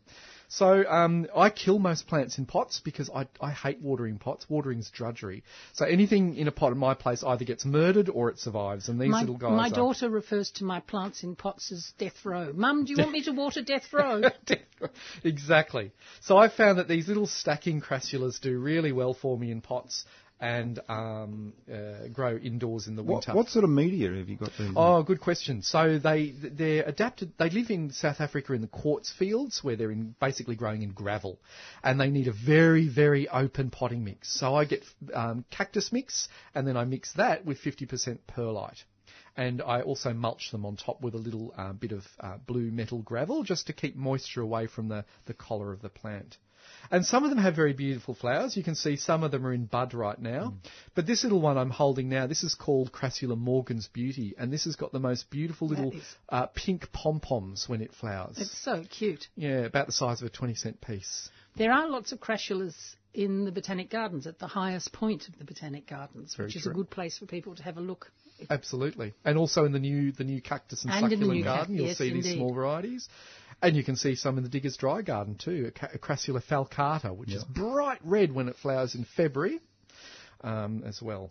[0.49, 4.47] So um, I kill most plants in pots because I, I hate watering pots.
[4.49, 5.45] Watering's drudgery.
[5.75, 9.01] So anything in a pot in my place either gets murdered or it survives, and
[9.01, 9.71] these my, little guys my are...
[9.71, 12.53] daughter refers to my plants in pots as death row.
[12.55, 14.23] Mum, do you want me to water death row?
[15.25, 15.93] exactly.
[16.21, 20.05] So I found that these little stacking crassulas do really well for me in pots
[20.41, 23.35] and um, uh, grow indoors in the What, winter.
[23.35, 24.71] what sort of media have you got there?
[24.77, 25.63] Oh, good question.
[25.63, 27.33] So they they're adapted.
[27.39, 30.91] They live in South Africa in the quartz fields where they're in basically growing in
[30.91, 31.41] gravel,
[31.83, 34.29] and they need a very very open potting mix.
[34.39, 38.85] So I get um, cactus mix, and then I mix that with 50% perlite.
[39.37, 42.73] And I also mulch them on top with a little uh, bit of uh, blue
[42.73, 46.37] metal gravel just to keep moisture away from the, the collar of the plant.
[46.91, 48.57] And some of them have very beautiful flowers.
[48.57, 50.55] You can see some of them are in bud right now.
[50.95, 54.65] But this little one I'm holding now, this is called Crassula Morgan's Beauty, and this
[54.65, 55.93] has got the most beautiful little
[56.29, 58.37] uh, pink pom poms when it flowers.
[58.39, 59.29] it's so cute.
[59.37, 61.31] yeah, about the size of a 20 cent piece.
[61.57, 62.75] There are lots of crassulas
[63.15, 66.63] in the Botanic Gardens at the highest point of the Botanic Gardens, Very which is
[66.63, 66.73] true.
[66.73, 68.13] a good place for people to have a look.
[68.49, 69.15] Absolutely.
[69.25, 72.13] And also in the new the new cactus and, And succulent garden, you'll yes, see
[72.13, 72.39] these indeed.
[72.39, 73.09] small varieties.
[73.61, 77.33] And you can see some in the Diggers Dry Garden too, a, Crassula falcata, which
[77.33, 79.59] is bright red when it flowers in February
[80.43, 81.31] um, as well.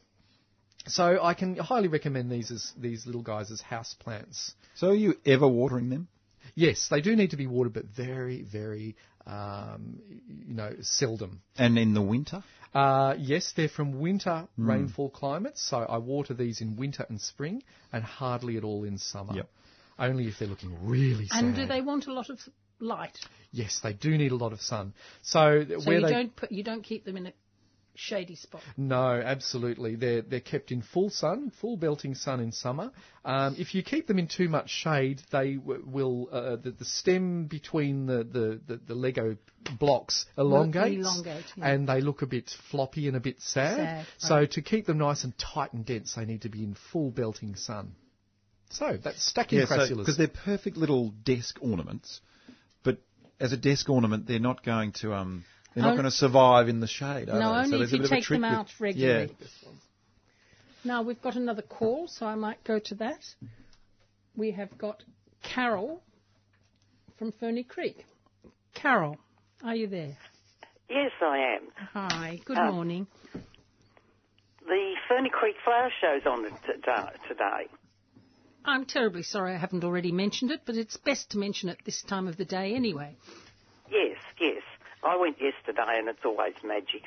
[0.87, 4.53] So I can highly recommend these as these little guys as house plants.
[4.75, 6.07] So are you ever watering them?
[6.55, 8.95] Yes, they do need to be watered, but very, very,
[9.25, 11.41] um, you know, seldom.
[11.57, 12.43] And in the winter?
[12.73, 14.69] Uh, yes, they're from winter Hmm.
[14.69, 18.97] rainfall climates, so I water these in winter and spring, and hardly at all in
[18.97, 19.33] summer.
[19.35, 19.49] Yep.
[19.99, 21.43] Only if they're looking really sad.
[21.43, 22.39] And do they want a lot of
[22.79, 23.17] light?
[23.51, 24.93] Yes, they do need a lot of sun.
[25.21, 27.33] So, So where you they don't put, you don't keep them in a
[27.97, 28.61] shady spot.
[28.77, 29.95] No, absolutely.
[29.95, 32.91] They're they're kept in full sun, full belting sun in summer.
[33.25, 36.85] Um, if you keep them in too much shade, they w- will uh, the, the
[36.85, 39.37] stem between the, the, the, the Lego
[39.79, 41.67] blocks elongates, elongate, yeah.
[41.67, 43.77] and they look a bit floppy and a bit sad.
[43.77, 44.51] Sad, so right.
[44.51, 47.55] to keep them nice and tight and dense, they need to be in full belting
[47.55, 47.95] sun.
[48.69, 49.97] So that's stacking crassulas.
[49.97, 52.21] because they're perfect little desk ornaments,
[52.83, 52.97] but
[53.39, 56.67] as a desk ornament, they're not going to um, they're not On- going to survive
[56.69, 57.29] in the shade.
[57.29, 57.59] Are No, they?
[57.59, 59.35] only so if you a bit of a take trick them with- out regularly.
[59.39, 59.69] Yeah,
[60.83, 63.23] Now we've got another call, so I might go to that.
[64.35, 65.03] We have got
[65.43, 66.01] Carol
[67.17, 68.05] from Ferny Creek.
[68.75, 69.17] Carol,
[69.63, 70.17] are you there?
[70.89, 71.71] Yes, I am.
[71.93, 72.71] Hi, good Oh.
[72.73, 73.07] morning.
[74.65, 77.67] The Ferny Creek Flower Show's on t- t- today.
[78.67, 82.01] I'm terribly sorry I haven't already mentioned it, but it's best to mention it this
[82.03, 83.15] time of the day anyway.
[83.89, 84.61] Yes, yes.
[85.03, 87.03] I went yesterday and it's always magic.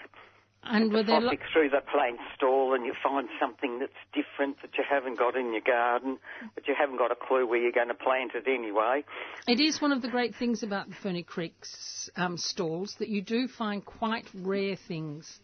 [0.63, 4.71] And were there lo- through the plant stall and you find something that's different that
[4.77, 6.19] you haven't got in your garden,
[6.55, 9.03] but you haven't got a clue where you're going to plant it anyway.
[9.49, 13.23] it is one of the great things about the Ferny Creek's um, stalls that you
[13.23, 15.41] do find quite rare things.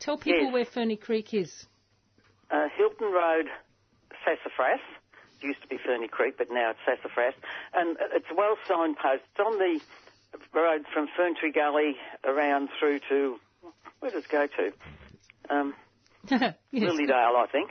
[0.00, 0.52] Tell people Yes.
[0.52, 1.52] where Ferny Creek is.
[2.50, 3.46] Uh, Hilton Road,
[4.24, 4.80] Sassafras.
[5.42, 7.34] It used to be Ferny Creek, but now it's Sassafras.
[7.74, 9.20] And it's well signposted.
[9.30, 9.80] It's on the
[10.54, 13.38] road from Ferntree Gully around through to,
[14.00, 14.72] where does it go to?
[15.54, 15.74] Um,
[16.30, 16.54] yes.
[16.72, 17.70] Lilydale, I think.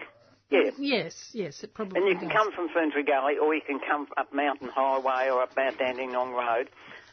[0.50, 0.72] Yeah.
[0.78, 2.36] Yes, yes, it probably And you can does.
[2.38, 6.34] come from Ferntree Gully or you can come up Mountain Highway or up Mount Dandenong
[6.34, 6.70] Road.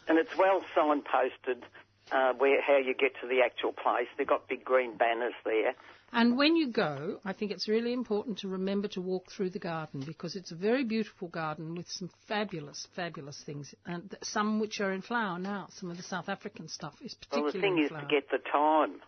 [0.09, 1.62] And it's well signposted
[2.10, 4.09] uh, where how you get to the actual place.
[4.16, 5.74] They've got big green banners there.
[6.12, 9.59] And when you go, I think it's really important to remember to walk through the
[9.59, 14.59] garden because it's a very beautiful garden with some fabulous, fabulous things, and th- some
[14.59, 15.68] which are in flower now.
[15.72, 17.44] Some of the South African stuff is particularly.
[17.44, 18.02] Well, the thing in is flower.
[18.02, 19.01] to get the time.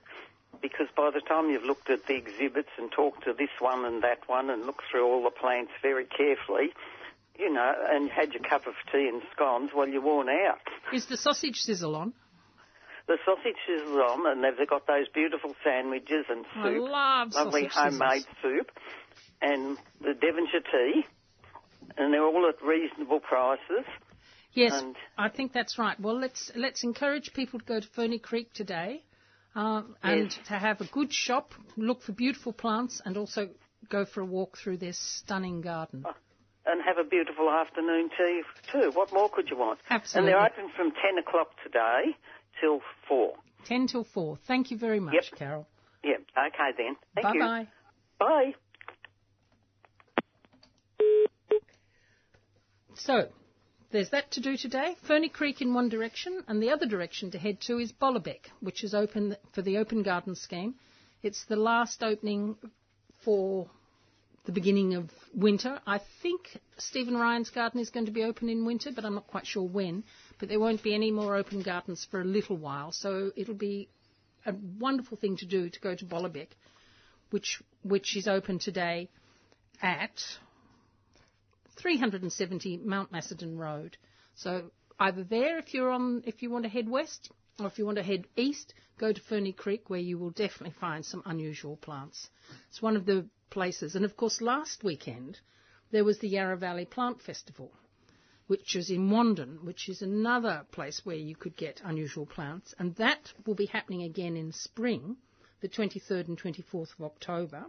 [0.60, 4.02] Because by the time you've looked at the exhibits and talked to this one and
[4.02, 6.70] that one and looked through all the plants very carefully,
[7.38, 10.58] you know, and had your cup of tea and scones, well, you're worn out.
[10.92, 12.12] Is the sausage sizzle on?
[13.10, 17.66] The sausage is on, and they've got those beautiful sandwiches and I soup, love lovely
[17.66, 18.40] homemade sizzles.
[18.40, 18.70] soup,
[19.42, 21.02] and the Devonshire tea,
[21.98, 23.84] and they're all at reasonable prices.
[24.52, 25.98] Yes, And- I think that's right.
[25.98, 29.02] Well, let's let's encourage people to go to Ferny Creek today,
[29.56, 30.46] um, and Yes.
[30.46, 33.50] to have a good shop, look for beautiful plants, and also
[33.88, 36.04] go for a walk through their stunning garden.
[36.66, 38.90] and have a beautiful afternoon tea too.
[38.92, 39.80] What more could you want?
[39.88, 40.30] Absolutely.
[40.32, 42.14] And they're open from 10 o'clock today
[42.60, 43.32] till 4.
[43.66, 44.38] Ten till four.
[44.46, 45.38] Thank you very much, Yep.
[45.38, 45.66] Carol.
[46.02, 46.14] Yeah,
[46.46, 46.96] okay then.
[47.14, 47.40] Thank bye you.
[47.40, 47.68] bye.
[48.18, 48.54] Bye.
[52.94, 53.28] So,
[53.90, 54.96] there's that to do today.
[55.06, 58.84] Ferny Creek in one direction, and the other direction to head to is Bolobek, which
[58.84, 60.74] is open for the Open Garden Scheme.
[61.22, 62.56] It's the last opening
[63.24, 63.68] for
[64.44, 65.80] the beginning of winter.
[65.86, 69.26] I think Stephen Ryan's garden is going to be open in winter, but I'm not
[69.26, 70.04] quite sure when.
[70.38, 73.88] But there won't be any more open gardens for a little while, so it'll be
[74.46, 76.48] a wonderful thing to do to go to Bolobek,
[77.30, 79.08] which which is open today
[79.82, 80.22] at
[81.76, 83.96] 370 Mount Macedon Road.
[84.34, 87.84] So either there if you're on if you want to head west or if you
[87.84, 91.76] want to head east, go to Ferny Creek where you will definitely find some unusual
[91.76, 92.30] plants.
[92.70, 93.94] It's one of the places.
[93.94, 95.40] And of course last weekend
[95.90, 97.72] there was the Yarra Valley Plant Festival
[98.50, 102.96] which is in Wandin, which is another place where you could get unusual plants, and
[102.96, 105.16] that will be happening again in spring,
[105.60, 107.66] the 23rd and 24th of October.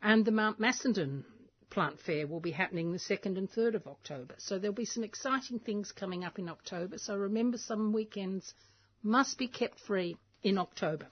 [0.00, 1.26] And the Mount Macedon
[1.68, 4.36] Plant Fair will be happening the 2nd and 3rd of October.
[4.38, 6.96] So there'll be some exciting things coming up in October.
[6.96, 8.54] So remember, some weekends
[9.02, 11.08] must be kept free in October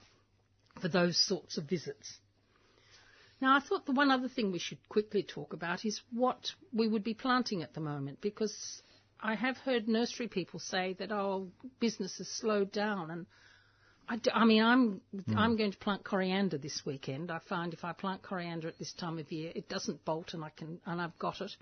[0.81, 2.17] for those sorts of visits.
[3.41, 6.87] Now, I thought the one other thing we should quickly talk about is what we
[6.87, 8.81] would be planting at the moment, because
[9.21, 11.47] I have heard nursery people say that oh,
[11.79, 13.25] business has slowed down, and
[14.09, 15.37] I, d- I mean, I'm hmm.
[15.37, 17.31] I'm going to plant coriander this weekend.
[17.31, 20.43] I find if I plant coriander at this time of year, it doesn't bolt, and
[20.43, 21.55] I can and I've got it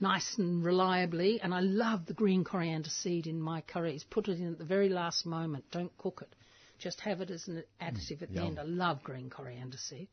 [0.00, 1.40] nice and reliably.
[1.40, 4.04] And I love the green coriander seed in my curries.
[4.08, 5.64] Put it in at the very last moment.
[5.70, 6.34] Don't cook it.
[6.78, 8.58] Just have it as an mm, additive at the end.
[8.58, 10.08] I love green coriander seed.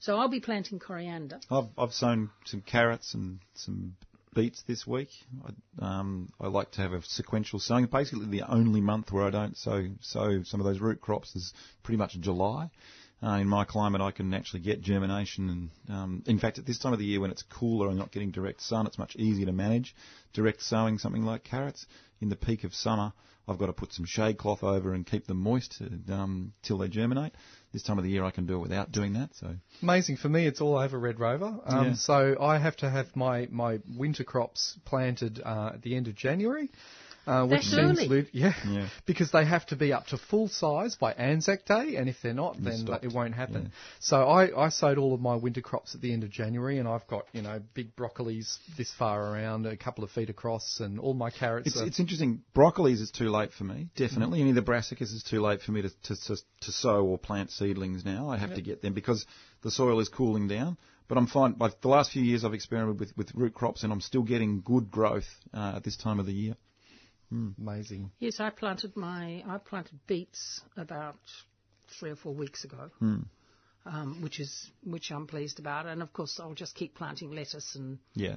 [0.00, 1.40] So I'll be planting coriander.
[1.50, 3.96] I've, I've sown some carrots and some
[4.34, 5.10] beets this week.
[5.44, 7.84] I, um, I like to have a sequential sowing.
[7.86, 11.52] Basically, the only month where I don't sow sow some of those root crops is
[11.82, 12.70] pretty much July.
[13.22, 16.78] Uh, in my climate, I can actually get germination, and um, in fact, at this
[16.78, 19.44] time of the year when it's cooler and not getting direct sun, it's much easier
[19.44, 19.94] to manage
[20.32, 21.84] direct sowing something like carrots.
[22.22, 23.12] In the peak of summer,
[23.48, 26.88] I've got to put some shade cloth over and keep them moist um, till they
[26.88, 27.32] germinate.
[27.72, 29.34] This time of the year, I can do it without doing that.
[29.34, 30.16] So Amazing.
[30.16, 31.58] For me, it's all over Red Rover.
[31.64, 31.94] Um, Yeah.
[31.94, 36.14] So I have to have my, my winter crops planted uh, at the end of
[36.14, 36.70] January.
[37.26, 38.08] Uh, which That's seems early.
[38.08, 38.88] lit- yeah, Yeah.
[39.06, 42.32] because they have to be up to full size by Anzac Day, and if they're
[42.32, 43.04] not, then stopped.
[43.04, 43.64] it won't happen.
[43.64, 43.70] Yeah.
[44.00, 46.88] So I, I sowed all of my winter crops at the end of January, and
[46.88, 50.98] I've got you know big broccolis this far around, a couple of feet across, and
[50.98, 51.68] all my carrots.
[51.68, 52.42] It's, are, it's interesting.
[52.54, 54.40] Broccolis is too late for me, definitely.
[54.40, 57.18] Any of the brassicas is too late for me to, to, to, to sow or
[57.18, 58.30] plant seedlings now.
[58.30, 59.26] I have to get them because
[59.62, 60.78] the soil is cooling down.
[61.06, 61.56] But I'm fine.
[61.58, 64.60] Like the last few years, I've experimented with, with root crops, and I'm still getting
[64.60, 66.54] good growth uh, at this time of the year.
[67.30, 68.10] Amazing.
[68.18, 71.16] Yes, I planted my I planted beets about
[71.98, 72.90] three or four weeks ago,
[73.86, 75.86] um, which is which I'm pleased about.
[75.86, 78.36] And of course, I'll just keep planting lettuce and Yeah.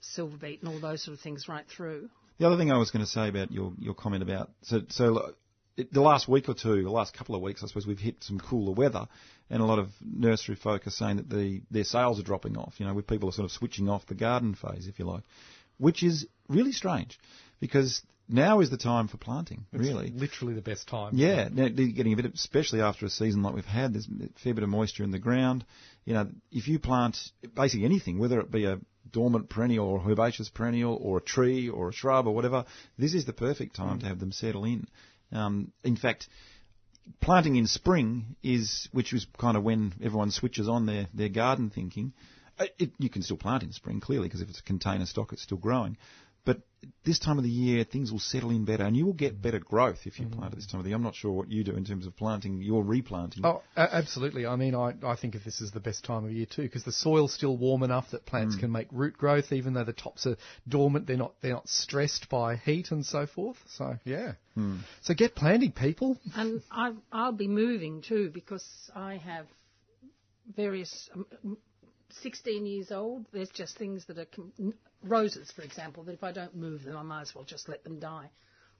[0.00, 2.10] silver beet and all those sort of things right through.
[2.38, 5.16] The other thing I was going to say about your, your comment about so so
[5.18, 5.30] uh,
[5.76, 8.22] it, the last week or two, the last couple of weeks, I suppose we've hit
[8.24, 9.06] some cooler weather,
[9.48, 12.74] and a lot of nursery folk are saying that the their sales are dropping off.
[12.78, 15.22] You know, with people are sort of switching off the garden phase, if you like,
[15.78, 17.18] which is really strange
[17.60, 19.66] because now is the time for planting.
[19.72, 21.12] Really, Literally the best time.
[21.14, 23.94] yeah, now getting a bit, of, especially after a season like we've had.
[23.94, 25.64] There's a fair bit of moisture in the ground.
[26.04, 27.16] You know, if you plant
[27.54, 28.78] basically anything, whether it be a
[29.10, 32.64] dormant perennial or herbaceous perennial or a tree or a shrub or whatever,
[32.98, 34.86] this is the perfect time to have them settle in.
[35.32, 36.28] Um, in fact,
[37.20, 41.70] planting in spring is, which is kind of when everyone switches on their, their garden
[41.70, 42.12] thinking.
[42.58, 45.32] Uh, It, you can still plant in spring, clearly, because if it's a container stock,
[45.32, 45.96] it's still growing.
[46.44, 46.60] But
[47.04, 49.58] this time of the year, things will settle in better, and you will get better
[49.58, 50.38] growth if you mm-hmm.
[50.38, 50.96] plant at this time of the year.
[50.96, 52.60] I'm not sure what you do in terms of planting.
[52.60, 53.44] You're replanting.
[53.44, 54.46] Oh, a- absolutely.
[54.46, 56.84] I mean, I, I think if this is the best time of year too, because
[56.84, 58.60] the soil's still warm enough that plants mm.
[58.60, 60.36] can make root growth, even though the tops are
[60.68, 61.06] dormant.
[61.06, 63.58] They're not they're not stressed by heat and so forth.
[63.68, 64.32] So yeah.
[64.54, 64.78] Hmm.
[65.02, 66.18] So get planting, people.
[66.34, 68.64] And I, I'll be moving too because
[68.94, 69.46] I have
[70.56, 71.08] various.
[71.14, 71.56] Um,
[72.20, 74.26] 16 years old, there's just things that are.
[75.04, 77.82] Roses, for example, that if I don't move them, I might as well just let
[77.84, 78.30] them die.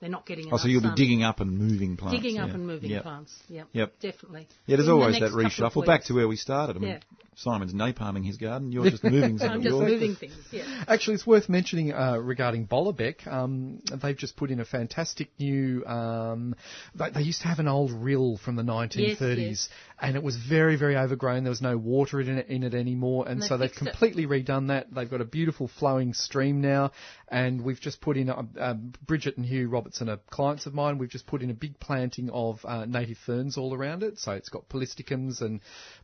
[0.02, 2.20] They're not getting Oh, enough so you'll be digging up and moving plants.
[2.20, 3.02] Digging up and moving Yep.
[3.04, 3.32] plants.
[3.48, 3.68] Yep.
[3.72, 3.92] Yep.
[4.00, 4.48] Definitely.
[4.66, 5.86] Yeah, there's In the always that next couple of reshuffle.
[5.86, 6.74] Back to where we started.
[6.74, 6.98] I mean, Yeah.
[7.34, 8.72] Simon's napalming his garden.
[8.72, 9.90] You're just moving some I'm just yours.
[9.90, 10.34] moving things.
[10.50, 10.64] Yeah.
[10.86, 13.26] Actually, it's worth mentioning uh, regarding Bolobek.
[13.26, 15.82] Um, they've just put in a fantastic new.
[15.86, 16.54] Um,
[16.94, 19.68] they, they used to have an old rill from the 1930s, yes.
[20.00, 21.44] and it was very, very overgrown.
[21.44, 23.82] There was no water in it, in it anymore, and And they so they've fixed
[23.86, 23.90] it.
[23.92, 24.92] completely redone that.
[24.94, 26.90] They've got a beautiful flowing stream now,
[27.28, 28.28] and we've just put in.
[28.28, 28.74] Uh, uh,
[29.06, 30.96] Bridget and Hugh Robertson are clients of mine.
[30.98, 34.18] We've just put in a big planting of uh, native ferns all around it.
[34.18, 35.60] So it's got polystichums and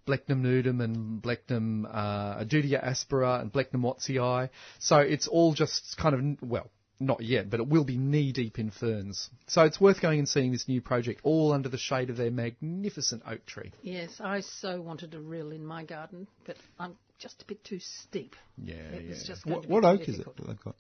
[0.07, 4.51] Blechnum nudum and Blechnum uh, Adudia aspera and Blechnum wattsii.
[4.79, 6.71] So it's all just kind of well.
[7.01, 9.31] Not yet, but it will be knee deep in ferns.
[9.47, 12.33] So it's worth going and seeing this new project, all under the shade of their
[12.33, 13.71] magnificent oak tree.
[13.83, 17.79] Yes, I so wanted a rill in my garden, but I'm just a bit too
[17.79, 18.35] steep.
[18.61, 20.75] Yeah, It was just going What, to what too oak is it that they've got?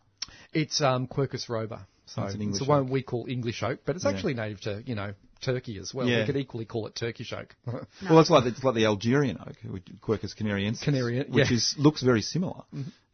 [0.52, 1.80] It's um, Quercus robur.
[2.06, 2.90] So It's it's, an English the one oak.
[2.90, 4.12] we call English oak, but it's Yeah.
[4.12, 6.08] actually native to, you know, Turkey as well.
[6.08, 6.20] Yeah.
[6.20, 7.54] We could equally call it Turkish oak.
[7.66, 12.02] Well, it's like it's like the Algerian oak, which- Quercus canariensis, Canarian- which is looks
[12.02, 12.62] very similar,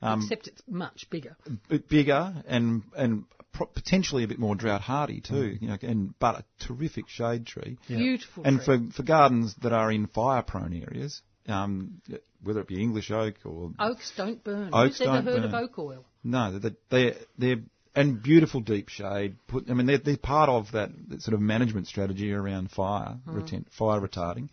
[0.00, 1.36] um, Except it's much bigger.
[1.68, 5.56] bit bigger and and pro- potentially a bit more drought hardy too.
[5.60, 7.78] You know, and but a terrific shade tree.
[7.88, 8.44] Beautiful.
[8.44, 8.86] And tree.
[8.88, 12.00] for for gardens that are in fire prone areas, um,
[12.42, 14.70] whether it be English oak or Oaks don't burn.
[14.72, 15.64] Oaks Who's don't heard of burn.
[15.64, 16.04] oak oil?
[16.22, 17.56] No, they're, they're, they're
[17.94, 19.36] and beautiful deep shade.
[19.46, 23.18] Put, I mean, they're, they're part of that, that sort of management strategy around fire,
[23.24, 23.38] Hmm.
[23.38, 24.48] retent, fire retarding.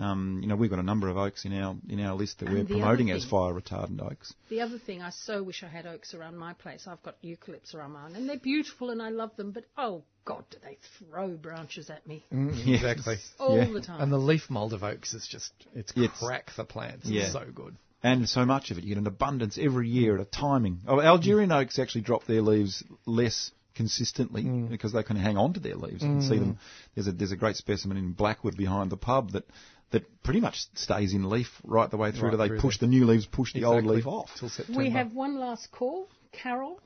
[0.00, 2.48] Um, you know, we've got a number of oaks in our in our list that
[2.48, 4.34] And we're the other promoting as fire retardant oaks.
[4.48, 6.86] The other thing, I so wish I had oaks around my place.
[6.86, 9.50] I've got eucalypts around mine, and they're beautiful, and I love them.
[9.52, 13.16] But oh God, do they throw branches at me exactly.
[13.38, 13.70] all Yeah.
[13.72, 14.00] the time?
[14.00, 17.06] And the leaf mould of oaks is just, it's It's- crack the plants.
[17.06, 17.24] Yeah.
[17.24, 17.76] It's so good.
[18.02, 20.80] And so much of it, you get an abundance every year at a timing.
[20.88, 24.68] Oh, Algerian oaks actually drop their leaves less consistently Mm.
[24.70, 26.02] because they can hang on to their leaves.
[26.02, 26.58] You can see them.
[26.94, 29.44] There's a there's a great specimen in Blackwood behind the pub that
[29.90, 32.78] that pretty much stays in leaf right the way through Right till they through push
[32.78, 34.34] the- the new leaves push the old leaf off.
[34.36, 34.78] Till September.
[34.80, 36.08] we have one last call.
[36.32, 36.80] Carol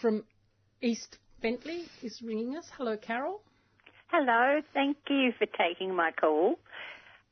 [0.00, 0.24] from
[0.80, 2.70] East Bentleigh is ringing us.
[2.76, 3.40] Hello, Carol.
[4.08, 6.58] Hello, thank you for taking my call.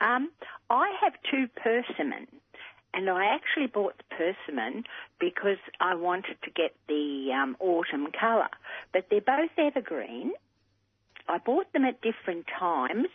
[0.01, 0.31] Um,
[0.69, 2.27] I have two persimmon,
[2.93, 4.85] and I actually bought the persimmon
[5.19, 8.51] because I wanted to get the um, autumn colour.
[8.93, 10.33] But they're both evergreen.
[11.29, 13.07] I bought them at different times.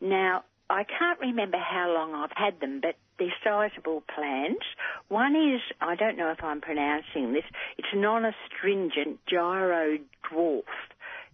[0.00, 4.64] Now, I can't remember how long I've had them, but they're sizable plants.
[5.08, 7.44] One is, I don't know if I'm pronouncing this,
[7.78, 9.98] it's non-astringent Jiro
[10.30, 10.62] dwarf.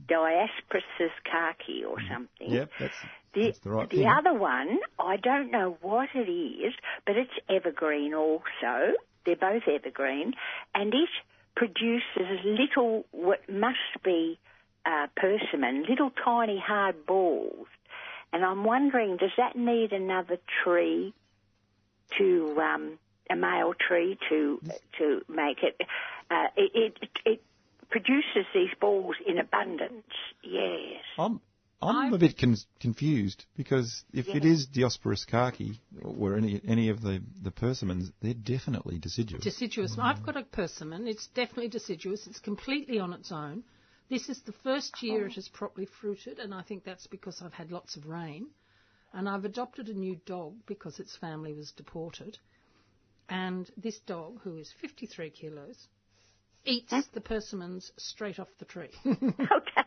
[0.08, 2.50] Diospyros kaki or something.
[2.50, 2.94] Yep, that's,
[3.34, 4.06] The, that's the right the thing.
[4.08, 6.74] other one, I don't know what it is,
[7.06, 8.94] but it's evergreen also.
[9.24, 10.32] They're both evergreen,
[10.74, 11.08] and it
[11.54, 14.38] produces little, what must be
[14.84, 17.66] uh, persimmon, little tiny hard balls.
[18.32, 21.14] And I'm wondering, does that need another tree
[22.18, 22.98] to um,
[23.30, 24.60] a male tree to
[24.98, 25.80] to make it?
[26.30, 27.42] Uh, it, it it
[27.90, 30.06] produces these balls in abundance.
[30.42, 31.02] Yes.
[31.18, 31.40] I'm
[31.82, 37.02] I'm a bit con- confused because if it is Diospyros kaki or any any of
[37.02, 39.42] the the persimmons, they're definitely deciduous.
[39.42, 39.96] Deciduous.
[40.00, 41.08] I've got a persimmon.
[41.08, 42.26] It's definitely deciduous.
[42.26, 43.64] It's completely on its own.
[44.12, 45.34] This is the first year it oh.
[45.36, 48.48] has properly fruited, and I think that's because I've had lots of rain.
[49.14, 52.36] And I've adopted a new dog because its family was deported.
[53.30, 55.88] And this dog, who is 53 kilos,
[56.66, 58.90] eats the persimmons straight off the tree.
[59.06, 59.81] Okay.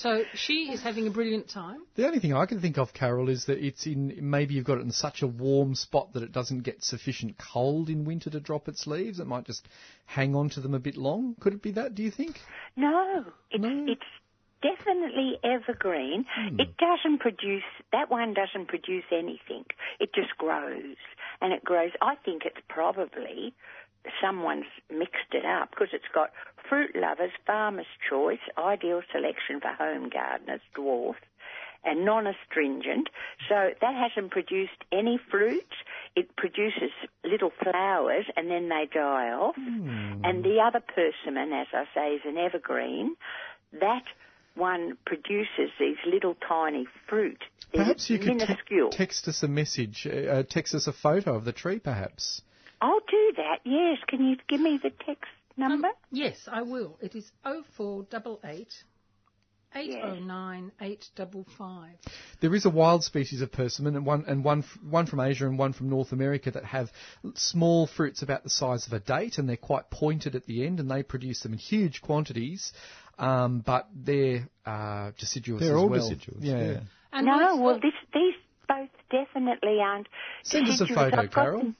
[0.00, 1.82] So she is having a brilliant time.
[1.96, 4.78] The only thing I can think of, Carol, is that it's in maybe you've got
[4.78, 8.40] it in such a warm spot that it doesn't get sufficient cold in winter to
[8.40, 9.20] drop its leaves.
[9.20, 9.68] It might just
[10.06, 11.36] hang on to them a bit long.
[11.40, 11.94] Could it be that?
[11.94, 12.40] Do you think?
[12.76, 13.86] No, it's No?
[13.86, 14.02] it's
[14.62, 16.24] definitely evergreen.
[16.34, 16.60] Hmm.
[16.60, 17.62] It doesn't produce
[17.92, 19.64] that one doesn't produce anything.
[19.98, 20.96] It just grows
[21.40, 21.90] and it grows.
[22.00, 23.54] I think it's probably
[24.20, 26.30] someone's mixed it up because it's got
[26.68, 31.16] fruit lovers, farmer's choice, ideal selection for home gardeners, dwarf,
[31.84, 33.08] and non-astringent.
[33.48, 35.74] So that hasn't produced any fruits.
[36.14, 36.90] It produces
[37.24, 39.56] little flowers and then they die off.
[39.56, 43.16] And the other persimmon, as I say, is an evergreen.
[43.80, 44.04] That
[44.54, 47.38] one produces these little tiny fruit.
[47.72, 51.36] They're Perhaps you could te- text us a message, uh, uh, text us a photo
[51.36, 52.42] of the tree, perhaps.
[52.80, 53.58] I'll do that.
[53.64, 53.98] Yes.
[54.08, 55.88] Can you give me the text number?
[56.10, 56.98] Yes, I will.
[57.00, 58.68] It is 0488
[59.74, 61.90] 809 855.
[62.40, 65.58] There is a wild species of persimmon, and one and one one from Asia and
[65.58, 66.90] one from North America that have
[67.34, 70.80] small fruits about the size of a date, and they're quite pointed at the end,
[70.80, 72.72] and they produce them in huge quantities.
[73.18, 76.08] Um, but they're uh, deciduous They're as all well.
[76.08, 76.42] deciduous.
[76.42, 76.56] Yeah.
[76.56, 76.80] yeah.
[77.12, 78.34] And no, well, this, these
[78.66, 80.08] both definitely aren't.
[80.42, 81.58] Send us a photo, Carol.
[81.60, 81.76] them.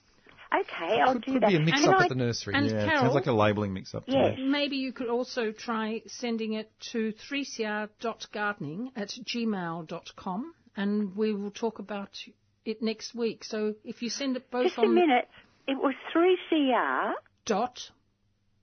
[0.52, 1.48] Okay, I'll Could, do could that.
[1.50, 2.54] be a mix And up I- at the nursery.
[2.54, 4.36] and Yeah, it Carol- sounds like a labelling mix-up to Yes.
[4.36, 4.44] me.
[4.48, 11.78] Maybe you could also try sending it to 3cr.gardening at gmail.com and we will talk
[11.78, 12.18] about
[12.64, 13.44] it next week.
[13.44, 15.28] So if you send it both Just a on minute.
[15.68, 17.14] It was 3CR.
[17.44, 17.90] dot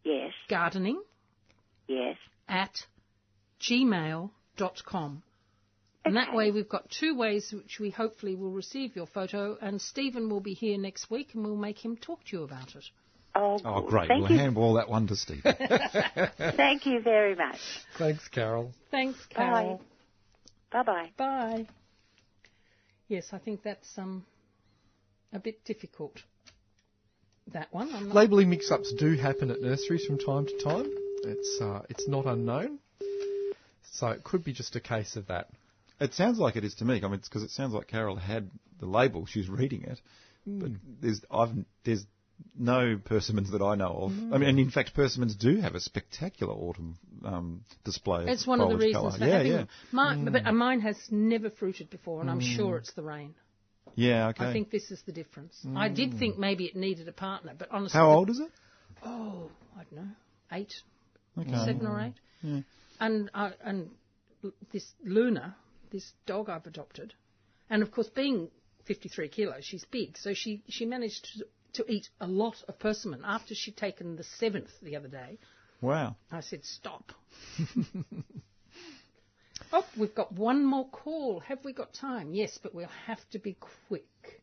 [0.03, 1.01] Yes, gardening
[1.87, 2.17] yes.
[2.49, 2.85] at
[3.61, 5.23] gmail.com.
[6.07, 9.81] And that way we've got two ways which we hopefully will receive your photo and
[9.81, 12.85] Stephen will be here next week and we'll make him talk to you about it.
[13.35, 14.07] Oh, Oh, great.
[14.07, 14.37] Thank we'll you.
[14.39, 15.53] handball that one to Stephen.
[16.37, 17.59] Thank you very much.
[17.97, 18.73] Thanks, Carol.
[18.89, 19.81] Thanks, Carol.
[20.71, 21.11] Bye bye.
[21.17, 21.67] Bye.
[23.07, 24.25] Yes, I think that's um
[25.33, 26.17] a bit difficult.
[27.53, 27.93] That one.
[27.93, 30.87] I'm Labelling mix-ups do happen at nurseries from time to time.
[31.23, 32.79] It's uh, it's not unknown.
[33.93, 35.47] So it could be just a case of that.
[35.99, 36.95] It sounds like it is to me.
[37.03, 38.49] I mean, because it sounds like Carol had
[38.79, 39.25] the label.
[39.25, 39.99] She was reading it,
[40.45, 40.71] but
[41.01, 41.49] there's I've
[41.83, 42.05] there's
[42.57, 44.11] no persimmons that I know of.
[44.33, 48.23] I mean, and in fact, persimmons do have a spectacular autumn um, display.
[48.23, 49.17] Of It's one of the reasons colour.
[49.17, 49.67] for yeah, having yeah, them.
[49.91, 53.33] Mine, but uh, mine has never fruited before, and I'm sure it's the rain.
[53.95, 54.27] yeah.
[54.29, 54.45] Okay.
[54.45, 55.55] I think this is the difference.
[55.75, 58.51] I did think maybe it needed a partner, but honestly, How old is it?
[59.03, 60.11] Oh, I don't know,
[60.51, 60.73] eight,
[61.39, 61.65] Okay.
[61.65, 62.63] seven or eight.
[62.99, 63.89] And uh, and
[64.71, 65.55] this Luna,
[65.91, 67.13] this dog I've adopted,
[67.69, 68.49] and of course being
[68.85, 73.23] 53 kilos, she's big, so she she managed to, to eat a lot of persimmon.
[73.25, 75.37] After she'd taken the seventh the other day,
[75.81, 76.15] Wow.
[76.31, 77.11] I said stop.
[79.71, 81.39] oh, we've got one more call.
[81.41, 82.33] Have we got time?
[82.33, 83.57] Yes, but we'll have to be
[83.87, 84.41] quick.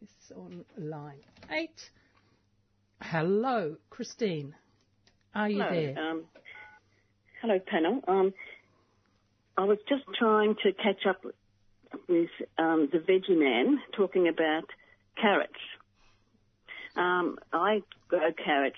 [0.00, 1.90] It's on line eight.
[3.00, 4.54] Hello, Christine.
[5.34, 5.98] Are you there?
[5.98, 6.24] Um,
[7.40, 8.00] hello, panel.
[8.06, 8.34] Um,
[9.56, 11.24] I was just trying to catch up
[12.08, 14.64] with um, the Veggie Man talking about
[15.20, 15.52] carrots.
[16.96, 18.76] Um, I grow carrots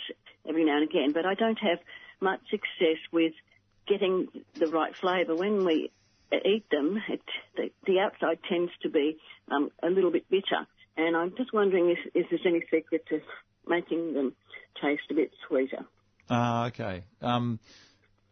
[0.48, 1.78] every now and again, but I don't have
[2.20, 3.32] much success with
[3.86, 4.28] getting
[4.58, 5.36] the right flavour.
[5.36, 5.90] When we
[6.32, 7.20] eat them, it,
[7.56, 9.18] the, the outside tends to be
[9.50, 13.20] um, a little bit bitter, and I'm just wondering if, if there's any secret to
[13.66, 14.34] making them
[14.82, 15.84] taste a bit sweeter.
[16.28, 17.04] Ah, okay.
[17.20, 17.60] Um,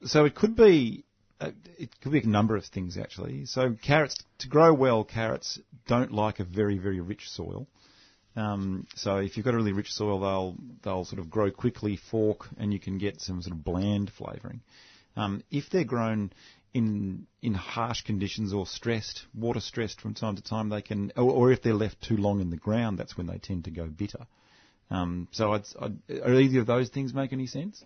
[0.04, 1.11] so it could be uh,
[1.78, 3.46] it could be a number of things actually.
[3.46, 7.66] So carrots to grow well, carrots don't like a very very rich soil.
[8.34, 11.98] Um, so if you've got a really rich soil, they'll they'll sort of grow quickly,
[12.10, 14.60] fork, and you can get some sort of bland flavouring.
[15.16, 16.32] Um, if they're grown
[16.72, 21.30] in in harsh conditions or stressed, water stressed from time to time, they can, or,
[21.30, 23.86] or if they're left too long in the ground, that's when they tend to go
[23.86, 24.26] bitter.
[24.90, 27.84] Um, so, I'd, I'd, are either of those things make any sense?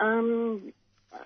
[0.00, 0.72] Um,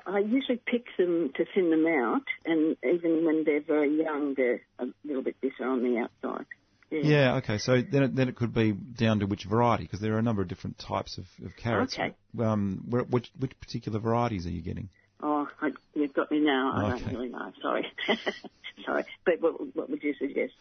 [0.07, 4.63] I usually pick them to thin them out, and even when they're very young, they're
[4.79, 6.47] a little bit bitter on the outside.
[6.91, 7.01] Yeah.
[7.03, 7.59] Yeah, okay.
[7.59, 10.23] So then it, then it could be down to which variety, because there are a
[10.23, 11.95] number of different types of, of carrots.
[11.95, 12.15] Okay.
[12.39, 14.89] Um, which, which particular varieties are you getting?
[15.23, 16.73] Oh, I, you've got me now.
[16.75, 17.53] I don't really know.
[17.63, 17.87] Sorry.
[18.85, 19.05] Sorry.
[19.25, 20.55] But what, what would you suggest?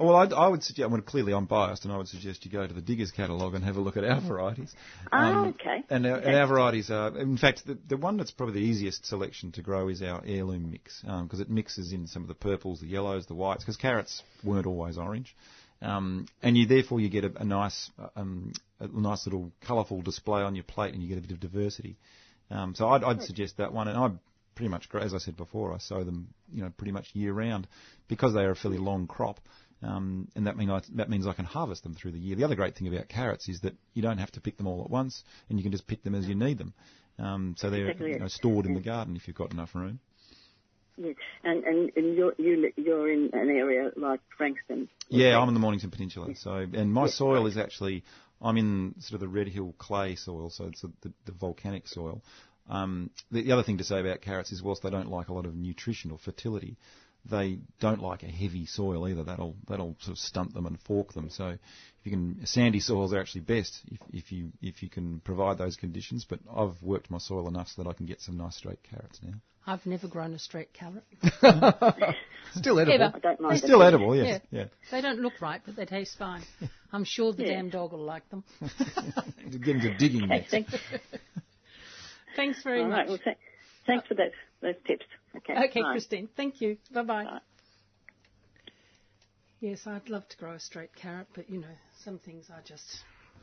[0.00, 2.66] Well, I'd, I would suggest, well, clearly I'm biased, and I would suggest you go
[2.66, 4.74] to the Diggers catalogue and have a look at our varieties.
[5.12, 5.84] Oh, okay.
[5.90, 6.26] And our, Okay.
[6.26, 9.62] and our varieties are, in fact, the, the one that's probably the easiest selection to
[9.62, 13.26] grow is our heirloom mix, because it mixes in some of the purples, the yellows,
[13.26, 15.36] the whites, because carrots weren't always orange.
[15.82, 20.40] Um, and you therefore you get a, a nice, um, a nice little colourful display
[20.40, 21.98] on your plate, and you get a bit of diversity.
[22.50, 24.10] Um, so I'd, I'd suggest that one, and I
[24.54, 27.66] pretty much, as I said before, I sow them, you know, pretty much year round
[28.08, 29.40] because they are a fairly long crop.
[29.82, 32.36] Um, and that, mean I, that means I can harvest them through the year.
[32.36, 34.82] The other great thing about carrots is that you don't have to pick them all
[34.84, 36.74] at once, and you can just pick them as you need them.
[37.18, 40.00] Um, so they're Exactly you know, stored in the garden if you've got enough room.
[40.96, 41.12] Yeah.
[41.44, 44.88] And, and, and you're, you, you're in an area like Frankston.
[45.08, 46.34] Yeah, I'm in the Mornington Peninsula.
[46.36, 48.04] So, and my soil is actually,
[48.40, 51.88] I'm in sort of the Red Hill clay soil, so it's the, the, the volcanic
[51.88, 52.22] soil.
[52.68, 55.32] Um, the, the other thing to say about carrots is, whilst they don't like a
[55.32, 56.76] lot of nutrition or fertility,
[57.28, 59.24] they don't like a heavy soil either.
[59.24, 61.28] That'll that'll sort of stunt them and fork them.
[61.30, 61.58] So, if
[62.04, 65.76] you can, sandy soils are actually best if, if you if you can provide those
[65.76, 66.24] conditions.
[66.28, 69.20] But I've worked my soil enough so that I can get some nice straight carrots
[69.22, 69.34] now.
[69.66, 71.04] I've never grown a straight carrot.
[72.54, 72.94] Still edible.
[73.04, 73.12] Ever.
[73.14, 74.40] I don't mind They're still edible, yes.
[74.50, 74.60] Yeah.
[74.60, 74.66] Yeah.
[74.90, 76.42] They don't look right, but they taste fine.
[76.92, 77.54] I'm sure the Yeah.
[77.56, 78.42] damn dog will like them.
[79.50, 80.74] Get into digging Okay, thanks.
[82.36, 82.96] Thanks very All much.
[82.98, 83.08] right.
[83.08, 83.36] Well, th-
[83.86, 84.32] thanks for that,
[84.62, 85.04] those tips.
[85.36, 85.54] Okay.
[85.66, 85.92] Okay, bye.
[85.92, 86.28] Christine.
[86.36, 86.76] Thank you.
[86.92, 87.24] Bye bye.
[87.24, 87.40] Bye.
[89.60, 91.66] Yes, I'd love to grow a straight carrot, but you know,
[92.02, 92.84] some things I just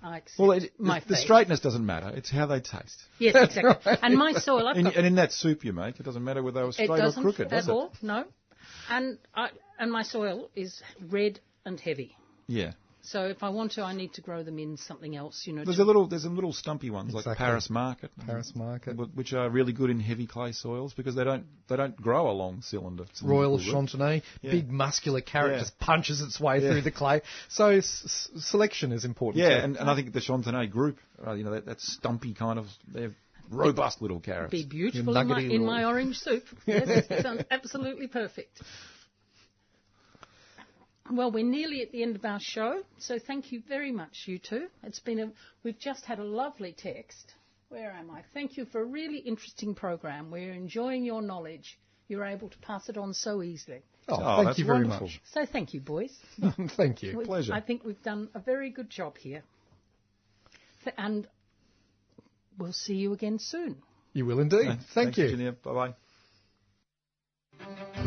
[0.01, 2.11] I accept Well, it, my the, the straightness doesn't matter.
[2.15, 3.03] It's how they taste.
[3.19, 3.93] Yes, exactly.
[4.01, 6.41] And my soil, I've And, got and in that soup you make, it doesn't matter
[6.41, 7.72] whether they were straight or doesn't crooked, does it?
[7.72, 7.93] all.
[8.01, 8.26] No,
[8.89, 9.49] and I,
[9.80, 12.15] and my soil is red and heavy.
[12.47, 12.73] Yeah.
[13.12, 15.44] So if I want to, I need to grow them in something else.
[15.48, 18.98] You know, There's a little, there's some little stumpy ones like Paris Market, Paris Market.
[19.16, 22.34] which are really good in heavy clay soils because they don't, they don't grow a
[22.34, 23.06] long cylinder.
[23.24, 24.00] Royal cylindrical.
[24.00, 24.52] Chantenay, Yeah.
[24.52, 25.60] big muscular carrot Yeah.
[25.60, 26.72] just punches its way Yeah.
[26.72, 27.22] through the clay.
[27.48, 29.42] So s- s- selection is important.
[29.44, 29.64] Yeah, too.
[29.66, 32.66] and, and I think the Chantenay group, uh, you know, that, that stumpy kind of,
[32.94, 33.16] they're
[33.50, 34.52] robust little carrots.
[34.52, 36.44] be beautiful in my, nuggety in my orange soup.
[36.66, 38.62] Yes, it sounds absolutely perfect.
[41.12, 44.40] Well, we're nearly at the end of our show, so thank you very much, you
[44.40, 44.68] two.
[44.84, 45.32] It's been a,
[45.64, 47.34] we've just had a lovely text.
[47.70, 48.24] Where am I?
[48.34, 50.32] Thank you for a really interesting program.
[50.32, 51.78] We're enjoying your knowledge.
[52.08, 53.82] You're able to pass it on so easily.
[54.08, 55.08] oh, Oh, thank you very wonderful.
[55.08, 55.22] much.
[55.34, 56.14] So thank you, boys.
[56.78, 57.18] thank you.
[57.18, 57.54] We- Pleasure.
[57.54, 59.44] I think we've done a very good job here.
[60.84, 61.28] Th- And
[62.58, 63.78] we'll see you again soon.
[64.14, 64.66] You will indeed.
[64.66, 65.24] Thank Thanks, you.
[65.26, 65.52] Virginia.
[65.52, 65.94] Bye
[67.60, 68.07] bye.